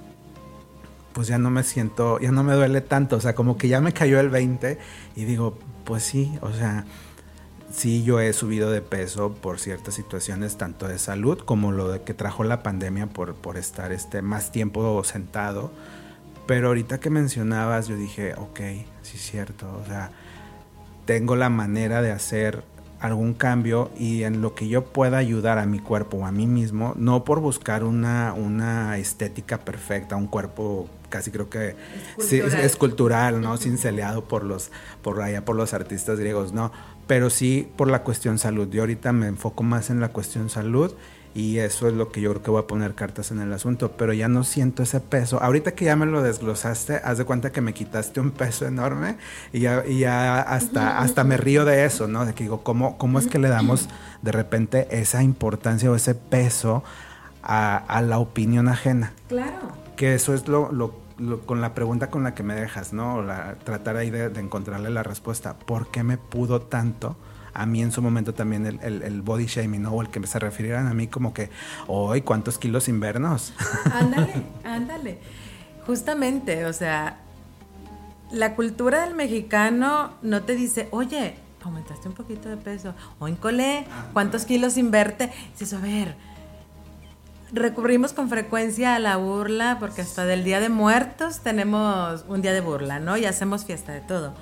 pues 1.13 1.27
ya 1.27 1.37
no 1.37 1.49
me 1.49 1.63
siento, 1.63 2.19
ya 2.19 2.31
no 2.31 2.43
me 2.43 2.53
duele 2.53 2.81
tanto, 2.81 3.17
o 3.17 3.21
sea, 3.21 3.35
como 3.35 3.57
que 3.57 3.67
ya 3.67 3.81
me 3.81 3.93
cayó 3.93 4.19
el 4.19 4.29
20 4.29 4.77
y 5.15 5.25
digo, 5.25 5.57
pues 5.83 6.03
sí, 6.03 6.37
o 6.41 6.51
sea, 6.51 6.85
sí 7.71 8.03
yo 8.03 8.19
he 8.19 8.33
subido 8.33 8.71
de 8.71 8.81
peso 8.81 9.33
por 9.33 9.59
ciertas 9.59 9.93
situaciones, 9.93 10.57
tanto 10.57 10.87
de 10.87 10.99
salud 10.99 11.39
como 11.39 11.71
lo 11.71 11.89
de 11.91 12.01
que 12.01 12.13
trajo 12.13 12.43
la 12.43 12.63
pandemia 12.63 13.07
por, 13.07 13.35
por 13.35 13.57
estar 13.57 13.91
este, 13.91 14.21
más 14.21 14.51
tiempo 14.51 15.03
sentado, 15.03 15.71
pero 16.45 16.67
ahorita 16.67 16.99
que 16.99 17.09
mencionabas 17.09 17.87
yo 17.87 17.95
dije, 17.95 18.33
ok, 18.35 18.59
sí 19.01 19.17
es 19.17 19.21
cierto, 19.21 19.67
o 19.83 19.85
sea, 19.87 20.11
tengo 21.05 21.35
la 21.35 21.49
manera 21.49 22.01
de 22.01 22.11
hacer 22.11 22.63
algún 22.99 23.33
cambio 23.33 23.91
y 23.97 24.23
en 24.23 24.41
lo 24.41 24.55
que 24.55 24.67
yo 24.67 24.83
pueda 24.83 25.17
ayudar 25.17 25.57
a 25.57 25.65
mi 25.65 25.79
cuerpo 25.79 26.17
o 26.17 26.25
a 26.25 26.31
mí 26.31 26.47
mismo, 26.47 26.93
no 26.97 27.23
por 27.23 27.39
buscar 27.39 27.83
una, 27.83 28.33
una 28.33 28.97
estética 28.97 29.59
perfecta, 29.59 30.15
un 30.15 30.27
cuerpo 30.27 30.89
casi 31.09 31.31
creo 31.31 31.49
que 31.49 31.75
es 32.17 32.75
cultural, 32.75 33.41
¿no? 33.41 33.57
Cinceleado 33.57 34.25
por 34.25 34.43
los, 34.43 34.71
por 35.01 35.21
allá 35.21 35.43
por 35.43 35.55
los 35.55 35.73
artistas 35.73 36.19
griegos, 36.19 36.53
no, 36.53 36.71
pero 37.07 37.29
sí 37.29 37.67
por 37.75 37.89
la 37.89 38.03
cuestión 38.03 38.37
salud. 38.37 38.69
Yo 38.69 38.81
ahorita 38.81 39.11
me 39.11 39.27
enfoco 39.27 39.63
más 39.63 39.89
en 39.89 39.99
la 39.99 40.09
cuestión 40.09 40.49
salud 40.49 40.93
y 41.33 41.57
eso 41.57 41.87
es 41.87 41.93
lo 41.93 42.11
que 42.11 42.21
yo 42.21 42.31
creo 42.31 42.43
que 42.43 42.51
voy 42.51 42.61
a 42.61 42.67
poner 42.67 42.95
cartas 42.95 43.31
en 43.31 43.39
el 43.39 43.51
asunto, 43.53 43.91
pero 43.97 44.13
ya 44.13 44.27
no 44.27 44.43
siento 44.43 44.83
ese 44.83 44.99
peso. 44.99 45.41
Ahorita 45.41 45.73
que 45.73 45.85
ya 45.85 45.95
me 45.95 46.05
lo 46.05 46.21
desglosaste, 46.21 47.01
haz 47.03 47.17
de 47.17 47.25
cuenta 47.25 47.51
que 47.51 47.61
me 47.61 47.73
quitaste 47.73 48.19
un 48.19 48.31
peso 48.31 48.65
enorme 48.65 49.17
y 49.53 49.61
ya, 49.61 49.83
y 49.85 49.99
ya 49.99 50.41
hasta, 50.41 50.99
hasta 50.99 51.23
me 51.23 51.37
río 51.37 51.65
de 51.65 51.85
eso, 51.85 52.07
¿no? 52.07 52.25
De 52.25 52.33
que 52.33 52.43
digo, 52.43 52.63
¿cómo, 52.63 52.97
¿cómo 52.97 53.19
es 53.19 53.27
que 53.27 53.39
le 53.39 53.49
damos 53.49 53.89
de 54.21 54.31
repente 54.31 54.87
esa 54.91 55.23
importancia 55.23 55.89
o 55.91 55.95
ese 55.95 56.15
peso 56.15 56.83
a, 57.43 57.77
a 57.77 58.01
la 58.01 58.19
opinión 58.19 58.67
ajena? 58.67 59.13
Claro 59.27 59.79
que 59.99 60.15
eso 60.15 60.33
es 60.33 60.47
lo, 60.47 60.71
lo, 60.71 60.93
con 61.45 61.59
la 61.59 61.73
pregunta 61.73 62.09
con 62.09 62.23
la 62.23 62.33
que 62.33 62.41
me 62.41 62.55
dejas, 62.55 62.93
¿no? 62.93 63.21
La, 63.21 63.55
tratar 63.65 63.97
ahí 63.97 64.09
de, 64.09 64.27
encontrarle 64.39 64.89
la 64.89 65.03
respuesta. 65.03 65.59
¿Por 65.59 65.91
qué 65.91 66.03
me 66.03 66.17
pudo 66.17 66.61
tanto? 66.61 67.17
A 67.53 67.65
mí 67.65 67.81
en 67.81 67.91
su 67.91 68.01
momento 68.01 68.33
también 68.33 68.65
el, 68.65 69.01
el, 69.01 69.21
body 69.21 69.45
shaming, 69.45 69.83
¿no? 69.83 69.91
O 69.91 70.01
el 70.01 70.09
que 70.09 70.25
se 70.25 70.39
refirieran 70.39 70.87
a 70.87 70.93
mí 70.93 71.07
como 71.07 71.33
que, 71.33 71.49
hoy 71.87 72.21
¿cuántos 72.21 72.57
kilos 72.57 72.87
invernos? 72.87 73.53
Ándale, 73.93 74.33
ándale. 74.63 75.19
Justamente, 75.85 76.65
o 76.65 76.73
sea, 76.73 77.17
la 78.31 78.55
cultura 78.55 79.05
del 79.05 79.15
mexicano 79.15 80.11
no 80.21 80.43
te 80.43 80.55
dice, 80.55 80.87
oye, 80.91 81.35
aumentaste 81.63 82.07
un 82.07 82.13
poquito 82.13 82.49
de 82.49 82.57
peso, 82.57 82.93
o 83.19 83.27
en 83.27 83.35
colé, 83.35 83.85
¿cuántos 84.13 84.45
kilos 84.45 84.77
inverte? 84.77 85.31
Dices, 85.53 85.73
a 85.73 85.79
ver, 85.79 86.15
recurrimos 87.51 88.13
con 88.13 88.29
frecuencia 88.29 88.95
a 88.95 88.99
la 88.99 89.17
burla 89.17 89.77
porque 89.79 90.01
hasta 90.01 90.25
del 90.25 90.43
Día 90.43 90.59
de 90.59 90.69
Muertos 90.69 91.39
tenemos 91.39 92.25
un 92.27 92.41
día 92.41 92.53
de 92.53 92.61
burla, 92.61 92.99
¿no? 92.99 93.17
Y 93.17 93.25
hacemos 93.25 93.65
fiesta 93.65 93.91
de 93.91 94.01
todo. 94.01 94.33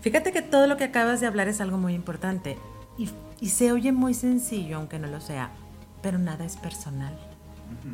Fíjate 0.00 0.32
que 0.32 0.42
todo 0.42 0.66
lo 0.66 0.76
que 0.76 0.84
acabas 0.84 1.20
de 1.20 1.26
hablar 1.26 1.48
es 1.48 1.60
algo 1.60 1.76
muy 1.76 1.94
importante 1.94 2.58
y, 2.96 3.08
se 3.48 3.72
oye 3.72 3.92
muy 3.92 4.14
sencillo, 4.14 4.76
aunque 4.76 4.98
no 4.98 5.08
lo 5.08 5.20
sea, 5.20 5.50
pero 6.02 6.18
nada 6.18 6.44
es 6.44 6.56
personal. 6.56 7.18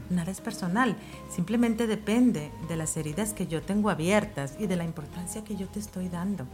Nada 0.08 0.30
es 0.30 0.40
personal, 0.40 0.96
simplemente 1.28 1.86
depende 1.86 2.50
de 2.66 2.76
las 2.76 2.96
heridas 2.96 3.34
que 3.34 3.46
yo 3.46 3.60
tengo 3.60 3.90
abiertas 3.90 4.56
y 4.58 4.66
de 4.66 4.76
la 4.76 4.84
importancia 4.84 5.44
que 5.44 5.54
yo 5.54 5.68
te 5.68 5.78
estoy 5.78 6.08
dando, 6.08 6.46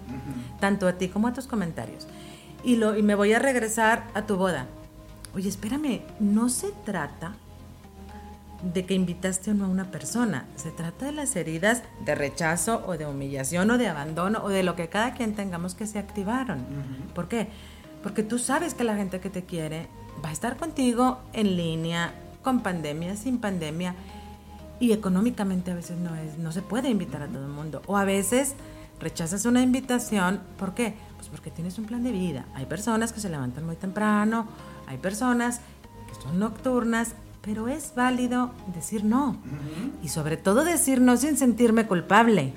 tanto 0.59 0.89
a 0.89 0.95
ti 0.95 1.09
como 1.09 1.29
a 1.29 1.33
tus 1.33 1.47
comentarios. 1.47 2.09
Y, 2.65 2.77
lo, 2.77 2.97
y 2.97 3.03
me 3.03 3.15
voy 3.15 3.33
a 3.33 3.39
regresar 3.39 4.09
a 4.15 4.27
tu 4.27 4.37
boda. 4.37 4.67
Oye, 5.35 5.49
espérame, 5.49 6.03
no 6.19 6.49
se 6.49 6.73
trata 6.85 7.37
de 8.63 8.87
que 8.87 8.95
invitaste 8.95 9.51
o 9.51 9.55
no 9.55 9.65
a 9.65 9.69
una 9.69 9.91
persona. 9.91 10.47
Se 10.57 10.71
trata 10.71 11.07
de 11.07 11.13
las 11.13 11.35
heridas 11.37 11.83
de 12.05 12.15
rechazo 12.15 12.83
o 12.87 12.97
de 12.97 13.07
humillación 13.07 13.71
o 13.71 13.79
de 13.79 13.89
abandono 13.89 14.41
o 14.43 14.49
de 14.49 14.63
lo 14.63 14.77
que 14.77 14.89
cada 14.89 15.15
quien 15.15 15.35
tengamos 15.35 15.75
que 15.75 15.87
se 15.87 15.99
activaron. 15.99 16.65
¿Por 17.15 17.29
qué? 17.29 17.49
Porque 18.03 18.23
tú 18.23 18.39
sabes 18.39 18.75
que 18.75 18.85
la 18.85 18.97
gente 18.97 19.21
que 19.21 19.31
te 19.31 19.45
quiere 19.45 19.89
va 20.25 20.31
a 20.31 20.33
estar 20.33 20.57
contigo 20.57 21.19
en 21.33 21.57
línea, 21.57 22.15
con 22.43 22.63
pandemia, 22.63 23.17
sin 23.17 23.39
pandemia. 23.39 23.95
Y 24.81 24.93
económicamente 24.93 25.71
a 25.71 25.75
veces 25.75 25.99
no, 25.99 26.15
es, 26.17 26.39
no 26.39 26.51
se 26.51 26.63
puede 26.63 26.89
invitar 26.89 27.23
a 27.23 27.29
todo 27.29 27.45
el 27.45 27.53
mundo. 27.53 27.83
O 27.87 27.97
a 27.97 28.05
veces 28.05 28.55
rechazas 29.01 29.45
una 29.45 29.63
invitación. 29.63 30.41
¿Por 30.59 30.75
qué? 30.75 30.95
Pues 31.17 31.29
porque 31.29 31.51
tienes 31.51 31.79
un 31.79 31.85
plan 31.85 32.03
de 32.03 32.13
vida. 32.13 32.47
Hay 32.55 32.67
personas 32.67 33.13
que 33.13 33.21
se 33.21 33.29
levantan 33.29 33.65
muy 33.65 33.77
temprano, 33.77 34.47
hay 34.87 34.99
personas 34.99 35.61
que 36.09 36.21
son 36.21 36.39
nocturnas, 36.39 37.15
pero 37.43 37.69
es 37.69 37.95
válido 37.95 38.53
decir 38.75 39.05
no. 39.05 39.37
Y 40.03 40.09
sobre 40.09 40.37
todo 40.37 40.65
decir 40.65 41.01
no 41.01 41.17
sin 41.17 41.37
sentirme 41.37 41.87
culpable. 41.87 42.55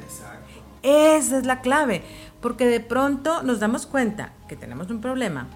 Esa 0.84 1.40
es 1.40 1.46
la 1.46 1.62
clave, 1.62 2.04
porque 2.42 2.68
de 2.68 2.80
pronto 2.80 3.42
nos 3.42 3.60
damos 3.60 3.88
cuenta 3.88 4.34
que 4.48 4.56
tenemos 4.56 4.90
un 4.92 5.02
problema 5.02 5.48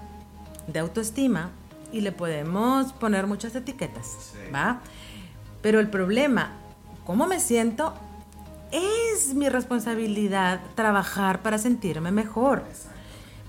de 0.67 0.79
autoestima 0.79 1.51
y 1.91 2.01
le 2.01 2.11
podemos 2.11 2.93
poner 2.93 3.27
muchas 3.27 3.55
etiquetas, 3.55 4.33
¿va? 4.53 4.81
Pero 5.61 5.79
el 5.79 5.89
problema, 5.89 6.53
¿cómo 7.05 7.27
me 7.27 7.39
siento? 7.39 7.93
Es 8.71 9.33
mi 9.33 9.49
responsabilidad 9.49 10.61
trabajar 10.75 11.41
para 11.41 11.57
sentirme 11.57 12.11
mejor. 12.11 12.63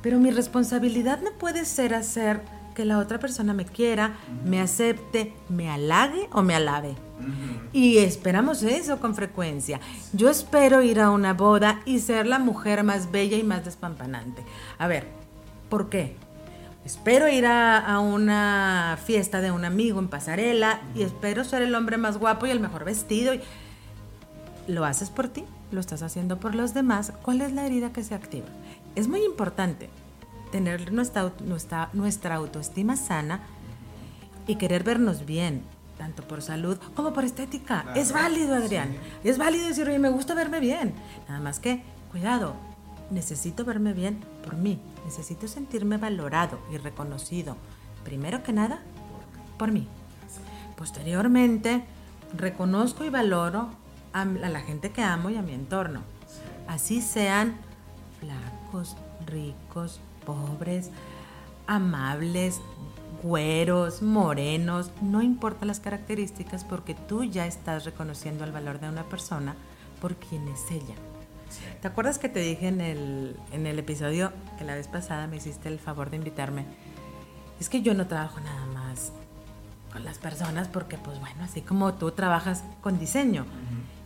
Pero 0.03 0.19
mi 0.19 0.31
responsabilidad 0.31 1.21
no 1.23 1.31
puede 1.33 1.64
ser 1.64 1.95
hacer 1.95 2.40
que 2.81 2.87
la 2.87 2.97
otra 2.97 3.19
persona 3.19 3.53
me 3.53 3.66
quiera, 3.66 4.14
me 4.43 4.59
acepte, 4.59 5.35
me 5.51 5.69
halague 5.69 6.31
o 6.33 6.40
me 6.40 6.55
alabe. 6.55 6.95
Y 7.75 7.99
esperamos 7.99 8.62
eso 8.62 8.99
con 9.01 9.14
frecuencia. 9.14 9.81
Yo 10.14 10.31
espero 10.31 10.81
ir 10.81 10.99
a 10.99 11.11
una 11.11 11.35
boda 11.35 11.83
y 11.85 11.99
ser 11.99 12.27
la 12.27 12.38
mujer 12.38 12.83
más 12.83 13.11
bella 13.11 13.37
y 13.37 13.43
más 13.43 13.66
despampanante. 13.66 14.43
A 14.79 14.87
ver, 14.87 15.09
¿por 15.69 15.90
qué? 15.90 16.16
Espero 16.87 17.29
ir 17.29 17.45
a, 17.45 17.99
una 18.01 18.99
fiesta 19.05 19.43
de 19.43 19.51
un 19.51 19.66
amigo 19.66 19.99
en 19.99 20.09
pasarela 20.09 20.81
y 20.95 21.03
espero 21.03 21.45
ser 21.45 21.61
el 21.61 21.75
hombre 21.75 21.99
más 21.99 22.16
guapo 22.16 22.47
y 22.47 22.51
el 22.51 22.61
mejor 22.61 22.87
vestido. 22.87 23.35
¿Lo 24.69 24.87
haces 24.87 25.11
por 25.11 25.29
ti? 25.29 25.45
¿Lo 25.71 25.81
estás 25.81 26.03
haciendo 26.03 26.40
por 26.40 26.55
los 26.55 26.73
demás? 26.73 27.12
¿Cuál 27.21 27.43
es 27.43 27.53
la 27.53 27.66
herida 27.66 27.93
que 27.93 28.03
se 28.03 28.14
activa? 28.14 28.47
Es 28.95 29.07
muy 29.07 29.23
importante 29.23 29.90
tener 30.50 30.92
nuestra, 30.92 31.32
nuestra, 31.44 31.90
nuestra 31.92 32.36
autoestima 32.36 32.96
sana 32.96 33.40
y 34.46 34.56
querer 34.56 34.84
vernos 34.84 35.26
bien, 35.26 35.62
tanto 35.98 36.22
por 36.26 36.42
salud 36.42 36.78
como 36.94 37.12
por 37.12 37.24
estética. 37.24 37.86
es 37.94 38.12
válido, 38.12 38.54
Adrián. 38.54 38.96
Es 39.22 39.38
válido 39.38 39.68
decir, 39.68 39.88
oye, 39.88 39.98
me 39.98 40.10
gusta 40.10 40.34
verme 40.34 40.60
bien. 40.60 40.94
Nada 41.28 41.40
más 41.40 41.60
que, 41.60 41.82
cuidado, 42.10 42.54
necesito 43.10 43.64
verme 43.64 43.92
bien 43.92 44.24
por 44.44 44.56
mí. 44.56 44.80
Necesito 45.04 45.48
sentirme 45.48 45.98
valorado 45.98 46.58
y 46.72 46.78
reconocido. 46.78 47.56
Primero 48.04 48.42
que 48.42 48.52
nada, 48.52 48.80
por 49.58 49.72
mí. 49.72 49.86
Posteriormente, 50.76 51.84
reconozco 52.34 53.04
y 53.04 53.10
valoro 53.10 53.68
a 54.12 54.24
la 54.24 54.60
gente 54.60 54.90
que 54.90 55.02
amo 55.02 55.30
y 55.30 55.36
a 55.36 55.42
mi 55.42 55.52
entorno. 55.52 56.00
Así 56.66 57.00
sean 57.02 57.56
flacos, 58.20 58.96
ricos, 59.26 60.00
pobres, 60.24 60.90
amables, 61.66 62.61
güeros, 63.22 64.02
morenos, 64.02 64.90
no 65.02 65.22
importa 65.22 65.66
las 65.66 65.80
características 65.80 66.64
porque 66.64 66.94
tú 66.94 67.24
ya 67.24 67.46
estás 67.46 67.85
reconociendo 67.85 68.44
el 68.44 68.52
valor 68.52 68.80
de 68.80 68.88
una 68.88 69.04
persona 69.04 69.54
por 70.00 70.16
quien 70.16 70.48
es 70.48 70.70
ella. 70.70 70.94
¿Te 71.83 71.88
acuerdas 71.88 72.18
que 72.18 72.28
te 72.28 72.40
dije 72.40 72.68
en 72.68 72.80
el, 72.80 73.37
en 73.52 73.66
el 73.66 73.78
episodio 73.78 74.33
que 74.59 74.64
la 74.64 74.74
vez 74.74 74.88
pasada 74.88 75.26
me 75.26 75.37
hiciste 75.37 75.68
el 75.68 75.78
favor 75.78 76.11
de 76.11 76.16
invitarme? 76.16 76.64
Es 77.59 77.68
que 77.68 77.83
yo 77.83 77.94
no 77.94 78.06
trabajo 78.06 78.40
nada 78.40 78.66
más 78.66 79.12
con 79.92 80.04
las 80.04 80.18
personas 80.18 80.68
porque, 80.68 80.96
pues 80.96 81.18
bueno, 81.20 81.42
así 81.42 81.61
como 81.62 81.94
tú 81.94 82.12
trabajas 82.12 82.62
con 82.80 82.98
diseño, 82.98 83.44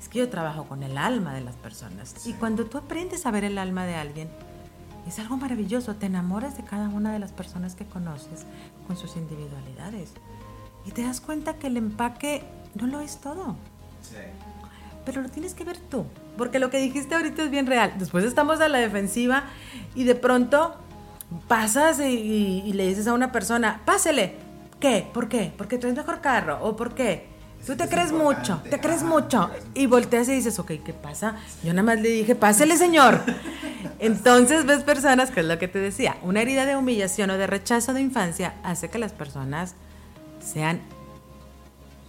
es 0.00 0.08
que 0.08 0.20
yo 0.20 0.30
trabajo 0.30 0.64
con 0.64 0.82
el 0.82 0.96
alma 0.96 1.34
de 1.34 1.42
las 1.42 1.54
personas. 1.56 2.26
Y 2.26 2.32
cuando 2.32 2.64
tú 2.64 2.78
aprendes 2.78 3.26
a 3.26 3.30
ver 3.30 3.44
el 3.44 3.58
alma 3.58 3.84
de 3.84 3.94
alguien, 3.94 4.30
es 5.06 5.18
algo 5.18 5.36
maravilloso, 5.36 5.96
te 5.96 6.06
enamoras 6.06 6.56
de 6.56 6.64
cada 6.64 6.88
una 6.88 7.12
de 7.12 7.18
las 7.18 7.32
personas 7.32 7.74
que 7.74 7.84
conoces 7.84 8.46
con 8.86 8.96
sus 8.96 9.16
individualidades. 9.16 10.12
Y 10.86 10.90
te 10.90 11.02
das 11.02 11.20
cuenta 11.20 11.54
que 11.54 11.66
el 11.68 11.76
empaque 11.76 12.44
no 12.74 12.86
lo 12.86 13.00
es 13.00 13.18
todo. 13.18 13.56
Sí. 14.02 14.16
Pero 15.04 15.20
lo 15.20 15.28
tienes 15.28 15.54
que 15.54 15.64
ver 15.64 15.78
tú, 15.78 16.06
porque 16.36 16.58
lo 16.58 16.70
que 16.70 16.78
dijiste 16.78 17.14
ahorita 17.14 17.44
es 17.44 17.50
bien 17.50 17.66
real. 17.66 17.94
Después 17.98 18.24
estamos 18.24 18.60
a 18.60 18.68
la 18.68 18.78
defensiva 18.78 19.44
y 19.94 20.04
de 20.04 20.14
pronto 20.14 20.74
pasas 21.48 22.00
y, 22.00 22.72
le 22.72 22.86
dices 22.86 23.06
a 23.06 23.12
una 23.12 23.32
persona, 23.32 23.82
pásele. 23.84 24.36
¿Qué? 24.80 25.06
¿Por 25.12 25.28
qué? 25.28 25.52
Porque 25.56 25.78
traes 25.78 25.96
mejor 25.96 26.20
carro. 26.20 26.58
¿O 26.62 26.76
por 26.76 26.94
qué? 26.94 27.28
Tú 27.66 27.76
te 27.76 27.88
crees 27.88 28.12
mucho, 28.12 28.60
te 28.68 28.78
crees 28.78 29.02
mucho. 29.02 29.50
Y 29.72 29.86
volteas 29.86 30.28
y 30.28 30.32
dices, 30.32 30.58
ok, 30.58 30.72
¿qué 30.84 30.92
pasa? 30.92 31.36
Yo 31.62 31.72
nada 31.72 31.82
más 31.82 32.00
le 32.00 32.10
dije, 32.10 32.34
pásele, 32.34 32.76
señor. 32.76 33.20
Entonces 34.04 34.66
ves 34.66 34.82
personas, 34.82 35.30
que 35.30 35.40
es 35.40 35.46
lo 35.46 35.58
que 35.58 35.66
te 35.66 35.78
decía, 35.78 36.18
una 36.22 36.42
herida 36.42 36.66
de 36.66 36.76
humillación 36.76 37.30
o 37.30 37.38
de 37.38 37.46
rechazo 37.46 37.94
de 37.94 38.02
infancia 38.02 38.54
hace 38.62 38.90
que 38.90 38.98
las 38.98 39.12
personas 39.12 39.76
sean 40.40 40.80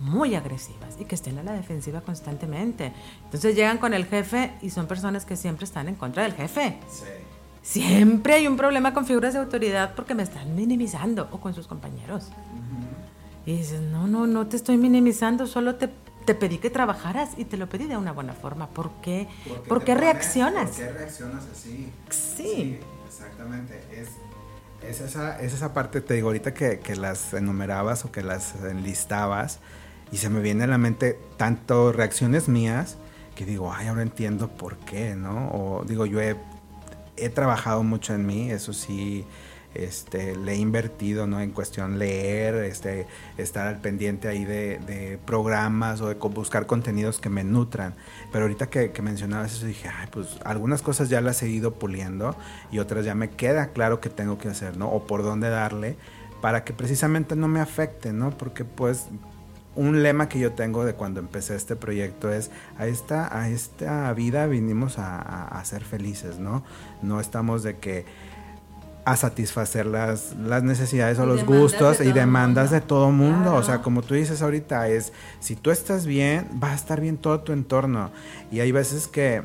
muy 0.02 0.36
agresivas 0.36 0.98
y 1.00 1.06
que 1.06 1.16
estén 1.16 1.38
a 1.40 1.44
la 1.44 1.54
defensiva 1.54 2.02
constantemente. 2.02 2.92
Entonces 3.24 3.56
llegan 3.56 3.78
con 3.78 3.94
el 3.94 4.06
jefe 4.06 4.52
y 4.62 4.72
son 4.72 4.88
personas 4.88 5.24
que 5.24 5.38
siempre 5.38 5.64
están 5.64 5.88
en 5.88 5.96
contra 5.96 6.24
del 6.24 6.34
jefe. 6.34 6.80
Siempre 7.62 8.34
hay 8.34 8.48
un 8.48 8.58
problema 8.58 8.94
con 8.94 9.06
figuras 9.06 9.34
de 9.34 9.40
autoridad 9.40 9.96
porque 9.96 10.16
me 10.16 10.24
están 10.24 10.54
minimizando 10.54 11.30
o 11.32 11.40
con 11.40 11.54
sus 11.54 11.66
compañeros. 11.66 12.28
Y 13.46 13.56
dices, 13.56 13.80
no, 13.80 14.06
no, 14.06 14.28
no 14.28 14.48
te 14.48 14.58
estoy 14.58 14.76
minimizando, 14.76 15.48
solo 15.48 15.76
te, 15.76 15.90
te, 16.26 16.36
pedí 16.36 16.58
que 16.58 16.70
trabajaras 16.70 17.32
y 17.38 17.46
te 17.46 17.58
lo 17.58 17.68
pedí 17.68 17.86
de 17.86 17.98
una 17.98 18.12
buena 18.12 18.34
forma. 18.34 18.68
¿Por 18.68 18.92
qué? 19.02 19.28
¿Por 19.68 19.84
qué 19.84 19.96
reaccionas? 19.96 20.72
¿Por 20.72 20.78
qué 20.78 20.92
reaccionas 20.92 21.44
así? 21.52 21.92
Sí. 22.10 22.80
exactamente. 23.08 23.82
Es, 23.92 24.10
es, 24.88 25.02
esa, 25.02 25.40
es 25.40 25.54
esa 25.54 25.74
parte, 25.74 26.02
te 26.02 26.14
digo, 26.16 26.28
ahorita 26.28 26.54
que, 26.54 26.80
que 26.80 26.96
las 26.96 27.34
enumerabas 27.34 28.06
o 28.06 28.12
que 28.12 28.22
las 28.22 28.56
enlistabas, 28.64 29.60
y 30.12 30.18
se 30.18 30.30
me 30.30 30.40
viene 30.40 30.66
a 30.66 30.68
la 30.68 30.78
mente 30.78 31.20
tanto 31.38 31.92
reacciones 31.92 32.48
mías 32.48 32.98
que 33.36 33.46
digo, 33.46 33.72
ay, 33.74 33.88
ahora 33.88 34.02
entiendo 34.02 34.48
por 34.50 34.78
qué, 34.78 35.16
¿no? 35.16 35.50
O 35.50 35.84
digo, 35.86 36.06
yo 36.06 36.22
he, 36.22 36.38
he 37.18 37.30
trabajado 37.30 37.84
mucho 37.84 38.14
en 38.14 38.26
mí, 38.26 38.50
eso 38.50 38.74
sí, 38.74 39.26
este, 39.76 40.36
le 40.36 40.54
he 40.54 40.58
invertido 40.58 41.28
¿no? 41.28 41.40
en 41.40 41.52
cuestión 41.52 42.00
leer, 42.00 42.56
este, 42.56 43.08
estar 43.38 43.68
al 43.68 43.80
pendiente 43.82 44.28
ahí 44.28 44.46
de, 44.46 45.20
programas 45.26 46.02
o 46.02 46.08
de 46.08 46.16
buscar 46.16 46.66
contenidos 46.66 47.20
que 47.20 47.30
me 47.30 47.44
nutran. 47.44 47.94
Pero 48.32 48.46
ahorita 48.46 48.68
que, 48.68 48.92
que, 48.92 49.02
mencionabas 49.02 49.54
eso 49.54 49.66
dije, 49.66 49.90
ay, 49.90 50.08
pues 50.12 50.40
algunas 50.44 50.82
cosas 50.82 51.10
ya 51.10 51.22
las 51.22 51.42
he 51.44 51.50
ido 51.50 51.74
puliendo 51.76 52.36
y 52.72 52.80
otras 52.80 53.06
ya 53.06 53.16
me 53.16 53.30
queda 53.30 53.70
claro 53.70 54.02
que 54.02 54.10
tengo 54.10 54.38
que 54.38 54.50
hacer, 54.50 54.78
¿no? 54.78 54.90
O 54.90 55.06
por 55.06 55.24
dónde 55.24 55.50
darle 55.50 55.98
para 56.42 56.64
que 56.64 56.74
precisamente 56.74 57.36
no 57.36 57.48
me 57.48 57.60
afecte, 57.60 58.14
¿no? 58.14 58.30
Porque 58.32 58.66
pues 58.66 59.08
un 59.76 60.04
lema 60.04 60.30
que 60.30 60.40
yo 60.40 60.54
tengo 60.54 60.86
de 60.86 60.94
cuando 60.94 61.20
empecé 61.20 61.56
este 61.56 61.76
proyecto 61.76 62.32
es 62.32 62.50
a 62.78 62.88
esta, 62.88 63.38
a 63.38 63.50
esta 63.50 64.12
vida 64.14 64.48
vinimos 64.48 64.96
a, 64.98 65.62
ser 65.66 65.84
felices, 65.84 66.40
¿no? 66.40 66.64
No 67.02 67.20
estamos 67.20 67.64
de 67.64 67.78
que 67.78 68.06
a 69.06 69.16
satisfacer 69.16 69.86
las, 69.86 70.36
las 70.36 70.64
necesidades 70.64 71.20
o 71.20 71.28
los 71.28 71.46
gustos 71.46 72.02
y 72.02 72.12
demandas 72.12 72.72
de 72.72 72.82
todo 72.82 73.12
mundo. 73.12 73.54
O 73.54 73.64
sea, 73.64 73.82
como 73.82 74.02
tú 74.02 74.16
dices 74.16 74.42
ahorita, 74.42 74.90
es 74.90 75.14
si 75.40 75.56
tú 75.56 75.70
estás 75.70 76.08
bien, 76.08 76.50
va 76.62 76.72
a 76.72 76.76
estar 76.76 77.00
bien 77.00 77.18
todo 77.18 77.40
tu 77.42 77.54
entorno. 77.54 78.12
Y 78.52 78.62
hay 78.62 78.72
veces 78.72 79.08
que 79.08 79.44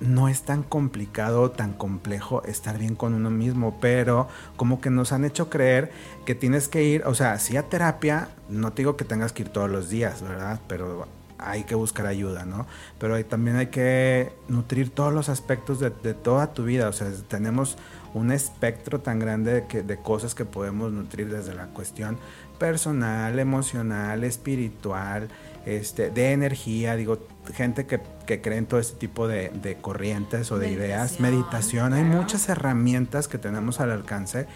no 0.00 0.28
es 0.28 0.42
tan 0.42 0.62
complicado, 0.62 1.50
tan 1.50 1.72
complejo 1.72 2.42
estar 2.44 2.78
bien 2.78 2.94
con 2.94 3.14
uno 3.14 3.30
mismo, 3.30 3.78
pero 3.80 4.28
como 4.56 4.80
que 4.80 4.90
nos 4.90 5.12
han 5.12 5.24
hecho 5.24 5.50
creer 5.50 5.90
que 6.24 6.34
tienes 6.34 6.68
que 6.68 6.84
ir, 6.84 7.04
o 7.06 7.14
sea, 7.14 7.38
sí 7.38 7.56
a 7.56 7.64
terapia, 7.64 8.28
no 8.48 8.72
te 8.72 8.82
digo 8.82 8.96
que 8.96 9.04
tengas 9.04 9.32
que 9.32 9.42
ir 9.42 9.48
todos 9.48 9.70
los 9.70 9.88
días, 9.88 10.22
¿verdad? 10.22 10.60
Pero 10.68 11.08
hay 11.38 11.64
que 11.64 11.74
buscar 11.74 12.06
ayuda, 12.06 12.44
¿no? 12.44 12.66
Pero 12.98 13.24
también 13.24 13.56
hay 13.56 13.68
que 13.68 14.32
nutrir 14.48 14.90
todos 14.90 15.12
los 15.12 15.28
aspectos 15.28 15.80
de, 15.80 15.90
toda 15.90 16.52
tu 16.52 16.64
vida, 16.64 16.88
o 16.88 16.92
sea, 16.92 17.10
tenemos 17.28 17.76
un 18.14 18.30
espectro 18.30 19.00
tan 19.00 19.18
grande 19.18 19.62
de, 19.62 19.82
de 19.82 19.96
cosas 19.98 20.34
que 20.34 20.44
podemos 20.44 20.92
nutrir 20.92 21.30
desde 21.30 21.54
la 21.54 21.66
cuestión 21.66 22.18
personal, 22.58 23.38
emocional, 23.38 24.24
espiritual, 24.24 25.28
este, 25.68 26.10
de 26.10 26.32
energía, 26.32 26.96
digo, 26.96 27.18
gente 27.54 27.86
que, 27.86 28.00
que 28.26 28.40
cree 28.40 28.58
en 28.58 28.66
todo 28.66 28.80
este 28.80 28.98
tipo 28.98 29.28
de, 29.28 29.76
corrientes 29.80 30.50
o 30.50 30.58
de 30.58 30.70
ideas, 30.70 31.20
meditación, 31.20 31.92
hay 31.92 32.04
muchas 32.04 32.48
herramientas 32.48 33.28
que 33.28 33.38
tenemos 33.38 33.80
al 33.80 33.90
alcance 33.90 34.46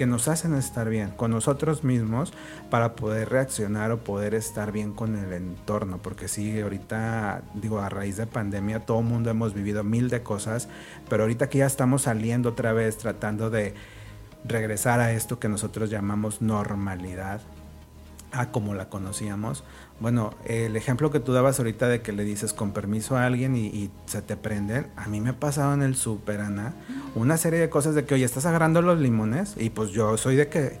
que 0.00 0.06
nos 0.06 0.28
hacen 0.28 0.54
estar 0.54 0.88
bien 0.88 1.10
con 1.10 1.30
nosotros 1.30 1.84
mismos 1.84 2.32
para 2.70 2.96
poder 2.96 3.28
reaccionar 3.28 3.92
o 3.92 3.98
poder 3.98 4.32
estar 4.32 4.72
bien 4.72 4.94
con 4.94 5.14
el 5.14 5.30
entorno. 5.34 5.98
Porque 5.98 6.26
sí, 6.26 6.58
ahorita, 6.58 7.42
digo, 7.52 7.80
a 7.80 7.90
raíz 7.90 8.16
de 8.16 8.26
pandemia, 8.26 8.80
todo 8.80 9.00
el 9.00 9.04
mundo 9.04 9.28
hemos 9.28 9.52
vivido 9.52 9.84
mil 9.84 10.08
de 10.08 10.22
cosas, 10.22 10.70
pero 11.10 11.24
ahorita 11.24 11.50
que 11.50 11.58
ya 11.58 11.66
estamos 11.66 12.00
saliendo 12.00 12.48
otra 12.48 12.72
vez, 12.72 12.96
tratando 12.96 13.50
de 13.50 13.74
regresar 14.42 15.00
a 15.00 15.12
esto 15.12 15.38
que 15.38 15.50
nosotros 15.50 15.90
llamamos 15.90 16.40
normalidad, 16.40 17.42
a 18.32 18.50
como 18.50 18.74
la 18.74 18.88
conocíamos. 18.88 19.64
Bueno, 19.98 20.32
el 20.46 20.76
ejemplo 20.76 21.10
que 21.10 21.20
tú 21.20 21.32
dabas 21.32 21.58
ahorita 21.58 21.88
de 21.88 22.00
que 22.00 22.12
le 22.12 22.24
dices 22.24 22.52
con 22.52 22.72
permiso 22.72 23.16
a 23.16 23.26
alguien 23.26 23.56
y, 23.56 23.90
se 24.06 24.22
te 24.22 24.36
prenden, 24.36 24.88
a 24.96 25.08
mí 25.08 25.20
me 25.20 25.30
ha 25.30 25.38
pasado 25.38 25.74
en 25.74 25.82
el 25.82 25.94
super, 25.94 26.40
Ana, 26.40 26.74
una 27.14 27.36
serie 27.36 27.58
de 27.58 27.68
cosas 27.68 27.94
de 27.94 28.04
que, 28.04 28.14
oye, 28.14 28.24
estás 28.24 28.46
agarrando 28.46 28.82
los 28.82 28.98
limones 28.98 29.54
y 29.58 29.70
pues 29.70 29.90
yo 29.90 30.16
soy 30.16 30.36
de 30.36 30.48
que, 30.48 30.78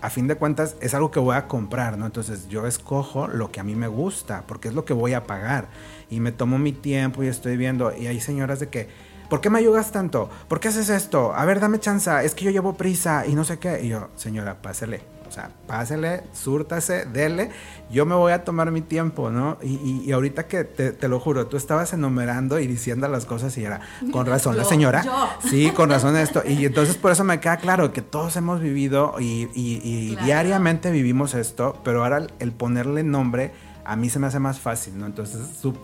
a 0.00 0.10
fin 0.10 0.28
de 0.28 0.36
cuentas, 0.36 0.76
es 0.80 0.94
algo 0.94 1.10
que 1.10 1.18
voy 1.18 1.34
a 1.34 1.48
comprar, 1.48 1.98
¿no? 1.98 2.06
Entonces 2.06 2.48
yo 2.48 2.66
escojo 2.66 3.26
lo 3.26 3.50
que 3.50 3.58
a 3.58 3.64
mí 3.64 3.74
me 3.74 3.88
gusta, 3.88 4.44
porque 4.46 4.68
es 4.68 4.74
lo 4.74 4.84
que 4.84 4.92
voy 4.92 5.14
a 5.14 5.24
pagar. 5.24 5.68
Y 6.08 6.20
me 6.20 6.30
tomo 6.30 6.58
mi 6.58 6.72
tiempo 6.72 7.24
y 7.24 7.26
estoy 7.26 7.56
viendo, 7.56 7.96
y 7.96 8.06
hay 8.06 8.20
señoras 8.20 8.60
de 8.60 8.68
que, 8.68 8.88
¿por 9.28 9.40
qué 9.40 9.50
me 9.50 9.58
ayudas 9.58 9.90
tanto? 9.90 10.30
¿Por 10.46 10.60
qué 10.60 10.68
haces 10.68 10.88
esto? 10.88 11.34
A 11.34 11.44
ver, 11.44 11.58
dame 11.58 11.80
chance, 11.80 12.10
es 12.24 12.34
que 12.34 12.44
yo 12.44 12.50
llevo 12.52 12.74
prisa 12.74 13.26
y 13.26 13.34
no 13.34 13.42
sé 13.44 13.58
qué. 13.58 13.82
Y 13.82 13.88
yo, 13.88 14.10
señora, 14.14 14.62
pásele 14.62 15.17
o 15.28 15.32
sea, 15.32 15.50
pásele, 15.66 16.22
súrtase, 16.32 17.04
dele. 17.04 17.50
Yo 17.90 18.06
me 18.06 18.14
voy 18.14 18.32
a 18.32 18.44
tomar 18.44 18.70
mi 18.70 18.80
tiempo, 18.80 19.30
¿no? 19.30 19.58
Y, 19.62 20.10
ahorita 20.10 20.46
que 20.46 20.64
te, 20.64 21.08
lo 21.08 21.20
juro, 21.20 21.46
tú 21.46 21.56
estabas 21.56 21.92
enumerando 21.92 22.58
y 22.58 22.66
diciendo 22.66 23.08
las 23.08 23.24
cosas 23.24 23.56
y 23.58 23.64
era, 23.64 23.80
con 24.10 24.26
razón, 24.26 24.56
la 24.56 24.64
señora. 24.64 25.04
Sí, 25.48 25.70
con 25.70 25.90
razón 25.90 26.16
esto. 26.16 26.42
Y 26.46 26.64
entonces 26.64 26.96
por 26.96 27.12
eso 27.12 27.24
me 27.24 27.40
queda 27.40 27.58
claro 27.58 27.92
que 27.92 28.02
todos 28.02 28.36
hemos 28.36 28.60
vivido 28.60 29.14
y, 29.20 30.16
diariamente 30.24 30.90
vivimos 30.90 31.34
esto, 31.34 31.80
pero 31.84 32.02
ahora 32.04 32.26
el 32.38 32.52
ponerle 32.52 33.02
nombre 33.02 33.52
a 33.84 33.96
mí 33.96 34.10
se 34.10 34.18
me 34.18 34.26
hace 34.26 34.38
más 34.38 34.60
fácil, 34.60 34.98
¿no? 34.98 35.06
Entonces, 35.06 35.40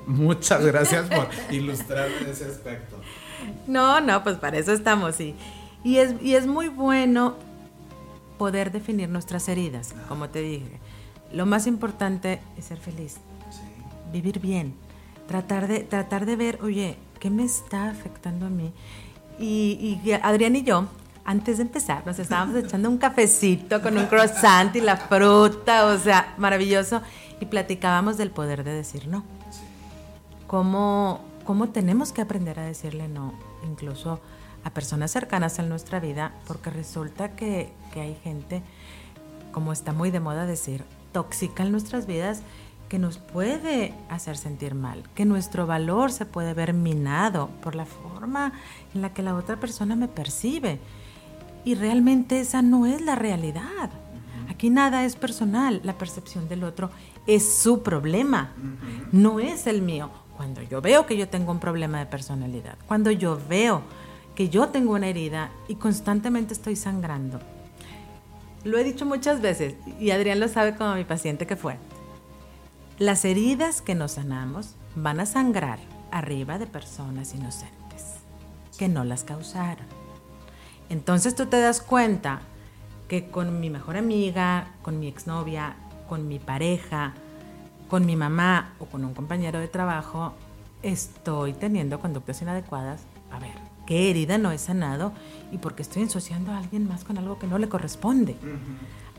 muchas 0.07 0.65
gracias 0.67 1.07
por 1.09 1.27
ilustrarme 1.51 2.31
ese 2.31 2.45
aspecto. 2.45 2.97
No, 3.67 4.01
no, 4.03 4.23
pues 4.23 4.37
para 4.37 4.59
eso 4.59 4.73
estamos, 4.73 5.15
sí. 5.17 5.35
Y 5.83 5.97
es, 5.97 6.15
y 6.21 6.35
es 6.35 6.47
muy 6.47 6.69
bueno 6.69 7.37
poder 8.45 8.71
definir 8.71 9.09
nuestras 9.09 9.49
heridas, 9.49 9.95
como 10.07 10.29
te 10.29 10.43
dije. 10.43 10.79
Lo 11.33 11.47
más 11.47 11.67
importante 11.67 12.43
es 12.59 12.67
ser 12.67 12.77
feliz, 12.77 13.17
vivir 14.13 14.39
bien, 14.39 14.75
tratar 15.27 15.67
de, 15.67 15.81
tratar 15.81 16.27
de 16.27 16.37
ver, 16.37 16.59
oye, 16.63 16.99
¿qué 17.21 17.31
me 17.31 17.43
está 17.43 17.89
afectando 17.89 18.45
a 18.45 18.51
mí? 18.51 18.71
Y, 19.39 19.99
y 20.05 20.13
Adrián 20.13 20.57
y 20.57 20.63
yo, 20.63 20.89
antes 21.25 21.57
de 21.57 21.63
empezar, 21.63 22.07
nos 22.07 22.19
estábamos 22.19 22.55
echando 22.63 22.91
un 22.91 22.99
cafecito 22.99 23.81
con 23.81 23.97
un 23.97 24.05
croissant 24.09 24.77
y 24.77 24.83
la 24.83 24.99
fruta, 24.99 25.87
o 25.87 25.97
sea, 25.97 26.35
maravilloso, 26.37 27.01
y 27.41 27.47
platicábamos 27.47 28.19
del 28.19 28.31
poder 28.31 28.63
de 28.63 28.75
decir 28.75 29.09
no. 29.09 29.25
Cómo, 30.47 31.21
cómo 31.47 31.71
tenemos 31.71 32.13
que 32.13 32.21
aprender 32.21 32.61
a 32.61 32.65
decirle 32.65 33.09
no, 33.09 33.33
incluso 33.67 34.21
a 34.65 34.71
personas 34.71 35.11
cercanas 35.11 35.59
en 35.59 35.69
nuestra 35.69 36.01
vida, 36.01 36.33
porque 36.47 36.71
resulta 36.71 37.37
que, 37.37 37.73
hay 37.95 38.17
gente, 38.25 38.63
como 39.53 39.73
está 39.73 39.93
muy 39.93 40.11
de 40.11 40.21
moda 40.21 40.47
decir, 40.47 40.85
tóxica 41.13 41.63
en 41.63 41.71
nuestras 41.71 42.07
vidas, 42.07 42.43
que 42.89 42.99
nos 42.99 43.19
puede 43.19 43.95
hacer 44.09 44.37
sentir 44.37 44.75
mal, 44.75 45.03
que 45.15 45.25
nuestro 45.25 45.67
valor 45.67 46.13
se 46.13 46.27
puede 46.27 46.55
ver 46.55 46.73
minado 46.73 47.51
por 47.63 47.75
la 47.75 47.87
forma 47.87 48.53
en 48.95 49.03
la 49.03 49.13
que 49.13 49.23
la 49.23 49.35
otra 49.35 49.61
persona 49.61 49.97
me 49.97 50.09
percibe. 50.09 50.81
Y 51.65 51.75
realmente 51.77 52.41
esa 52.41 52.63
no 52.63 52.87
es 52.87 53.01
la 53.01 53.15
realidad. 53.15 53.91
Aquí 54.49 54.71
nada 54.71 55.05
es 55.05 55.17
personal, 55.17 55.81
la 55.83 55.97
percepción 55.97 56.49
del 56.49 56.65
otro 56.65 56.91
es 57.27 57.57
su 57.57 57.83
problema, 57.83 58.53
no 59.13 59.41
es 59.41 59.67
el 59.67 59.83
mío. 59.83 60.11
Cuando 60.37 60.63
yo 60.63 60.81
veo 60.81 61.07
que 61.07 61.17
yo 61.17 61.29
tengo 61.29 61.53
un 61.53 61.61
problema 61.61 61.99
de 61.99 62.07
personalidad, 62.07 62.77
cuando 62.87 63.11
yo 63.11 63.41
veo 63.49 63.83
que 64.35 64.49
yo 64.49 64.69
tengo 64.69 64.93
una 64.93 65.09
herida 65.09 65.51
y 65.69 65.77
constantemente 65.77 66.55
estoy 66.55 66.77
sangrando. 66.77 67.41
Lo 68.65 68.79
he 68.79 68.85
dicho 68.85 69.07
muchas 69.07 69.41
veces 69.41 69.75
y 70.01 70.11
Adrián 70.11 70.41
lo 70.41 70.49
sabe 70.49 70.75
como 70.75 70.95
mi 70.95 71.05
paciente 71.05 71.47
que 71.47 71.57
fue. 71.57 71.77
Las 72.99 73.25
heridas 73.25 73.83
que 73.83 73.95
nos 73.95 74.13
sanamos 74.13 74.77
van 74.97 75.21
a 75.21 75.27
sangrar 75.27 75.79
arriba 76.11 76.59
de 76.59 76.67
personas 76.67 77.35
inocentes 77.35 78.15
que 78.79 78.89
no 78.89 79.05
las 79.05 79.25
causaron. 79.25 79.87
Entonces 80.89 81.35
tú 81.35 81.47
te 81.47 81.61
das 81.61 81.81
cuenta 81.81 82.41
que 83.09 83.31
con 83.31 83.61
mi 83.61 83.71
mejor 83.71 83.97
amiga, 83.97 84.69
con 84.83 84.99
mi 84.99 85.09
exnovia, 85.09 85.77
con 86.09 86.29
mi 86.29 86.39
pareja, 86.39 87.15
con 87.89 88.07
mi 88.07 88.17
mamá 88.17 88.75
o 88.79 88.87
con 88.87 89.05
un 89.05 89.15
compañero 89.15 89.59
de 89.59 89.69
trabajo, 89.69 90.35
estoy 90.83 91.53
teniendo 91.53 92.01
conductas 92.01 92.43
inadecuadas. 92.43 93.03
A 93.31 93.39
ver, 93.39 93.55
qué 93.87 94.11
herida 94.11 94.39
no 94.39 94.51
he 94.51 94.59
sanado 94.59 95.13
y 95.53 95.59
porque 95.59 95.83
estoy 95.83 96.03
ensuciando 96.03 96.53
a 96.53 96.59
alguien 96.59 96.89
más 96.89 97.05
con 97.05 97.19
algo 97.19 97.39
que 97.39 97.47
no 97.47 97.59
le 97.59 97.69
corresponde. 97.69 98.37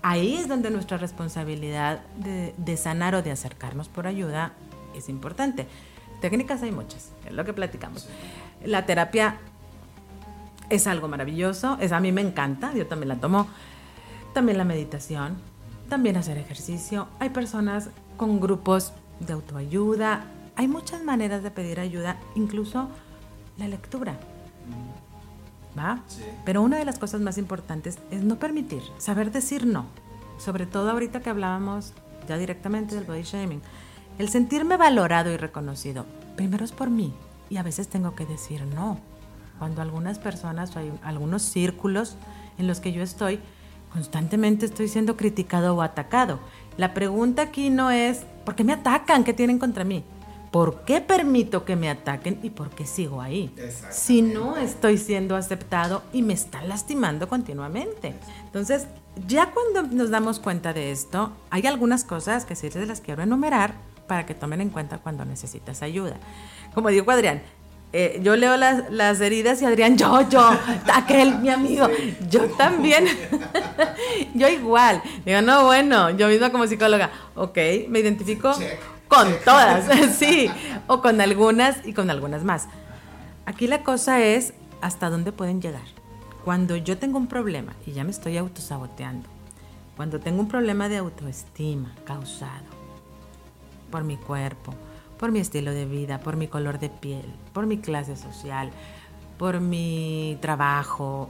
Ahí 0.02 0.36
es 0.36 0.48
donde 0.48 0.70
nuestra 0.70 0.98
responsabilidad 0.98 2.02
de, 2.18 2.78
sanar 2.78 3.16
o 3.16 3.22
de 3.22 3.32
acercarnos 3.32 3.90
por 3.90 4.08
ayuda 4.08 4.54
es 4.96 5.10
importante. 5.10 5.68
Técnicas 6.22 6.62
hay 6.64 6.72
muchas, 6.72 7.12
es 7.26 7.34
lo 7.34 7.44
que 7.46 7.54
platicamos. 7.54 8.08
La 8.64 8.86
terapia 8.86 9.38
es 10.70 10.88
algo 10.88 11.08
maravilloso, 11.08 11.78
es, 11.80 11.92
a 11.92 12.00
mí 12.00 12.12
me 12.12 12.22
encanta, 12.22 12.74
yo 12.74 12.88
también 12.88 13.10
la 13.10 13.16
tomo. 13.16 13.48
También 14.34 14.58
la 14.58 14.66
meditación, 14.66 15.38
también 15.88 16.18
hacer 16.18 16.38
ejercicio. 16.38 17.08
Hay 17.20 17.30
personas 17.30 17.90
con 18.18 18.42
grupos 18.42 18.94
de 19.22 19.34
autoayuda, 19.34 20.26
hay 20.56 20.68
muchas 20.68 21.04
maneras 21.04 21.42
de 21.42 21.52
pedir 21.52 21.80
ayuda, 21.80 22.18
incluso 22.36 22.90
la 23.58 23.68
lectura. 23.68 24.18
¿Va? 25.78 26.00
Pero 26.46 26.62
una 26.62 26.78
de 26.78 26.86
las 26.86 27.00
cosas 27.00 27.22
más 27.22 27.38
importantes 27.38 28.00
es 28.12 28.24
no 28.24 28.38
permitir, 28.38 28.82
saber 28.98 29.32
decir 29.32 29.66
no. 29.66 29.86
Sobre 30.38 30.66
todo 30.66 30.92
ahorita 30.92 31.22
que 31.22 31.30
hablábamos 31.30 31.94
ya 32.28 32.38
directamente 32.38 32.96
del 32.96 33.06
body 33.06 33.24
shaming. 33.24 33.62
El 34.18 34.30
sentirme 34.30 34.78
valorado 34.78 35.32
y 35.32 35.38
reconocido, 35.38 36.06
primero 36.36 36.64
es 36.64 36.72
por 36.72 36.90
mí 36.90 37.14
y 37.50 37.58
a 37.58 37.64
veces 37.64 37.88
tengo 37.88 38.16
que 38.16 38.26
decir 38.26 38.66
no. 38.66 39.00
Cuando 39.60 39.82
algunas 39.82 40.20
personas 40.20 40.76
o 40.76 40.80
hay 40.80 40.92
algunos 41.04 41.42
círculos 41.42 42.16
en 42.58 42.68
los 42.68 42.80
que 42.80 42.92
yo 42.92 43.02
estoy, 43.02 43.40
constantemente 43.92 44.66
estoy 44.66 44.88
siendo 44.88 45.16
criticado 45.16 45.76
o 45.76 45.82
atacado. 45.82 46.40
La 46.78 46.94
pregunta 46.94 47.44
aquí 47.44 47.70
no 47.70 47.92
es, 47.92 48.26
¿por 48.44 48.56
qué 48.56 48.64
me 48.64 48.74
atacan? 48.74 49.24
¿Qué 49.24 49.34
tienen 49.34 49.60
contra 49.60 49.86
mí? 49.86 50.04
¿Por 50.56 50.86
qué 50.86 51.02
permito 51.02 51.66
que 51.66 51.76
me 51.76 51.90
ataquen 51.90 52.40
y 52.42 52.50
por 52.50 52.70
qué 52.70 52.86
sigo 52.86 53.20
ahí? 53.20 53.54
Si 53.92 54.22
no 54.22 54.56
estoy 54.56 54.98
siendo 54.98 55.36
aceptado 55.36 56.02
y 56.14 56.22
me 56.22 56.34
están 56.34 56.70
lastimando 56.70 57.28
continuamente. 57.28 58.14
Entonces, 58.46 58.88
ya 59.28 59.52
cuando 59.52 59.94
nos 59.94 60.12
damos 60.12 60.40
cuenta 60.40 60.72
de 60.72 60.94
esto, 60.94 61.34
hay 61.50 61.68
algunas 61.68 62.06
cosas 62.06 62.46
que 62.46 62.56
sí 62.56 62.72
se 62.72 62.86
las 62.86 63.02
quiero 63.02 63.22
enumerar 63.22 63.74
para 64.08 64.26
que 64.26 64.34
tomen 64.34 64.62
en 64.62 64.70
cuenta 64.70 65.00
cuando 65.00 65.26
necesitas 65.26 65.82
ayuda. 65.82 66.16
Como 66.74 66.88
dijo 66.88 67.12
Adrián, 67.12 67.42
eh, 67.92 68.22
yo 68.24 68.38
leo 68.38 68.56
las, 68.56 68.90
las, 68.90 69.20
heridas 69.20 69.62
y 69.62 69.66
Adrián, 69.66 69.98
yo, 69.98 70.22
yo, 70.30 70.52
aquel, 70.94 71.38
mi 71.40 71.50
amigo, 71.50 71.90
yo 72.30 72.46
también, 72.52 73.06
yo 74.34 74.48
igual. 74.48 75.04
Digo, 75.26 75.42
no, 75.42 75.66
bueno, 75.66 76.12
yo 76.12 76.30
misma 76.30 76.50
como 76.50 76.66
psicóloga, 76.66 77.12
ok, 77.36 77.58
me 77.90 78.00
identifico 78.00 78.56
con 79.08 79.28
todas, 79.44 79.86
sí, 80.18 80.50
o 80.88 81.02
con 81.02 81.22
algunas 81.22 81.86
y 81.86 81.94
con 81.94 82.10
algunas 82.10 82.44
más. 82.44 82.68
Aquí 83.46 83.68
la 83.68 83.84
cosa 83.84 84.22
es 84.22 84.54
hasta 84.82 85.10
dónde 85.10 85.32
pueden 85.32 85.62
llegar. 85.62 85.86
Cuando 86.44 86.76
yo 86.76 86.98
tengo 86.98 87.18
un 87.18 87.28
problema 87.28 87.74
y 87.86 87.92
ya 87.92 88.04
me 88.04 88.12
estoy 88.12 88.38
autosaboteando, 88.38 89.28
cuando 89.96 90.20
tengo 90.20 90.42
un 90.42 90.48
problema 90.48 90.90
de 90.90 90.98
autoestima 90.98 91.94
causado 92.06 92.66
por 93.90 94.04
mi 94.04 94.18
cuerpo, 94.18 94.74
por 95.18 95.32
mi 95.32 95.40
estilo 95.40 95.72
de 95.72 95.86
vida, 95.86 96.20
por 96.20 96.36
mi 96.36 96.48
color 96.48 96.80
de 96.80 96.90
piel, 96.90 97.26
por 97.54 97.66
mi 97.66 97.78
clase 97.78 98.16
social, 98.16 98.72
por 99.38 99.60
mi 99.60 100.38
trabajo, 100.42 101.30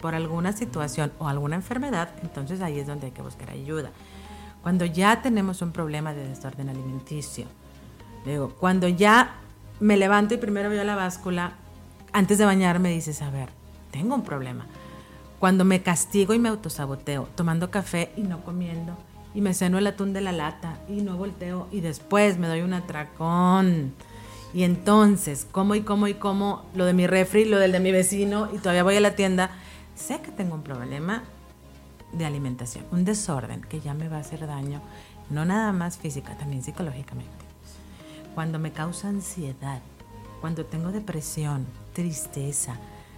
por 0.00 0.14
alguna 0.14 0.52
situación 0.52 1.12
o 1.18 1.28
alguna 1.28 1.56
enfermedad, 1.56 2.10
entonces 2.22 2.60
ahí 2.60 2.78
es 2.78 2.86
donde 2.86 3.06
hay 3.06 3.12
que 3.12 3.22
buscar 3.22 3.50
ayuda. 3.50 3.90
Cuando 4.62 4.84
ya 4.84 5.22
tenemos 5.22 5.62
un 5.62 5.72
problema 5.72 6.14
de 6.14 6.28
desorden 6.28 6.68
alimenticio, 6.68 7.46
digo, 8.24 8.50
cuando 8.58 8.88
ya 8.88 9.36
me 9.80 9.96
levanto 9.96 10.34
y 10.34 10.38
primero 10.38 10.68
veo 10.68 10.84
la 10.84 10.96
báscula, 10.96 11.52
antes 12.12 12.38
de 12.38 12.44
bañarme 12.44 12.90
dices, 12.90 13.22
a 13.22 13.30
ver, 13.30 13.48
tengo 13.90 14.14
un 14.14 14.22
problema. 14.22 14.66
Cuando 15.38 15.64
me 15.64 15.82
castigo 15.82 16.34
y 16.34 16.38
me 16.38 16.48
autosaboteo, 16.48 17.28
tomando 17.36 17.70
café 17.70 18.10
y 18.16 18.22
no 18.22 18.42
comiendo, 18.42 18.96
y 19.34 19.40
me 19.40 19.54
ceno 19.54 19.78
el 19.78 19.86
atún 19.86 20.12
de 20.12 20.20
la 20.20 20.32
lata 20.32 20.78
y 20.88 21.02
no 21.02 21.16
volteo, 21.16 21.68
y 21.70 21.80
después 21.80 22.38
me 22.38 22.48
doy 22.48 22.62
un 22.62 22.72
atracón. 22.72 23.94
Y 24.52 24.64
entonces, 24.64 25.46
como 25.50 25.74
y 25.74 25.82
como 25.82 26.08
y 26.08 26.14
como 26.14 26.64
lo 26.74 26.86
de 26.86 26.94
mi 26.94 27.06
refri, 27.06 27.44
lo 27.44 27.58
del 27.58 27.70
de 27.70 27.80
mi 27.80 27.92
vecino, 27.92 28.48
y 28.52 28.58
todavía 28.58 28.82
voy 28.82 28.96
a 28.96 29.00
la 29.00 29.14
tienda, 29.14 29.50
sé 29.94 30.20
que 30.20 30.32
tengo 30.32 30.54
un 30.54 30.62
problema 30.62 31.22
de 32.12 32.24
alimentación, 32.24 32.84
un 32.90 33.04
desorden 33.04 33.62
que 33.62 33.80
ya 33.80 33.94
me 33.94 34.08
va 34.08 34.16
a 34.16 34.20
hacer 34.20 34.46
daño, 34.46 34.80
no 35.30 35.44
nada 35.44 35.72
más 35.72 35.98
física, 35.98 36.36
también 36.36 36.62
psicológicamente. 36.62 37.32
Cuando 38.34 38.58
me 38.58 38.72
causa 38.72 39.08
ansiedad, 39.08 39.80
cuando 40.40 40.64
tengo 40.64 40.92
depresión, 40.92 41.66
tristeza, 41.92 42.76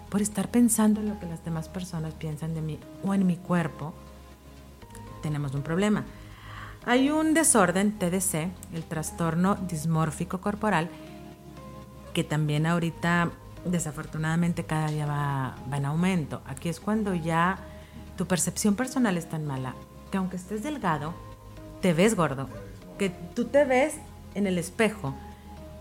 por 0.09 0.22
estar 0.22 0.50
pensando 0.50 1.00
en 1.00 1.09
lo 1.09 1.20
que 1.20 1.26
las 1.26 1.44
demás 1.44 1.68
personas 1.68 2.14
piensan 2.14 2.55
de 2.55 2.62
mí 2.62 2.79
o 3.05 3.14
en 3.14 3.26
mi 3.26 3.37
cuerpo, 3.37 3.94
tenemos 5.22 5.55
un 5.55 5.62
problema. 5.62 6.05
Hay 6.85 7.11
un 7.11 7.35
desorden 7.35 7.98
TDC, 7.98 8.50
el 8.74 8.85
trastorno 8.88 9.55
dismórfico 9.55 10.40
corporal, 10.40 10.88
que 12.14 12.24
también 12.24 12.66
ahorita 12.66 13.31
desafortunadamente 13.64 14.64
cada 14.64 14.88
día 14.88 15.07
va, 15.07 15.57
va, 15.70 15.76
en 15.76 15.85
aumento. 15.85 16.40
Aquí 16.46 16.68
es 16.68 16.81
cuando 16.81 17.14
ya 17.14 17.59
tu 18.20 18.26
percepción 18.26 18.74
personal 18.74 19.16
es 19.16 19.30
tan 19.30 19.46
mala 19.46 19.74
que 20.11 20.18
aunque 20.18 20.37
estés 20.37 20.62
delgado, 20.62 21.14
te 21.80 21.94
ves 21.94 22.14
gordo, 22.14 22.50
que 22.98 23.09
tú 23.09 23.46
te 23.46 23.64
ves 23.64 23.94
en 24.35 24.46
el 24.46 24.59
espejo 24.59 25.14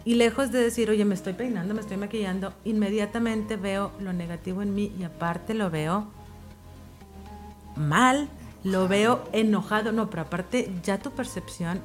y 0.05 0.15
lejos 0.15 0.49
de 0.49 0.63
decir, 0.63 0.89
oye, 0.89 1.03
me 1.03 1.15
estoy 1.15 1.33
peinando, 1.33 1.73
me 1.73 1.81
estoy 1.81 1.97
maquillando, 1.97 2.53
inmediatamente 2.63 3.57
veo 3.57 3.91
lo 3.99 4.13
negativo 4.13 4.61
en 4.61 4.73
mí 4.73 4.89
y 4.97 5.03
aparte 5.03 5.53
lo 5.53 5.69
veo 5.69 6.07
mal, 7.75 8.29
lo 8.63 8.87
veo 8.87 9.21
enojado, 9.33 9.91
no, 9.91 10.09
pero 10.09 10.21
aparte 10.21 10.71
ya 10.81 10.97
tu 10.97 11.11
percepción 11.11 11.81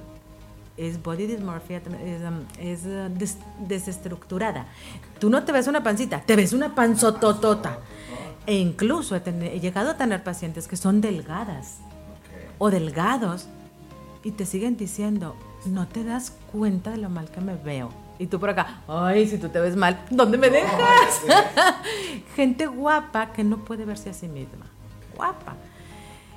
es 0.77 1.03
body 1.03 1.27
dysmorphia, 1.27 1.79
es, 2.61 2.85
um, 2.85 3.09
uh, 3.09 3.67
desestructurada. 3.67 4.67
Tú 5.19 5.31
no 5.31 5.43
te 5.43 5.51
ves 5.51 5.67
una 5.67 5.83
pancita, 5.83 6.21
te 6.21 6.37
ves 6.37 6.53
una 6.53 6.77
panzototota. 6.77 7.81
E 8.47 8.57
incluso 8.57 9.17
he, 9.17 9.61
llegado 9.61 9.91
a 9.91 9.97
tener 9.97 10.23
pacientes 10.23 10.69
que 10.69 10.77
son 10.77 11.01
delgadas 11.01 11.79
o 12.59 12.71
delgados 12.71 13.49
y 14.23 14.33
te 14.33 14.47
siguen 14.47 14.77
diciendo, 14.77 15.37
no 15.67 15.87
te 15.89 16.05
das 16.05 16.33
cuenta 16.53 16.91
de 16.91 16.99
lo 16.99 17.09
mal 17.09 17.31
que 17.31 17.41
me 17.41 17.57
veo. 17.57 17.91
Y 18.19 18.27
tú 18.27 18.39
por 18.39 18.51
acá, 18.51 18.83
ay, 18.87 19.27
si 19.27 19.39
tú 19.39 19.49
te 19.49 19.61
ves 19.61 19.77
mal, 19.77 20.05
¿dónde 20.11 20.39
me 20.39 20.51
dejas? 20.51 21.23
Gente 22.37 22.67
guapa 22.67 23.33
que 23.33 23.43
no 23.43 23.65
puede 23.65 23.85
verse 23.85 24.11
a 24.11 24.15
sí 24.15 24.29
misma. 24.29 24.67
Guapa. 25.17 25.57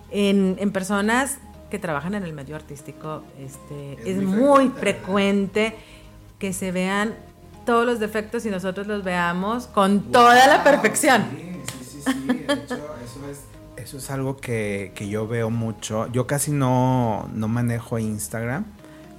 En, 0.09 0.55
en 0.59 0.71
personas 0.71 1.39
que 1.69 1.79
trabajan 1.79 2.15
en 2.15 2.23
el 2.23 2.33
medio 2.33 2.55
artístico, 2.55 3.23
este, 3.39 4.09
es, 4.09 4.21
muy, 4.21 4.69
frecuente 4.69 5.75
que 6.39 6.53
se 6.53 6.71
vean 6.71 7.15
todos 7.65 7.85
los 7.85 7.99
defectos 7.99 8.45
y 8.45 8.49
nosotros 8.49 8.87
los 8.87 9.03
veamos 9.03 9.67
con 9.67 10.11
toda 10.11 10.47
la 10.47 10.63
perfección. 10.63 11.25
Sí, 11.35 11.46
sí, 12.11 12.27
De 12.27 12.53
hecho, 12.53 12.95
eso 13.03 13.29
es, 13.29 13.41
eso 13.77 13.97
es 13.97 14.09
algo 14.09 14.37
que, 14.37 14.91
que, 14.95 15.07
yo 15.09 15.27
veo 15.27 15.49
mucho. 15.49 16.07
Yo 16.11 16.27
casi 16.27 16.51
no, 16.51 17.29
no 17.33 17.47
manejo 17.47 17.99
Instagram. 17.99 18.65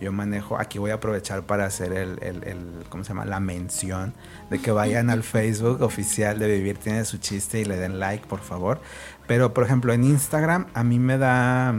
Yo 0.01 0.13
manejo, 0.13 0.59
aquí 0.59 0.79
voy 0.79 0.93
a 0.93 0.95
aprovechar 0.95 1.43
para 1.43 1.67
hacer 1.67 1.93
el, 1.93 2.23
el, 2.23 2.45
el, 2.45 2.85
¿cómo 2.89 3.03
se 3.03 3.09
llama? 3.09 3.25
La 3.25 3.41
mención 3.41 4.15
de 4.49 4.61
que 4.61 4.71
vayan 4.71 5.11
al 5.11 5.23
Facebook 5.25 5.83
oficial 5.83 6.39
de 6.39 6.47
Vivir 6.47 6.79
Tiene 6.79 7.05
su 7.05 7.19
chiste 7.19 7.61
y 7.61 7.65
le 7.65 7.77
den 7.77 7.99
like, 7.99 8.27
por 8.27 8.41
favor. 8.41 8.81
Pero, 9.27 9.53
por 9.53 9.65
ejemplo, 9.65 9.93
en 9.93 10.05
Instagram 10.05 10.67
a 10.73 10.85
mí 10.85 10.99
me 10.99 11.19
da 11.19 11.75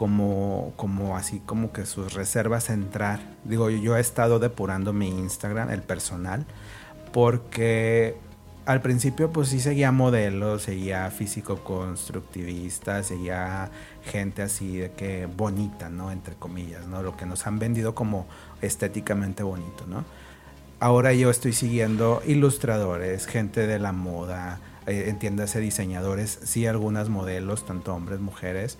como, 0.00 0.72
como 0.76 1.14
así 1.14 1.40
como 1.44 1.72
que 1.72 1.84
sus 1.84 2.14
reservas 2.14 2.70
entrar. 2.70 3.20
Digo, 3.44 3.68
yo 3.68 3.98
he 3.98 4.00
estado 4.00 4.38
depurando 4.38 4.94
mi 4.94 5.08
Instagram, 5.08 5.68
el 5.68 5.82
personal, 5.82 6.46
porque 7.12 8.16
al 8.70 8.82
principio 8.82 9.32
pues 9.32 9.48
sí 9.48 9.58
seguía 9.58 9.90
modelos, 9.90 10.62
seguía 10.62 11.10
físico 11.10 11.64
constructivista, 11.64 13.02
seguía 13.02 13.68
gente 14.04 14.42
así 14.42 14.76
de 14.76 14.92
que 14.92 15.26
bonita, 15.26 15.88
¿no? 15.88 16.12
Entre 16.12 16.36
comillas, 16.36 16.86
¿no? 16.86 17.02
Lo 17.02 17.16
que 17.16 17.26
nos 17.26 17.48
han 17.48 17.58
vendido 17.58 17.96
como 17.96 18.28
estéticamente 18.62 19.42
bonito, 19.42 19.86
¿no? 19.88 20.04
Ahora 20.78 21.12
yo 21.12 21.30
estoy 21.30 21.52
siguiendo 21.52 22.22
ilustradores, 22.24 23.26
gente 23.26 23.66
de 23.66 23.80
la 23.80 23.90
moda, 23.90 24.60
eh, 24.86 25.06
entiéndase 25.08 25.58
diseñadores, 25.58 26.38
sí 26.44 26.64
algunas 26.64 27.08
modelos, 27.08 27.66
tanto 27.66 27.92
hombres, 27.92 28.20
mujeres, 28.20 28.78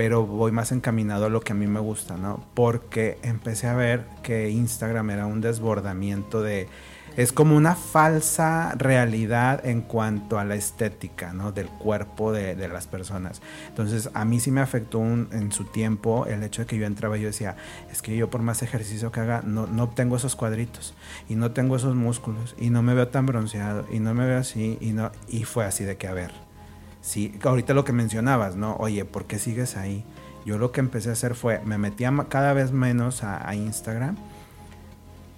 pero 0.00 0.24
voy 0.24 0.50
más 0.50 0.72
encaminado 0.72 1.26
a 1.26 1.28
lo 1.28 1.42
que 1.42 1.52
a 1.52 1.54
mí 1.54 1.66
me 1.66 1.78
gusta, 1.78 2.16
¿no? 2.16 2.42
Porque 2.54 3.18
empecé 3.22 3.66
a 3.66 3.74
ver 3.74 4.06
que 4.22 4.48
Instagram 4.48 5.10
era 5.10 5.26
un 5.26 5.42
desbordamiento 5.42 6.40
de... 6.40 6.68
Es 7.18 7.32
como 7.32 7.54
una 7.54 7.74
falsa 7.74 8.72
realidad 8.78 9.60
en 9.66 9.82
cuanto 9.82 10.38
a 10.38 10.46
la 10.46 10.54
estética, 10.54 11.34
¿no? 11.34 11.52
Del 11.52 11.66
cuerpo 11.66 12.32
de, 12.32 12.54
de 12.54 12.66
las 12.68 12.86
personas. 12.86 13.42
Entonces, 13.68 14.08
a 14.14 14.24
mí 14.24 14.40
sí 14.40 14.50
me 14.50 14.62
afectó 14.62 15.00
un, 15.00 15.28
en 15.32 15.52
su 15.52 15.64
tiempo 15.64 16.24
el 16.24 16.44
hecho 16.44 16.62
de 16.62 16.66
que 16.66 16.78
yo 16.78 16.86
entraba 16.86 17.18
y 17.18 17.20
yo 17.20 17.26
decía, 17.26 17.56
es 17.92 18.00
que 18.00 18.16
yo 18.16 18.30
por 18.30 18.40
más 18.40 18.62
ejercicio 18.62 19.12
que 19.12 19.20
haga, 19.20 19.42
no, 19.44 19.66
no 19.66 19.90
tengo 19.90 20.16
esos 20.16 20.34
cuadritos 20.34 20.94
y 21.28 21.34
no 21.34 21.50
tengo 21.50 21.76
esos 21.76 21.94
músculos 21.94 22.54
y 22.58 22.70
no 22.70 22.82
me 22.82 22.94
veo 22.94 23.08
tan 23.08 23.26
bronceado 23.26 23.84
y 23.92 24.00
no 24.00 24.14
me 24.14 24.24
veo 24.24 24.38
así 24.38 24.78
y 24.80 24.92
no... 24.92 25.12
Y 25.28 25.44
fue 25.44 25.66
así 25.66 25.84
de 25.84 25.98
que, 25.98 26.08
a 26.08 26.14
ver, 26.14 26.32
Sí, 27.02 27.34
ahorita 27.42 27.74
lo 27.74 27.84
que 27.84 27.92
mencionabas, 27.92 28.56
¿no? 28.56 28.76
Oye, 28.76 29.04
¿por 29.04 29.24
qué 29.24 29.38
sigues 29.38 29.76
ahí? 29.76 30.04
Yo 30.44 30.58
lo 30.58 30.72
que 30.72 30.80
empecé 30.80 31.10
a 31.10 31.12
hacer 31.12 31.34
fue, 31.34 31.60
me 31.64 31.78
metía 31.78 32.12
cada 32.28 32.52
vez 32.52 32.72
menos 32.72 33.22
a, 33.24 33.54
Instagram 33.54 34.16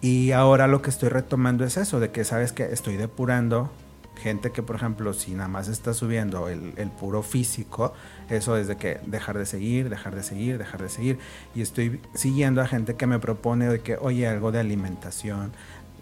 y 0.01 0.33
ahora 0.33 0.67
lo 0.67 0.83
que 0.83 0.91
estoy 0.91 1.09
retomando 1.09 1.65
es 1.65 1.77
eso, 1.77 2.01
de 2.01 2.11
que 2.11 2.25
sabes 2.25 2.53
que 2.53 2.65
estoy 2.65 2.97
depurando 2.97 3.71
gente 4.17 4.53
que, 4.53 4.63
por 4.63 4.77
ejemplo, 4.77 5.13
si 5.13 5.33
nada 5.33 5.49
más 5.49 5.69
está 5.69 5.95
subiendo 5.95 6.49
el, 6.49 6.75
el, 6.77 6.91
puro 6.91 7.23
físico, 7.23 7.93
eso 8.29 8.57
es 8.57 8.69
de 8.69 8.77
que 8.77 9.01
dejar 9.07 9.39
de 9.39 9.47
seguir, 9.47 9.89
dejar 9.89 10.15
de 10.15 10.23
seguir, 10.23 10.59
dejar 10.59 10.83
de 10.83 10.89
seguir. 10.89 11.19
Y 11.55 11.63
estoy 11.63 12.01
siguiendo 12.15 12.61
a 12.61 12.67
gente 12.67 12.95
que 12.95 13.07
me 13.07 13.19
propone 13.19 13.69
de 13.69 13.81
que, 13.81 13.97
oye, 13.97 14.29
algo 14.29 14.53
de 14.53 14.61
alimentación, 14.61 15.53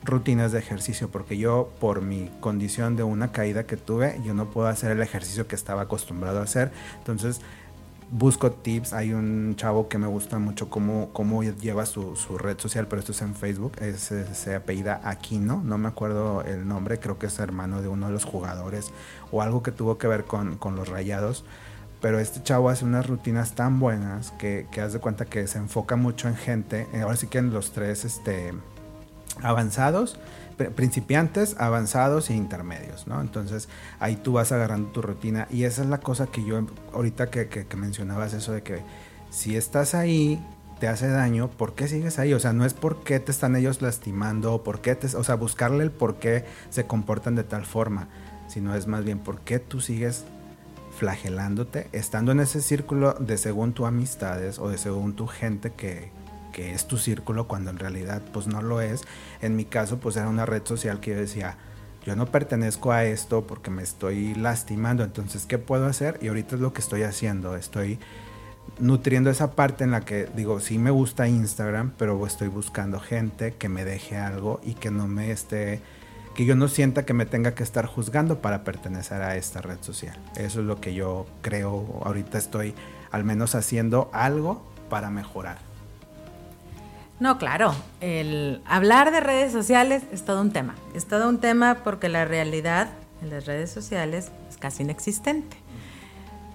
rutinas 0.05 0.53
de 0.53 0.59
ejercicio, 0.59 1.11
porque 1.11 1.37
yo 1.37 1.71
por 1.81 2.03
mi 2.03 2.31
condición 2.41 2.97
de 2.97 3.03
una 3.03 3.33
caída 3.33 3.65
que 3.65 3.77
tuve, 3.77 4.21
yo 4.25 4.35
no 4.35 4.51
puedo 4.51 4.69
hacer 4.69 4.91
el 4.93 5.03
ejercicio 5.03 5.47
que 5.47 5.55
estaba 5.55 5.83
acostumbrado 5.83 6.41
a 6.41 6.45
hacer. 6.45 6.73
Entonces 6.99 7.41
busco 8.11 8.51
tips. 8.51 8.93
Hay 8.93 9.13
un 9.13 9.55
chavo 9.57 9.89
que 9.89 9.99
me 9.99 10.07
gusta 10.07 10.39
mucho 10.39 10.69
cómo, 10.69 11.11
cómo 11.13 11.43
lleva 11.43 11.87
su, 11.87 12.17
su 12.17 12.39
red 12.39 12.59
social, 12.59 12.87
pero 12.89 13.01
esto 13.01 13.13
es 13.13 13.23
en 13.23 13.35
Facebook. 13.35 13.73
Es, 13.81 14.13
se 14.33 14.55
apellida 14.55 15.01
Aquino, 15.05 15.63
no 15.65 15.79
me 15.79 15.89
acuerdo 15.89 16.43
el 16.43 16.67
nombre, 16.67 16.99
creo 16.99 17.19
que 17.19 17.27
es 17.27 17.39
hermano 17.39 17.83
de 17.83 17.89
uno 17.89 18.07
de 18.07 18.13
los 18.13 18.25
jugadores 18.25 18.93
o 19.31 19.43
algo 19.43 19.63
que 19.63 19.73
tuvo 19.73 19.99
que 19.99 20.09
ver 20.09 20.25
con, 20.25 20.57
con 20.57 20.77
los 20.77 20.89
rayados. 20.89 21.45
Pero 22.01 22.19
este 22.19 22.43
chavo 22.43 22.71
hace 22.71 22.87
unas 22.87 23.07
rutinas 23.07 23.55
tan 23.55 23.79
buenas 23.79 24.31
que, 24.33 24.67
que 24.73 24.81
haz 24.81 24.95
de 24.95 25.01
cuenta 25.01 25.27
que 25.27 25.47
se 25.47 25.59
enfoca 25.59 25.97
mucho 25.97 26.29
en 26.29 26.37
gente. 26.37 26.87
Ahora 27.03 27.17
sí 27.17 27.27
que 27.27 27.39
en 27.39 27.53
los 27.53 27.73
tres 27.73 28.07
este, 28.07 28.55
avanzados, 29.43 30.19
principiantes, 30.69 31.57
avanzados 31.59 32.31
e 32.31 32.35
intermedios, 32.35 33.07
¿no? 33.07 33.21
Entonces 33.21 33.69
ahí 33.99 34.17
tú 34.17 34.35
vas 34.35 34.53
agarrando 34.53 34.91
tu 34.91 35.03
rutina 35.03 35.47
y 35.51 35.65
esa 35.65 35.83
es 35.83 35.89
la 35.89 36.01
cosa 36.01 36.27
que 36.27 36.45
yo 36.45 36.67
ahorita 36.93 37.31
que, 37.31 37.49
que, 37.49 37.77
mencionabas 37.77 38.35
eso 38.35 38.53
de 38.53 38.63
que 38.63 38.83
si 39.31 39.57
estás 39.57 39.95
ahí 39.95 40.45
te 40.79 40.89
hace 40.89 41.09
daño, 41.09 41.51
¿por 41.51 41.75
qué 41.75 41.89
sigues 41.89 42.19
ahí? 42.19 42.33
O 42.35 42.41
sea, 42.41 42.53
no 42.53 42.65
es 42.65 42.75
por 42.75 43.03
qué 43.05 43.21
te 43.21 43.31
están 43.31 43.57
ellos 43.57 43.83
lastimando 43.83 44.55
o 44.55 44.63
por 44.63 44.81
qué 44.81 44.95
te, 44.95 45.15
o 45.17 45.25
sea, 45.25 45.35
buscarle 45.35 45.85
el 45.85 45.91
por 45.91 46.17
qué 46.17 46.45
se 46.71 46.87
comportan 46.87 47.37
de 47.37 47.45
tal 47.45 47.65
forma, 47.65 48.09
sino 48.49 48.75
es 48.75 48.87
más 48.87 49.05
bien 49.05 49.19
por 49.19 49.41
qué 49.41 49.59
tú 49.59 49.81
sigues 49.81 50.25
flagelándote, 50.99 51.89
estando 51.93 52.33
en 52.33 52.41
ese 52.41 52.61
círculo 52.61 53.15
de 53.15 53.39
según 53.39 53.73
tu 53.73 53.87
amistades 53.87 54.59
o 54.59 54.69
de 54.69 54.77
según 54.79 55.15
tu 55.15 55.27
gente 55.27 55.71
que, 55.71 56.11
que 56.51 56.73
es 56.73 56.87
tu 56.87 56.99
círculo 56.99 57.47
cuando 57.47 57.71
en 57.71 57.79
realidad 57.79 58.23
pues 58.33 58.47
no 58.47 58.63
lo 58.63 58.81
es. 58.81 59.03
En 59.41 59.57
mi 59.57 59.65
caso 59.65 59.99
pues 59.99 60.17
era 60.17 60.29
una 60.29 60.47
red 60.47 60.63
social 60.65 61.01
que 61.01 61.13
yo 61.13 61.17
decía, 61.17 61.57
yo 62.05 62.17
no 62.17 62.27
pertenezco 62.27 62.93
a 62.93 63.05
esto 63.05 63.47
porque 63.47 63.71
me 63.71 63.83
estoy 63.83 64.35
lastimando, 64.35 65.05
entonces 65.05 65.47
¿qué 65.47 65.59
puedo 65.59 65.87
hacer? 65.87 66.19
Y 66.23 66.29
ahorita 66.29 66.57
es 66.57 66.61
lo 66.61 66.73
que 66.73 66.81
estoy 66.81 67.03
haciendo, 67.03 67.57
estoy 67.57 67.99
nutriendo 68.79 69.31
esa 69.31 69.53
parte 69.53 69.85
en 69.85 69.91
la 69.91 70.03
que 70.03 70.29
digo, 70.35 70.61
sí 70.61 70.79
me 70.79 70.91
gusta 70.91 71.29
Instagram, 71.29 71.93
pero 71.99 72.27
estoy 72.27 72.49
buscando 72.49 73.01
gente 73.01 73.55
que 73.55 73.69
me 73.69 73.85
deje 73.85 74.17
algo 74.17 74.61
y 74.65 74.75
que 74.75 74.91
no 74.91 75.07
me 75.07 75.31
esté 75.31 75.83
que 76.35 76.45
yo 76.45 76.55
no 76.55 76.69
sienta 76.69 77.05
que 77.05 77.13
me 77.13 77.27
tenga 77.27 77.55
que 77.55 77.63
estar 77.63 77.87
juzgando 77.87 78.41
para 78.41 78.63
pertenecer 78.63 79.21
a 79.21 79.37
esta 79.37 79.61
red 79.61 79.79
social. 79.81 80.17
Eso 80.37 80.61
es 80.61 80.67
lo 80.67 80.81
que 80.81 80.95
yo 80.95 81.27
creo, 81.43 82.01
ahorita 82.05 82.39
estoy 82.39 82.75
al 83.11 83.25
menos 83.25 83.55
haciendo 83.55 84.11
algo 84.13 84.63
para 84.89 85.11
mejorar. 85.11 85.59
No, 87.21 87.37
claro, 87.37 87.75
el 88.01 88.63
hablar 88.67 89.13
de 89.13 89.21
redes 89.21 89.53
sociales 89.53 90.03
es 90.11 90.25
todo 90.25 90.41
un 90.41 90.53
tema. 90.53 90.75
Es 90.95 91.07
todo 91.07 91.29
un 91.29 91.39
tema 91.39 91.77
porque 91.85 92.09
la 92.09 92.25
realidad 92.25 92.89
en 93.23 93.29
las 93.29 93.45
redes 93.45 93.71
sociales 93.71 94.31
es 94.49 94.57
casi 94.57 94.83
inexistente. 94.85 95.59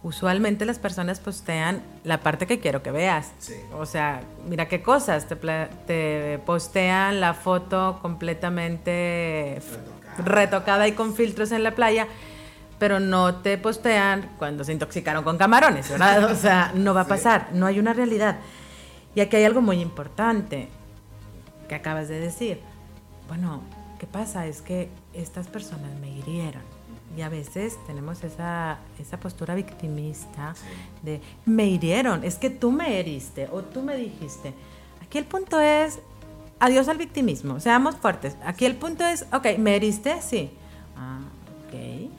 Usualmente 0.01 0.65
las 0.65 0.79
personas 0.79 1.19
postean 1.19 1.81
la 2.03 2.19
parte 2.19 2.47
que 2.47 2.59
quiero 2.59 2.81
que 2.81 2.91
veas. 2.91 3.31
O 3.77 3.85
sea, 3.85 4.21
mira 4.47 4.67
qué 4.67 4.81
cosas. 4.81 5.27
Te, 5.27 5.35
te 5.35 6.39
postean 6.45 7.19
la 7.21 7.33
foto 7.35 7.99
completamente 8.01 9.61
retocada. 9.71 10.23
retocada 10.23 10.87
y 10.87 10.93
con 10.93 11.15
filtros 11.15 11.51
en 11.51 11.63
la 11.63 11.71
playa. 11.75 12.07
pero 12.79 12.99
no 12.99 13.35
te 13.35 13.57
postean 13.57 14.29
cuando 14.37 14.63
se 14.63 14.73
intoxicaron 14.73 15.23
con 15.23 15.37
camarones, 15.37 15.89
¿verdad? 15.89 16.25
O 16.31 16.35
sea, 16.35 16.71
no 16.75 16.93
va 16.93 17.01
a 17.01 17.07
pasar, 17.07 17.49
no 17.53 17.65
hay 17.67 17.79
una 17.79 17.93
realidad. 17.93 18.37
Y 19.15 19.21
aquí 19.21 19.37
hay 19.37 19.45
algo 19.45 19.61
muy 19.61 19.79
importante 19.79 20.67
que 21.67 21.75
acabas 21.75 22.09
de 22.09 22.19
decir. 22.19 22.59
Bueno, 23.27 23.61
¿qué 23.97 24.05
pasa? 24.05 24.45
Es 24.45 24.61
que 24.61 24.89
estas 25.13 25.47
personas 25.47 25.97
me 25.99 26.09
hirieron. 26.09 26.61
Y 27.17 27.21
a 27.21 27.29
veces 27.29 27.77
tenemos 27.87 28.23
esa, 28.25 28.79
esa 28.99 29.19
postura 29.19 29.55
victimista 29.55 30.53
de 31.01 31.21
me 31.45 31.65
hirieron, 31.67 32.25
es 32.25 32.35
que 32.35 32.49
tú 32.49 32.71
me 32.71 32.99
heriste 32.99 33.47
o 33.51 33.61
tú 33.61 33.81
me 33.81 33.95
dijiste. 33.95 34.53
Aquí 35.01 35.17
el 35.17 35.23
punto 35.23 35.61
es, 35.61 35.99
adiós 36.59 36.89
al 36.89 36.97
victimismo, 36.97 37.61
seamos 37.61 37.95
fuertes. 37.95 38.35
Aquí 38.43 38.65
el 38.65 38.75
punto 38.75 39.05
es, 39.05 39.25
ok, 39.31 39.57
¿me 39.57 39.77
heriste? 39.77 40.21
Sí. 40.21 40.51
Ah, 40.97 41.21
ok. 41.67 42.11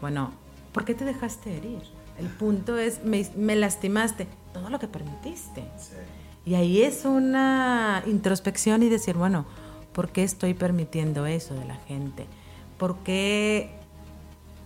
Bueno, 0.00 0.32
¿por 0.72 0.84
qué 0.84 0.94
te 0.94 1.04
dejaste 1.04 1.56
herir? 1.56 1.82
El 2.18 2.26
punto 2.26 2.76
es, 2.76 3.04
me, 3.04 3.24
me 3.36 3.54
lastimaste, 3.54 4.26
todo 4.52 4.68
lo 4.68 4.80
que 4.80 4.88
permitiste. 4.88 5.62
Sí. 5.78 5.94
Y 6.50 6.56
ahí 6.56 6.82
es 6.82 7.04
una 7.04 8.02
introspección 8.06 8.82
y 8.82 8.88
decir, 8.88 9.14
bueno, 9.16 9.44
¿por 9.92 10.08
qué 10.08 10.24
estoy 10.24 10.52
permitiendo 10.52 11.24
eso 11.26 11.54
de 11.54 11.64
la 11.64 11.76
gente? 11.76 12.26
¿Por 12.76 12.96
qué 13.04 13.70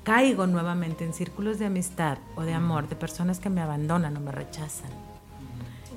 caigo 0.03 0.47
nuevamente 0.47 1.05
en 1.05 1.13
círculos 1.13 1.59
de 1.59 1.67
amistad 1.67 2.17
o 2.37 2.43
de 2.45 2.55
amor 2.55 2.89
de 2.89 2.97
personas 2.97 3.39
que 3.39 3.51
me 3.51 3.61
abandonan 3.61 4.17
o 4.17 4.21
me 4.21 4.33
rechazan? 4.33 4.89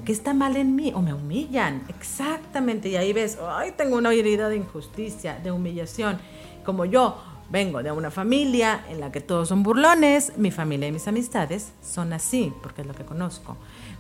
¿Qué 0.04 0.12
está 0.12 0.34
mal 0.34 0.58
en 0.58 0.76
mí? 0.76 0.92
O 0.94 1.02
me 1.02 1.14
humillan. 1.14 1.86
Exactamente. 1.88 2.90
Y 2.90 2.98
ahí 2.98 3.14
ves, 3.14 3.38
ay, 3.42 3.72
tengo 3.78 3.96
una 3.96 4.12
herida 4.12 4.50
de 4.50 4.58
injusticia, 4.58 5.40
de 5.42 5.54
humillación. 5.54 6.20
Como 6.66 6.84
yo 6.84 7.18
vengo 7.50 7.82
de 7.82 7.94
una 7.94 8.12
familia 8.12 8.84
en 8.90 9.00
la 9.00 9.10
que 9.10 9.22
todos 9.22 9.48
son 9.48 9.64
burlones, 9.64 10.34
mi 10.36 10.52
familia 10.52 10.90
y 10.90 10.92
mis 10.92 11.08
amistades 11.08 11.72
son 11.82 12.12
así, 12.12 12.52
porque 12.62 12.82
es 12.82 12.88
lo 12.88 12.94
que 12.94 13.06
conozco. 13.06 13.56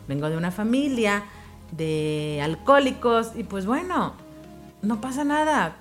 Vengo 0.10 0.30
de 0.30 0.36
una 0.36 0.52
familia 0.52 1.24
de 1.72 2.40
alcohólicos 2.44 3.32
y 3.36 3.44
pues 3.44 3.66
bueno, 3.66 4.14
no 4.82 5.02
pasa 5.02 5.24
nada. 5.24 5.76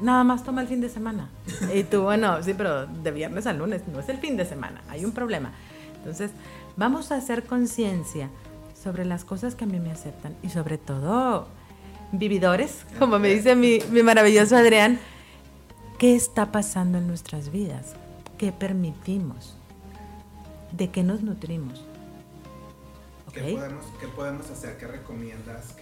Nada 0.00 0.22
más 0.22 0.44
toma 0.44 0.60
el 0.60 0.68
fin 0.68 0.80
de 0.80 0.88
semana. 0.88 1.30
Y 1.74 1.82
tú, 1.84 2.02
bueno, 2.02 2.42
sí, 2.42 2.54
pero 2.54 2.86
de 2.86 3.10
viernes 3.10 3.46
a 3.46 3.52
lunes 3.52 3.82
no 3.88 4.00
es 4.00 4.08
el 4.08 4.18
fin 4.18 4.36
de 4.36 4.44
semana, 4.44 4.82
hay 4.88 5.04
un 5.04 5.12
problema. 5.12 5.52
Entonces, 5.96 6.30
vamos 6.76 7.10
a 7.10 7.16
hacer 7.16 7.44
conciencia 7.44 8.30
sobre 8.80 9.04
las 9.04 9.24
cosas 9.24 9.54
que 9.54 9.64
a 9.64 9.66
mí 9.66 9.80
me 9.80 9.90
aceptan 9.90 10.36
y 10.42 10.50
sobre 10.50 10.78
todo 10.78 11.48
vividores, 12.12 12.86
como 12.98 13.18
me 13.18 13.28
dice 13.28 13.56
mi, 13.56 13.80
mi 13.90 14.02
maravilloso 14.02 14.56
Adrián, 14.56 14.98
¿qué 15.98 16.14
está 16.14 16.52
pasando 16.52 16.98
en 16.98 17.06
nuestras 17.06 17.50
vidas? 17.50 17.94
¿Qué 18.38 18.52
permitimos? 18.52 19.56
¿De 20.72 20.90
qué 20.90 21.02
nos 21.02 21.22
nutrimos? 21.22 21.84
¿Qué, 23.32 23.58
podemos, 24.14 24.50
hacer? 24.50 24.76
¿Qué 24.78 24.86
recomiendas? 24.86 25.74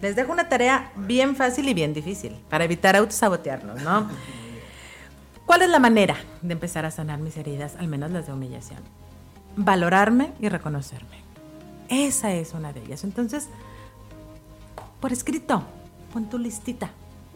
Les 0.00 0.16
dejo 0.16 0.32
una 0.32 0.48
tarea 0.48 0.92
bien 0.96 1.36
fácil 1.36 1.68
y 1.68 1.74
bien 1.74 1.92
difícil 1.92 2.38
para 2.48 2.64
evitar 2.64 2.96
autosabotearnos, 2.96 3.82
¿no? 3.82 4.08
¿Cuál 5.46 5.62
es 5.62 5.68
la 5.68 5.78
manera 5.78 6.16
de 6.40 6.52
empezar 6.52 6.86
a 6.86 6.90
sanar 6.90 7.18
mis 7.18 7.36
heridas, 7.36 7.76
al 7.76 7.88
menos 7.88 8.10
las 8.10 8.26
de 8.26 8.32
humillación? 8.32 8.80
Valorarme 9.56 10.32
y 10.40 10.48
reconocerme. 10.48 11.22
Esa 11.88 12.32
es 12.32 12.54
una 12.54 12.72
de 12.72 12.80
ellas. 12.82 13.04
Entonces, 13.04 13.48
por 15.00 15.12
escrito, 15.12 15.62
pon 16.12 16.30
tu 16.30 16.38
listita 16.38 16.90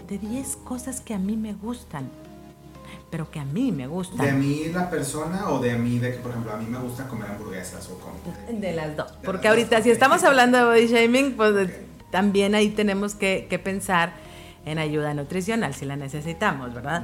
de 0.09 0.19
10 0.19 0.57
cosas 0.65 1.01
que 1.01 1.15
a 1.15 1.19
mí 1.19 1.37
me 1.37 1.53
gustan 1.53 2.09
pero 3.11 3.31
que 3.31 3.41
a 3.41 3.45
mí 3.45 3.73
me 3.73 3.87
gusta. 3.87 4.23
¿De 4.23 4.31
a 4.31 4.35
mí 4.35 4.65
la 4.73 4.91
persona 4.91 5.51
o 5.51 5.61
de 5.61 5.73
a 5.73 5.79
mí, 5.79 5.99
de 5.99 6.13
que 6.13 6.19
por 6.19 6.31
ejemplo 6.31 6.53
a 6.53 6.57
mí 6.57 6.67
me 6.67 6.79
gusta 6.79 7.07
comer 7.09 7.31
hamburguesas 7.31 7.89
o 7.89 7.99
comer? 7.99 8.61
De 8.61 8.75
las 8.75 8.97
dos. 8.97 9.13
Porque 9.25 9.49
ahorita 9.49 9.83
si 9.83 9.91
estamos 9.91 10.23
hablando 10.25 10.59
de 10.59 10.65
body 10.65 10.87
shaming, 10.87 11.37
pues 11.37 11.71
también 12.11 12.55
ahí 12.55 12.71
tenemos 12.71 13.15
que, 13.15 13.47
que, 13.49 13.59
pensar 13.59 14.13
en 14.65 14.79
ayuda 14.79 15.15
nutricional 15.15 15.75
si 15.75 15.85
la 15.85 15.97
necesitamos, 15.97 16.75
¿verdad? 16.75 17.03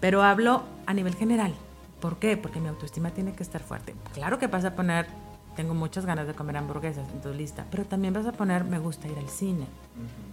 Pero 0.00 0.22
hablo 0.22 0.62
a 0.86 0.94
nivel 0.94 1.14
general. 1.14 1.54
¿Por 2.00 2.18
qué? 2.18 2.36
Porque 2.36 2.60
mi 2.60 2.68
autoestima 2.68 3.10
tiene 3.10 3.32
que 3.32 3.42
estar 3.42 3.62
fuerte. 3.62 3.94
Claro 4.12 4.38
que 4.38 4.48
vas 4.48 4.64
a 4.64 4.74
poner, 4.74 5.06
tengo 5.54 5.74
muchas 5.74 6.04
ganas 6.06 6.26
de 6.26 6.34
comer 6.34 6.56
hamburguesas 6.56 7.08
en 7.10 7.20
tu 7.20 7.32
lista, 7.32 7.64
pero 7.70 7.84
también 7.84 8.12
vas 8.12 8.26
a 8.26 8.32
poner, 8.32 8.64
me 8.64 8.78
gusta 8.78 9.06
ir 9.06 9.18
al 9.18 9.28
cine, 9.28 9.66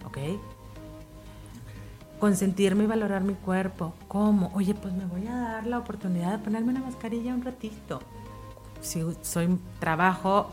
¿ok? 0.06 0.18
Consentirme 2.20 2.84
y 2.84 2.88
valorar 2.88 3.24
mi 3.24 3.34
cuerpo. 3.34 3.94
¿Cómo? 4.08 4.52
Oye, 4.54 4.76
pues 4.76 4.94
me 4.94 5.06
voy 5.06 5.28
a 5.28 5.36
dar 5.36 5.68
la 5.68 5.80
oportunidad 5.80 6.32
de 6.32 6.38
ponerme 6.40 6.72
una 6.72 6.82
mascarilla 6.82 7.34
un 7.34 7.44
ratito. 7.44 8.02
Si 8.82 9.04
soy 9.22 9.60
trabajo 9.80 10.52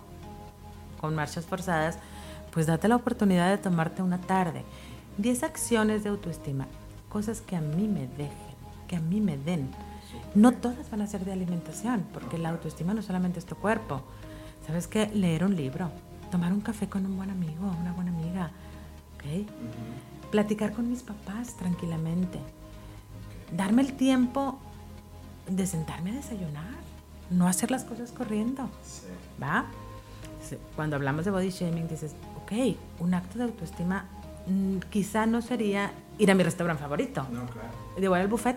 con 1.01 1.15
marchas 1.15 1.45
forzadas, 1.45 1.99
pues 2.53 2.67
date 2.67 2.89
la 2.89 2.97
oportunidad 2.97 3.51
de 3.51 3.59
tomarte 3.59 4.03
una 4.03 4.21
tarde. 4.21 4.65
Diez 5.19 5.43
acciones 5.43 6.05
de 6.05 6.11
autoestima, 6.11 6.67
cosas 7.09 7.41
que 7.41 7.57
a 7.57 7.61
mí 7.61 7.89
me 7.89 8.07
dejen, 8.07 8.57
que 8.89 8.97
a 8.97 9.01
mí 9.01 9.21
me 9.21 9.37
den. 9.37 9.71
No 10.35 10.53
todas 10.53 10.91
van 10.91 11.03
a 11.03 11.07
ser 11.07 11.25
de 11.25 11.33
alimentación, 11.33 12.07
porque 12.13 12.39
la 12.39 12.51
autoestima 12.51 12.95
no 12.95 13.03
solamente 13.03 13.39
es 13.39 13.47
tu 13.47 13.57
cuerpo. 13.57 14.03
¿Sabes 14.67 14.89
qué? 14.89 15.09
Leer 15.09 15.45
un 15.45 15.57
libro, 15.57 15.91
tomar 16.31 16.53
un 16.53 16.61
café 16.61 16.89
con 16.89 17.07
un 17.07 17.17
buen 17.17 17.31
amigo, 17.31 17.75
una 17.81 17.93
buena 17.93 18.11
amiga, 18.11 18.51
¿ok? 19.15 19.47
Platicar 20.31 20.73
con 20.73 20.91
mis 20.91 21.03
papás 21.03 21.57
tranquilamente, 21.57 22.39
darme 23.53 23.83
el 23.83 23.95
tiempo 23.95 24.59
de 25.49 25.67
sentarme 25.67 26.11
a 26.11 26.15
desayunar, 26.15 26.77
no 27.31 27.49
hacer 27.49 27.71
las 27.71 27.85
cosas 27.85 28.13
corriendo, 28.13 28.69
¿va? 29.43 29.67
Cuando 30.77 30.97
hablamos 30.97 31.25
de 31.25 31.31
body 31.31 31.51
shaming 31.51 31.89
dices, 31.89 32.15
ok, 32.43 32.77
un 33.01 33.15
acto 33.15 33.39
de 33.39 33.45
autoestima 33.45 34.07
mm, 34.47 34.79
quizá 34.91 35.27
no 35.27 35.43
sería 35.43 35.93
ir 36.19 36.31
a 36.31 36.35
mi 36.35 36.45
restaurante 36.45 36.83
favorito. 36.83 37.27
No, 37.33 37.47
claro. 37.47 37.69
Voy 37.97 38.21
al 38.21 38.29
buffet. 38.29 38.57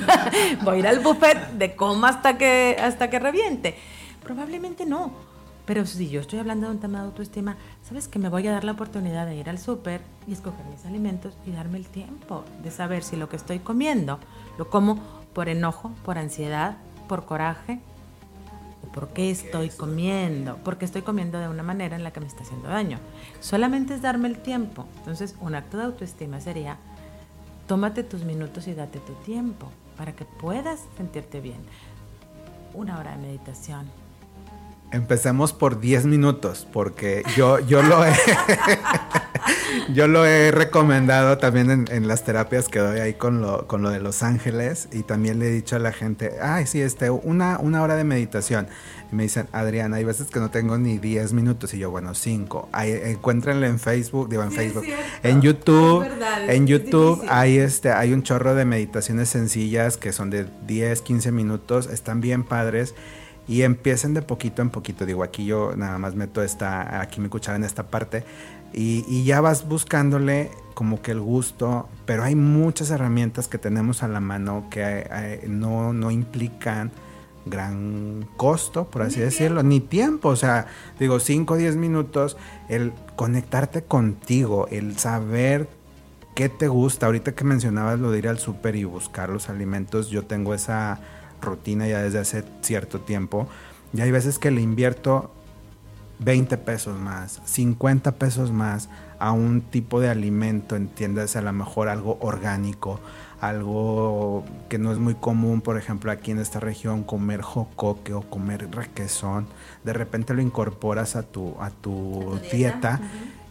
voy 0.64 0.76
a 0.76 0.78
ir 0.78 0.86
al 0.86 1.00
buffet 1.00 1.52
de 1.52 1.76
coma 1.76 2.08
hasta 2.08 2.38
que, 2.38 2.76
hasta 2.82 3.10
que 3.10 3.18
reviente. 3.18 3.76
Probablemente 4.22 4.86
no 4.86 5.29
pero 5.66 5.86
si 5.86 6.08
yo 6.08 6.20
estoy 6.20 6.38
hablando 6.38 6.66
de 6.66 6.74
un 6.74 6.80
tema 6.80 7.00
de 7.00 7.06
autoestima, 7.06 7.56
sabes 7.82 8.08
que 8.08 8.18
me 8.18 8.28
voy 8.28 8.46
a 8.48 8.52
dar 8.52 8.64
la 8.64 8.72
oportunidad 8.72 9.26
de 9.26 9.36
ir 9.36 9.48
al 9.48 9.58
súper 9.58 10.00
y 10.26 10.32
escoger 10.32 10.64
mis 10.66 10.84
alimentos 10.86 11.34
y 11.46 11.52
darme 11.52 11.78
el 11.78 11.86
tiempo 11.86 12.44
de 12.62 12.70
saber 12.70 13.02
si 13.02 13.16
lo 13.16 13.28
que 13.28 13.36
estoy 13.36 13.58
comiendo 13.60 14.18
lo 14.58 14.68
como 14.68 14.98
por 15.32 15.48
enojo, 15.48 15.92
por 16.04 16.18
ansiedad, 16.18 16.76
por 17.08 17.24
coraje 17.24 17.80
o 18.84 18.92
por 18.92 19.08
qué 19.08 19.30
estoy 19.30 19.68
comiendo, 19.70 20.58
porque 20.64 20.84
estoy 20.84 21.02
comiendo 21.02 21.38
de 21.38 21.48
una 21.48 21.62
manera 21.62 21.96
en 21.96 22.04
la 22.04 22.12
que 22.12 22.20
me 22.20 22.26
está 22.26 22.42
haciendo 22.42 22.68
daño. 22.68 22.98
Solamente 23.40 23.94
es 23.94 24.02
darme 24.02 24.28
el 24.28 24.38
tiempo. 24.38 24.86
Entonces, 24.98 25.34
un 25.40 25.54
acto 25.54 25.76
de 25.76 25.84
autoestima 25.84 26.40
sería 26.40 26.78
tómate 27.66 28.02
tus 28.02 28.24
minutos 28.24 28.66
y 28.66 28.74
date 28.74 28.98
tu 28.98 29.12
tiempo 29.24 29.70
para 29.96 30.12
que 30.12 30.24
puedas 30.24 30.80
sentirte 30.96 31.40
bien. 31.40 31.60
Una 32.74 32.98
hora 32.98 33.12
de 33.12 33.18
meditación, 33.18 33.88
Empecemos 34.92 35.52
por 35.52 35.80
10 35.80 36.06
minutos, 36.06 36.66
porque 36.72 37.22
yo, 37.36 37.60
yo, 37.60 37.80
lo, 37.80 38.04
he, 38.04 38.12
yo 39.94 40.08
lo 40.08 40.26
he 40.26 40.50
recomendado 40.50 41.38
también 41.38 41.86
en, 41.88 42.08
las 42.08 42.24
terapias 42.24 42.66
que 42.66 42.80
doy 42.80 42.98
ahí 42.98 43.14
con 43.14 43.40
lo, 43.40 43.68
con 43.68 43.82
lo 43.82 43.90
de 43.90 44.00
Los 44.00 44.24
Ángeles 44.24 44.88
y 44.90 45.04
también 45.04 45.38
le 45.38 45.46
he 45.46 45.50
dicho 45.50 45.76
a 45.76 45.78
la 45.78 45.92
gente, 45.92 46.32
ay, 46.42 46.66
sí, 46.66 46.80
este, 46.80 47.08
una, 47.08 47.58
una 47.60 47.82
hora 47.82 47.94
de 47.94 48.02
meditación. 48.02 48.66
Y 49.12 49.14
me 49.14 49.22
dicen, 49.22 49.46
Adriana, 49.52 49.96
hay 49.96 50.04
veces 50.04 50.26
que 50.26 50.40
no 50.40 50.50
tengo 50.50 50.76
ni 50.76 50.98
10 50.98 51.34
minutos 51.34 51.72
y 51.72 51.78
yo, 51.78 51.92
bueno, 51.92 52.14
5. 52.14 52.70
Encuéntrenlo 52.74 53.66
en 53.66 53.78
Facebook, 53.78 54.28
digo 54.28 54.42
en 54.42 54.50
Facebook, 54.50 54.84
en 55.22 55.40
YouTube, 55.40 56.04
en 56.48 56.66
YouTube 56.66 57.24
hay, 57.28 57.58
este, 57.58 57.92
hay 57.92 58.12
un 58.12 58.24
chorro 58.24 58.56
de 58.56 58.64
meditaciones 58.64 59.28
sencillas 59.28 59.96
que 59.96 60.12
son 60.12 60.30
de 60.30 60.46
10, 60.66 61.02
15 61.02 61.30
minutos, 61.30 61.86
están 61.86 62.20
bien 62.20 62.42
padres 62.42 62.94
y 63.50 63.62
empiecen 63.62 64.14
de 64.14 64.22
poquito 64.22 64.62
en 64.62 64.70
poquito. 64.70 65.04
Digo, 65.04 65.24
aquí 65.24 65.44
yo 65.44 65.74
nada 65.76 65.98
más 65.98 66.14
meto 66.14 66.40
esta, 66.40 67.00
aquí 67.00 67.20
me 67.20 67.26
escuchaba 67.26 67.56
en 67.56 67.64
esta 67.64 67.90
parte 67.90 68.22
y, 68.72 69.24
ya 69.24 69.40
vas 69.40 69.66
buscándole 69.66 70.52
como 70.74 71.02
que 71.02 71.10
el 71.10 71.20
gusto, 71.20 71.88
pero 72.06 72.22
hay 72.22 72.36
muchas 72.36 72.92
herramientas 72.92 73.48
que 73.48 73.58
tenemos 73.58 74.04
a 74.04 74.08
la 74.08 74.20
mano 74.20 74.68
que 74.70 75.04
eh, 75.10 75.46
no, 75.48 75.92
no 75.92 76.12
implican 76.12 76.92
gran 77.44 78.24
costo, 78.36 78.84
por 78.84 79.02
así 79.02 79.18
decirlo, 79.18 79.64
ni 79.64 79.80
tiempo, 79.80 80.28
o 80.28 80.36
sea, 80.36 80.68
digo, 81.00 81.18
5 81.18 81.54
o 81.54 81.56
10 81.56 81.74
minutos, 81.74 82.36
el 82.68 82.92
conectarte 83.16 83.82
contigo, 83.82 84.68
el 84.70 84.96
saber 84.96 85.68
qué 86.36 86.48
te 86.48 86.68
gusta, 86.68 87.06
ahorita 87.06 87.32
que 87.32 87.42
mencionabas 87.42 87.98
lo 87.98 88.12
de 88.12 88.18
ir 88.18 88.28
al 88.28 88.38
súper 88.38 88.76
y 88.76 88.84
buscar 88.84 89.28
los 89.28 89.48
alimentos, 89.48 90.08
yo 90.08 90.22
tengo 90.24 90.54
esa 90.54 91.00
rutina 91.40 91.86
ya 91.88 92.02
desde 92.02 92.18
hace 92.18 92.44
cierto 92.62 93.00
tiempo. 93.00 93.48
Y 93.92 94.00
hay 94.00 94.10
veces 94.10 94.38
que 94.38 94.50
le 94.50 94.60
invierto 94.60 95.32
20 96.20 96.58
pesos 96.58 96.98
más, 96.98 97.40
50 97.44 98.12
pesos 98.12 98.52
más 98.52 98.88
a 99.18 99.32
un 99.32 99.62
tipo 99.62 100.00
de 100.00 100.08
alimento, 100.08 100.76
entiendas, 100.76 101.34
a 101.36 101.42
lo 101.42 101.52
mejor 101.52 101.88
algo 101.88 102.18
orgánico, 102.20 103.00
algo 103.40 104.44
que 104.68 104.78
no 104.78 104.92
es 104.92 104.98
muy 104.98 105.14
común, 105.14 105.62
por 105.62 105.78
ejemplo, 105.78 106.10
aquí 106.10 106.30
en 106.30 106.38
esta 106.38 106.60
región, 106.60 107.04
comer 107.04 107.40
jocoque 107.40 108.12
o 108.12 108.20
comer 108.22 108.70
requesón, 108.70 109.46
de 109.82 109.94
repente 109.94 110.34
lo 110.34 110.42
incorporas 110.42 111.16
a 111.16 111.22
tu, 111.22 111.54
a 111.60 111.70
tu, 111.70 112.38
dieta. 112.52 113.00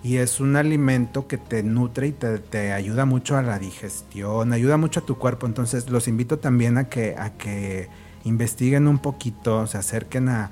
Y 0.02 0.18
es 0.18 0.40
un 0.40 0.56
alimento 0.56 1.28
que 1.28 1.38
te 1.38 1.62
nutre 1.62 2.08
y 2.08 2.12
te, 2.14 2.40
te, 2.40 2.72
ayuda 2.72 3.06
mucho 3.06 3.36
a 3.36 3.42
la 3.42 3.60
digestión, 3.60 4.54
ayuda 4.54 4.78
mucho 4.78 5.02
a 5.02 5.06
tu 5.06 5.18
cuerpo. 5.18 5.46
Entonces 5.46 5.90
los 5.90 6.08
invito 6.08 6.40
también 6.40 6.78
a 6.78 6.86
que, 6.88 7.16
a 7.18 7.32
que 7.32 7.90
investiguen 8.24 8.88
un 8.88 9.00
poquito, 9.00 9.68
se 9.68 9.78
acerquen 9.78 10.30
a, 10.30 10.52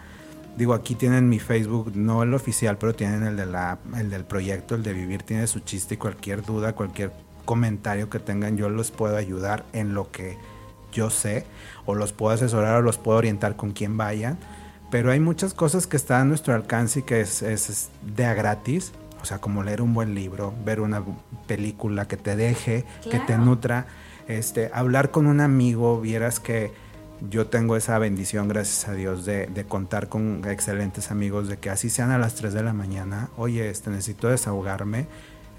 digo, 0.57 0.73
aquí 0.73 0.95
tienen 0.95 1.29
mi 1.29 1.39
Facebook, 1.39 1.91
no 1.95 2.23
el 2.23 2.33
oficial, 2.33 2.77
pero 2.77 2.93
tienen 2.93 3.23
el, 3.23 3.37
de 3.37 3.45
la, 3.45 3.79
el 3.97 4.09
del 4.09 4.25
proyecto, 4.25 4.75
el 4.75 4.83
de 4.83 4.93
vivir, 4.93 5.23
tiene 5.23 5.47
su 5.47 5.59
chiste 5.61 5.93
y 5.93 5.97
cualquier 5.97 6.43
duda, 6.43 6.73
cualquier 6.73 7.13
comentario 7.45 8.09
que 8.09 8.19
tengan, 8.19 8.57
yo 8.57 8.67
los 8.67 8.91
puedo 8.91 9.15
ayudar 9.15 9.65
en 9.71 9.93
lo 9.93 10.11
que 10.11 10.37
yo 10.91 11.09
sé, 11.09 11.45
o 11.85 11.95
los 11.95 12.11
puedo 12.11 12.33
asesorar 12.33 12.77
o 12.77 12.81
los 12.81 12.97
puedo 12.97 13.17
orientar 13.17 13.55
con 13.55 13.71
quien 13.71 13.97
vayan. 13.97 14.37
Pero 14.89 15.11
hay 15.11 15.19
muchas 15.19 15.53
cosas 15.53 15.85
que 15.85 15.97
están 15.97 16.21
a 16.21 16.25
nuestro 16.25 16.55
alcance 16.55 16.99
y 16.99 17.03
que 17.03 17.21
es, 17.21 17.41
es 17.41 17.89
de 18.01 18.25
a 18.25 18.33
gratis. 18.33 18.93
O 19.21 19.25
sea, 19.25 19.39
como 19.39 19.63
leer 19.63 19.81
un 19.81 19.93
buen 19.93 20.15
libro, 20.15 20.53
ver 20.63 20.79
una 20.79 21.03
película 21.47 22.07
que 22.07 22.17
te 22.17 22.35
deje, 22.35 22.85
que 23.09 23.19
te 23.19 23.37
nutra, 23.37 23.87
este, 24.27 24.69
hablar 24.73 25.11
con 25.11 25.27
un 25.27 25.39
amigo, 25.39 25.99
vieras 26.01 26.39
que 26.39 26.71
yo 27.29 27.47
tengo 27.47 27.75
esa 27.75 27.97
bendición, 27.97 28.47
gracias 28.47 28.87
a 28.87 28.93
Dios, 28.93 29.25
de, 29.25 29.65
contar 29.67 30.07
con 30.07 30.43
excelentes 30.45 31.11
amigos, 31.11 31.47
de 31.47 31.57
que 31.57 31.69
así 31.69 31.89
sean 31.89 32.11
a 32.11 32.17
las 32.17 32.35
3 32.35 32.53
de 32.53 32.63
la 32.63 32.73
mañana, 32.73 33.29
oye, 33.37 33.69
este, 33.69 33.89
necesito 33.89 34.29
desahogarme. 34.29 35.07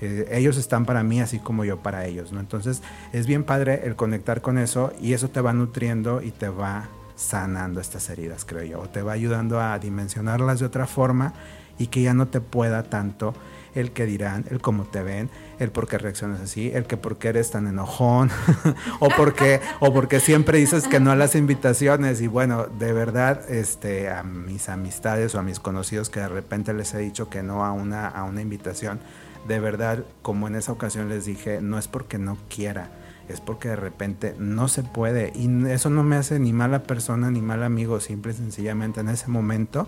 Eh, 0.01 0.29
ellos 0.31 0.57
están 0.57 0.87
para 0.87 1.03
mí 1.03 1.21
así 1.21 1.41
como 1.41 1.65
yo 1.65 1.83
para 1.83 2.07
ellos, 2.07 2.31
¿no? 2.31 2.39
Entonces 2.39 2.83
es 3.13 3.27
bien 3.27 3.43
padre 3.43 3.83
el 3.85 3.97
conectar 3.97 4.41
con 4.41 4.57
eso 4.57 4.93
y 5.01 5.13
eso 5.13 5.29
te 5.29 5.41
va 5.41 5.53
nutriendo 5.53 6.23
y 6.23 6.31
te 6.31 6.49
va 6.49 6.89
sanando 7.17 7.81
estas 7.81 8.09
heridas, 8.09 8.45
creo 8.45 8.63
yo, 8.63 8.81
o 8.81 8.89
te 8.89 9.03
va 9.03 9.13
ayudando 9.13 9.61
a 9.61 9.77
dimensionarlas 9.81 10.61
de 10.61 10.67
otra 10.67 10.87
forma 10.87 11.35
y 11.79 11.89
que 11.89 12.03
ya 12.03 12.15
no 12.15 12.29
te 12.29 12.41
pueda 12.41 12.85
tanto 12.85 13.35
el 13.75 13.93
que 13.93 14.07
dirán, 14.07 14.45
el 14.51 14.61
cómo 14.61 14.85
te 14.85 15.03
ven, 15.03 15.31
el 15.59 15.71
por 15.71 15.89
qué 15.89 15.99
reaccionas 15.99 16.41
así, 16.41 16.71
el 16.75 16.85
que 16.85 16.97
por 16.97 17.19
qué 17.19 17.29
eres 17.29 17.51
tan 17.51 17.67
enojón, 17.67 18.31
o 19.01 19.09
porque, 19.09 19.61
o 19.81 19.93
porque 19.93 20.21
siempre 20.21 20.59
dices 20.59 20.89
que 20.89 21.01
no 21.01 21.11
a 21.11 21.17
las 21.17 21.35
invitaciones. 21.35 22.21
Y 22.21 22.27
bueno, 22.27 22.67
de 22.67 22.93
verdad, 22.93 23.49
este, 23.51 24.11
a 24.11 24.23
mis 24.23 24.69
amistades 24.69 25.35
o 25.35 25.39
a 25.39 25.43
mis 25.43 25.61
conocidos 25.61 26.11
que 26.11 26.21
de 26.21 26.29
repente 26.29 26.73
les 26.73 26.93
he 26.95 26.99
dicho 26.99 27.29
que 27.29 27.43
no 27.43 27.65
a 27.65 27.73
una, 27.73 28.09
a 28.09 28.25
una 28.25 28.41
invitación, 28.41 29.01
de 29.47 29.61
verdad, 29.61 30.05
como 30.23 30.49
en 30.49 30.57
esa 30.57 30.73
ocasión 30.73 31.09
les 31.09 31.25
dije, 31.25 31.61
no 31.61 31.79
es 31.79 31.89
porque 31.89 32.19
no 32.19 32.37
quiera, 32.49 32.91
es 33.29 33.41
porque 33.41 33.69
de 33.69 33.77
repente 33.77 34.35
no 34.39 34.69
se 34.69 34.83
puede. 34.83 35.33
Y 35.35 35.49
eso 35.69 35.91
no 35.91 36.03
me 36.03 36.17
hace 36.17 36.39
ni 36.39 36.53
mala 36.53 36.83
persona 36.83 37.31
ni 37.31 37.41
mal 37.41 37.63
amigo, 37.63 38.01
simple 38.01 38.33
y 38.33 38.37
sencillamente 38.37 39.01
en 39.01 39.09
ese 39.09 39.29
momento 39.29 39.87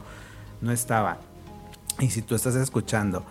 no 0.61 0.73
estaba. 0.73 1.30
Y 2.01 2.11
si 2.11 2.23
tú 2.23 2.35
estás 2.35 2.55
escuchando 2.57 3.25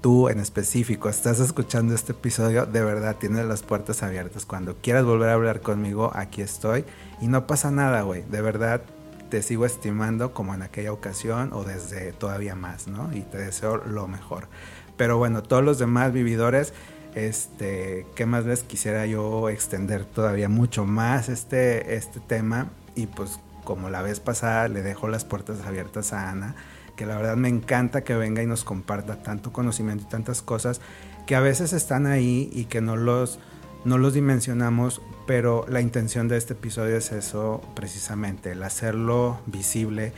tú 0.00 0.28
en 0.28 0.38
específico 0.38 1.08
estás 1.08 1.40
escuchando 1.40 1.94
este 1.94 2.12
episodio, 2.12 2.66
de 2.66 2.84
verdad 2.84 3.16
tienes 3.16 3.44
las 3.46 3.62
puertas 3.62 4.02
abiertas. 4.02 4.46
Cuando 4.46 4.76
quieras 4.76 5.04
volver 5.04 5.30
a 5.30 5.34
hablar 5.34 5.60
conmigo, 5.60 6.12
aquí 6.14 6.42
estoy. 6.42 6.84
Y 7.20 7.28
no 7.28 7.46
pasa 7.46 7.70
nada, 7.70 8.02
güey. 8.02 8.22
De 8.22 8.40
verdad 8.40 8.82
te 9.30 9.42
sigo 9.42 9.66
estimando 9.66 10.32
como 10.32 10.54
en 10.54 10.62
aquella 10.62 10.92
ocasión 10.92 11.52
o 11.52 11.64
desde 11.64 12.12
todavía 12.12 12.54
más, 12.54 12.86
¿no? 12.86 13.12
Y 13.12 13.22
te 13.22 13.38
deseo 13.38 13.78
lo 13.78 14.06
mejor. 14.06 14.48
Pero 14.96 15.18
bueno, 15.18 15.42
todos 15.42 15.64
los 15.64 15.78
demás 15.78 16.12
vividores, 16.12 16.72
este, 17.14 18.06
¿qué 18.14 18.26
más 18.26 18.44
les 18.44 18.62
quisiera 18.62 19.06
yo 19.06 19.48
extender 19.48 20.04
todavía 20.04 20.48
mucho 20.48 20.84
más 20.84 21.28
este, 21.28 21.96
este 21.96 22.20
tema? 22.20 22.70
Y 22.94 23.06
pues 23.08 23.40
como 23.64 23.90
la 23.90 24.02
vez 24.02 24.20
pasada 24.20 24.68
le 24.68 24.82
dejo 24.82 25.08
las 25.08 25.24
puertas 25.24 25.66
abiertas 25.66 26.12
a 26.12 26.30
Ana 26.30 26.54
que 26.96 27.06
la 27.06 27.16
verdad 27.16 27.36
me 27.36 27.48
encanta 27.48 28.02
que 28.02 28.14
venga 28.14 28.42
y 28.42 28.46
nos 28.46 28.64
comparta 28.64 29.22
tanto 29.22 29.52
conocimiento 29.52 30.04
y 30.04 30.08
tantas 30.08 30.42
cosas 30.42 30.80
que 31.26 31.36
a 31.36 31.40
veces 31.40 31.72
están 31.72 32.06
ahí 32.06 32.50
y 32.52 32.64
que 32.64 32.80
no 32.80 32.96
los, 32.96 33.38
no 33.84 33.98
los 33.98 34.14
dimensionamos, 34.14 35.02
pero 35.26 35.64
la 35.68 35.80
intención 35.80 36.28
de 36.28 36.36
este 36.36 36.54
episodio 36.54 36.96
es 36.96 37.12
eso 37.12 37.60
precisamente, 37.74 38.52
el 38.52 38.62
hacerlo 38.62 39.40
visible, 39.46 40.12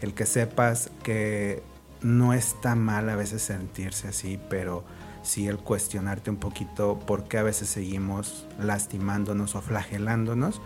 el 0.00 0.14
que 0.14 0.26
sepas 0.26 0.90
que 1.02 1.62
no 2.02 2.34
está 2.34 2.74
mal 2.74 3.08
a 3.08 3.16
veces 3.16 3.42
sentirse 3.42 4.08
así, 4.08 4.38
pero 4.50 4.84
sí 5.22 5.46
el 5.46 5.58
cuestionarte 5.58 6.30
un 6.30 6.36
poquito 6.36 6.98
por 7.06 7.24
qué 7.24 7.38
a 7.38 7.42
veces 7.42 7.68
seguimos 7.68 8.46
lastimándonos 8.58 9.54
o 9.54 9.62
flagelándonos 9.62 10.60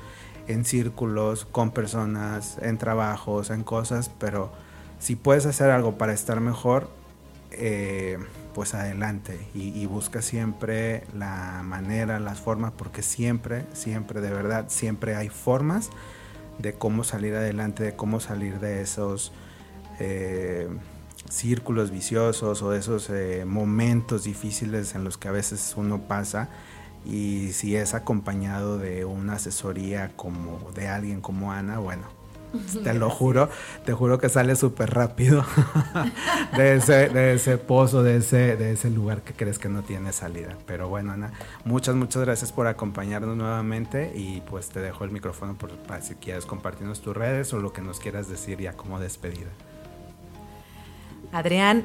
en 0.49 0.64
círculos, 0.64 1.45
con 1.45 1.71
personas, 1.71 2.57
en 2.62 2.79
trabajos, 2.79 3.51
en 3.51 3.62
cosas, 3.62 4.11
pero 4.19 4.51
si 4.99 5.16
puedes 5.16 5.46
hacer 5.46 5.70
algo 5.70 5.96
para 5.96 6.12
estar 6.12 6.40
mejor, 6.40 6.88
eh, 7.53 8.18
pues 8.55 8.74
adelante. 8.74 9.38
Y, 9.55 9.86
busca 9.86 10.20
siempre 10.22 11.05
la 11.16 11.62
manera, 11.64 12.18
las 12.18 12.40
formas, 12.40 12.72
porque 12.76 13.03
siempre, 13.03 13.64
siempre, 13.72 14.20
de 14.20 14.30
verdad, 14.30 14.66
siempre 14.68 15.14
hay 15.14 15.28
formas 15.28 15.90
de 16.59 16.74
cómo 16.74 17.05
salir 17.05 17.34
adelante, 17.34 17.84
de 17.84 17.94
cómo 17.94 18.20
salir 18.20 18.59
de 18.59 18.82
esos 18.82 19.32
eh, 20.01 20.68
círculos 21.30 21.90
viciosos 21.90 22.62
o 22.62 22.70
de 22.70 22.80
esos 22.80 23.11
eh, 23.11 23.44
momentos 23.46 24.24
difíciles 24.24 24.94
en 24.94 25.05
los 25.05 25.18
que 25.18 25.28
a 25.28 25.32
veces 25.32 25.74
uno 25.76 26.03
pasa. 26.03 26.49
Y 27.05 27.53
si 27.53 27.76
es 27.76 27.94
acompañado 27.94 28.76
de 28.76 29.05
una 29.05 29.34
asesoría 29.34 30.11
como 30.16 30.72
de 30.74 30.88
alguien 30.88 31.20
como 31.20 31.53
Ana, 31.53 31.78
bueno, 31.78 32.18
te 32.84 32.94
lo 32.94 33.11
juro, 33.11 33.49
te 33.84 33.92
juro 33.92 34.18
que 34.18 34.28
sale 34.28 34.57
súper 34.57 34.90
rápido 34.90 35.44
de, 36.57 36.76
ese, 37.34 37.59
pozo, 37.59 38.03
de 38.03 38.16
ese, 38.16 38.57
de 38.57 38.72
ese 38.72 38.90
lugar 38.90 39.22
que 39.22 39.34
crees 39.34 39.59
que 39.59 39.68
no 39.68 39.82
tiene 39.82 40.12
salida. 40.12 40.57
Pero 40.66 40.88
bueno, 40.88 41.12
Ana, 41.12 41.32
muchas, 41.64 41.94
muchas 41.94 42.22
gracias 42.22 42.53
por 42.53 42.66
acompañarnos 42.66 43.36
nuevamente 43.36 44.12
y 44.14 44.40
pues 44.42 44.68
te 44.68 44.80
dejo 44.80 45.05
el 45.05 45.11
micrófono 45.11 45.57
para 45.86 46.03
si 46.03 46.14
quieres 46.14 46.46
compartirnos 46.46 47.01
tus 47.01 47.16
redes 47.16 47.53
o 47.53 47.59
lo 47.59 47.72
que 47.72 47.82
nos 47.82 48.01
quieras 48.01 48.28
decir 48.28 48.59
ya 48.59 48.72
como 48.72 48.99
despedida. 48.99 49.51
Adrián, 51.32 51.84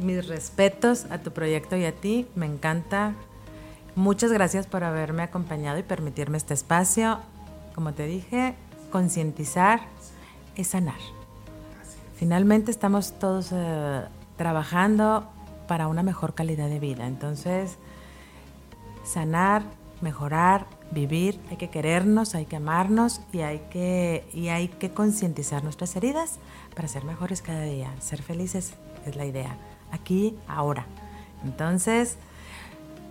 mis 0.00 0.26
respetos 0.26 1.06
a 1.10 1.18
tu 1.18 1.32
proyecto 1.32 1.76
y 1.76 1.84
a 1.84 1.92
ti, 1.92 2.26
me 2.34 2.46
encanta. 2.46 3.14
Muchas 3.94 4.32
gracias 4.32 4.66
por 4.66 4.84
haberme 4.84 5.22
acompañado 5.22 5.78
y 5.78 5.82
permitirme 5.82 6.38
este 6.38 6.54
espacio. 6.54 7.18
Como 7.74 7.92
te 7.92 8.06
dije, 8.06 8.54
concientizar 8.90 9.80
es 10.56 10.68
sanar. 10.68 10.98
Finalmente 12.16 12.70
estamos 12.70 13.18
todos 13.18 13.50
eh, 13.52 14.02
trabajando 14.36 15.26
para 15.66 15.88
una 15.88 16.02
mejor 16.02 16.34
calidad 16.34 16.68
de 16.68 16.78
vida. 16.78 17.06
Entonces, 17.06 17.78
sanar, 19.04 19.62
mejorar, 20.00 20.66
vivir, 20.90 21.40
hay 21.50 21.56
que 21.56 21.70
querernos, 21.70 22.34
hay 22.34 22.46
que 22.46 22.56
amarnos 22.56 23.20
y 23.32 23.40
hay 23.40 23.60
que, 23.70 24.28
y 24.34 24.48
hay 24.48 24.68
que 24.68 24.90
concientizar 24.90 25.62
nuestras 25.64 25.94
heridas 25.96 26.38
para 26.74 26.88
ser 26.88 27.04
mejores 27.04 27.42
cada 27.42 27.62
día. 27.62 27.94
Ser 28.00 28.22
felices 28.22 28.74
es 29.06 29.16
la 29.16 29.24
idea, 29.24 29.56
aquí, 29.92 30.36
ahora. 30.46 30.86
Entonces, 31.44 32.18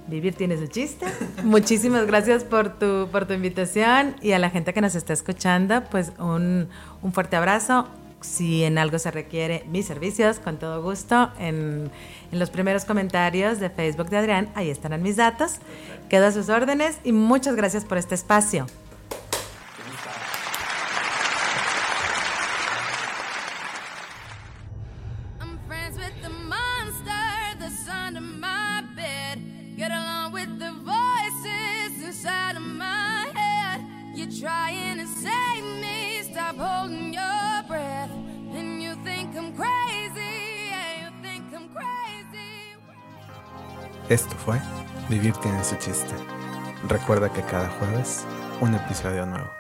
Vivir 0.10 0.34
tiene 0.34 0.58
su 0.58 0.68
chiste. 0.68 1.06
Muchísimas 1.44 2.06
gracias 2.08 2.44
por 2.44 2.78
tu, 2.78 3.08
por 3.12 3.26
tu 3.26 3.34
invitación 3.34 4.16
y 4.22 4.32
a 4.32 4.40
la 4.40 4.50
gente 4.50 4.74
que 4.74 4.82
nos 4.82 4.96
está 4.96 5.14
escuchando, 5.14 5.84
pues 5.92 6.12
un, 6.20 6.68
un 7.02 7.14
fuerte 7.14 7.36
abrazo. 7.36 7.88
Si 8.22 8.64
en 8.66 8.78
algo 8.78 9.00
se 9.00 9.12
requiere 9.12 9.64
mis 9.72 9.86
servicios, 9.86 10.40
con 10.40 10.58
todo 10.58 10.84
gusto, 10.84 11.32
en, 11.40 11.90
en 12.32 12.40
los 12.40 12.50
primeros 12.50 12.84
comentarios 12.84 13.60
de 13.62 13.70
Facebook 13.70 14.10
de 14.10 14.18
Adrián, 14.18 14.50
ahí 14.56 14.70
estarán 14.70 15.02
mis 15.02 15.16
datos. 15.16 15.56
Quedo 16.10 16.26
a 16.26 16.32
sus 16.32 16.50
órdenes 16.50 16.98
y 17.06 17.14
muchas 17.14 17.56
gracias 17.56 17.86
por 17.86 17.98
este 17.98 18.16
espacio. 18.16 18.66
Esto 44.10 44.36
fue 44.36 44.60
Vivir 45.08 45.34
tiene 45.38 45.64
su 45.64 45.76
chiste. 45.76 46.16
Recuerda 46.88 47.32
que 47.32 47.44
cada 47.44 47.70
jueves 47.70 48.26
un 48.60 48.74
episodio 48.74 49.26
nuevo. 49.28 49.59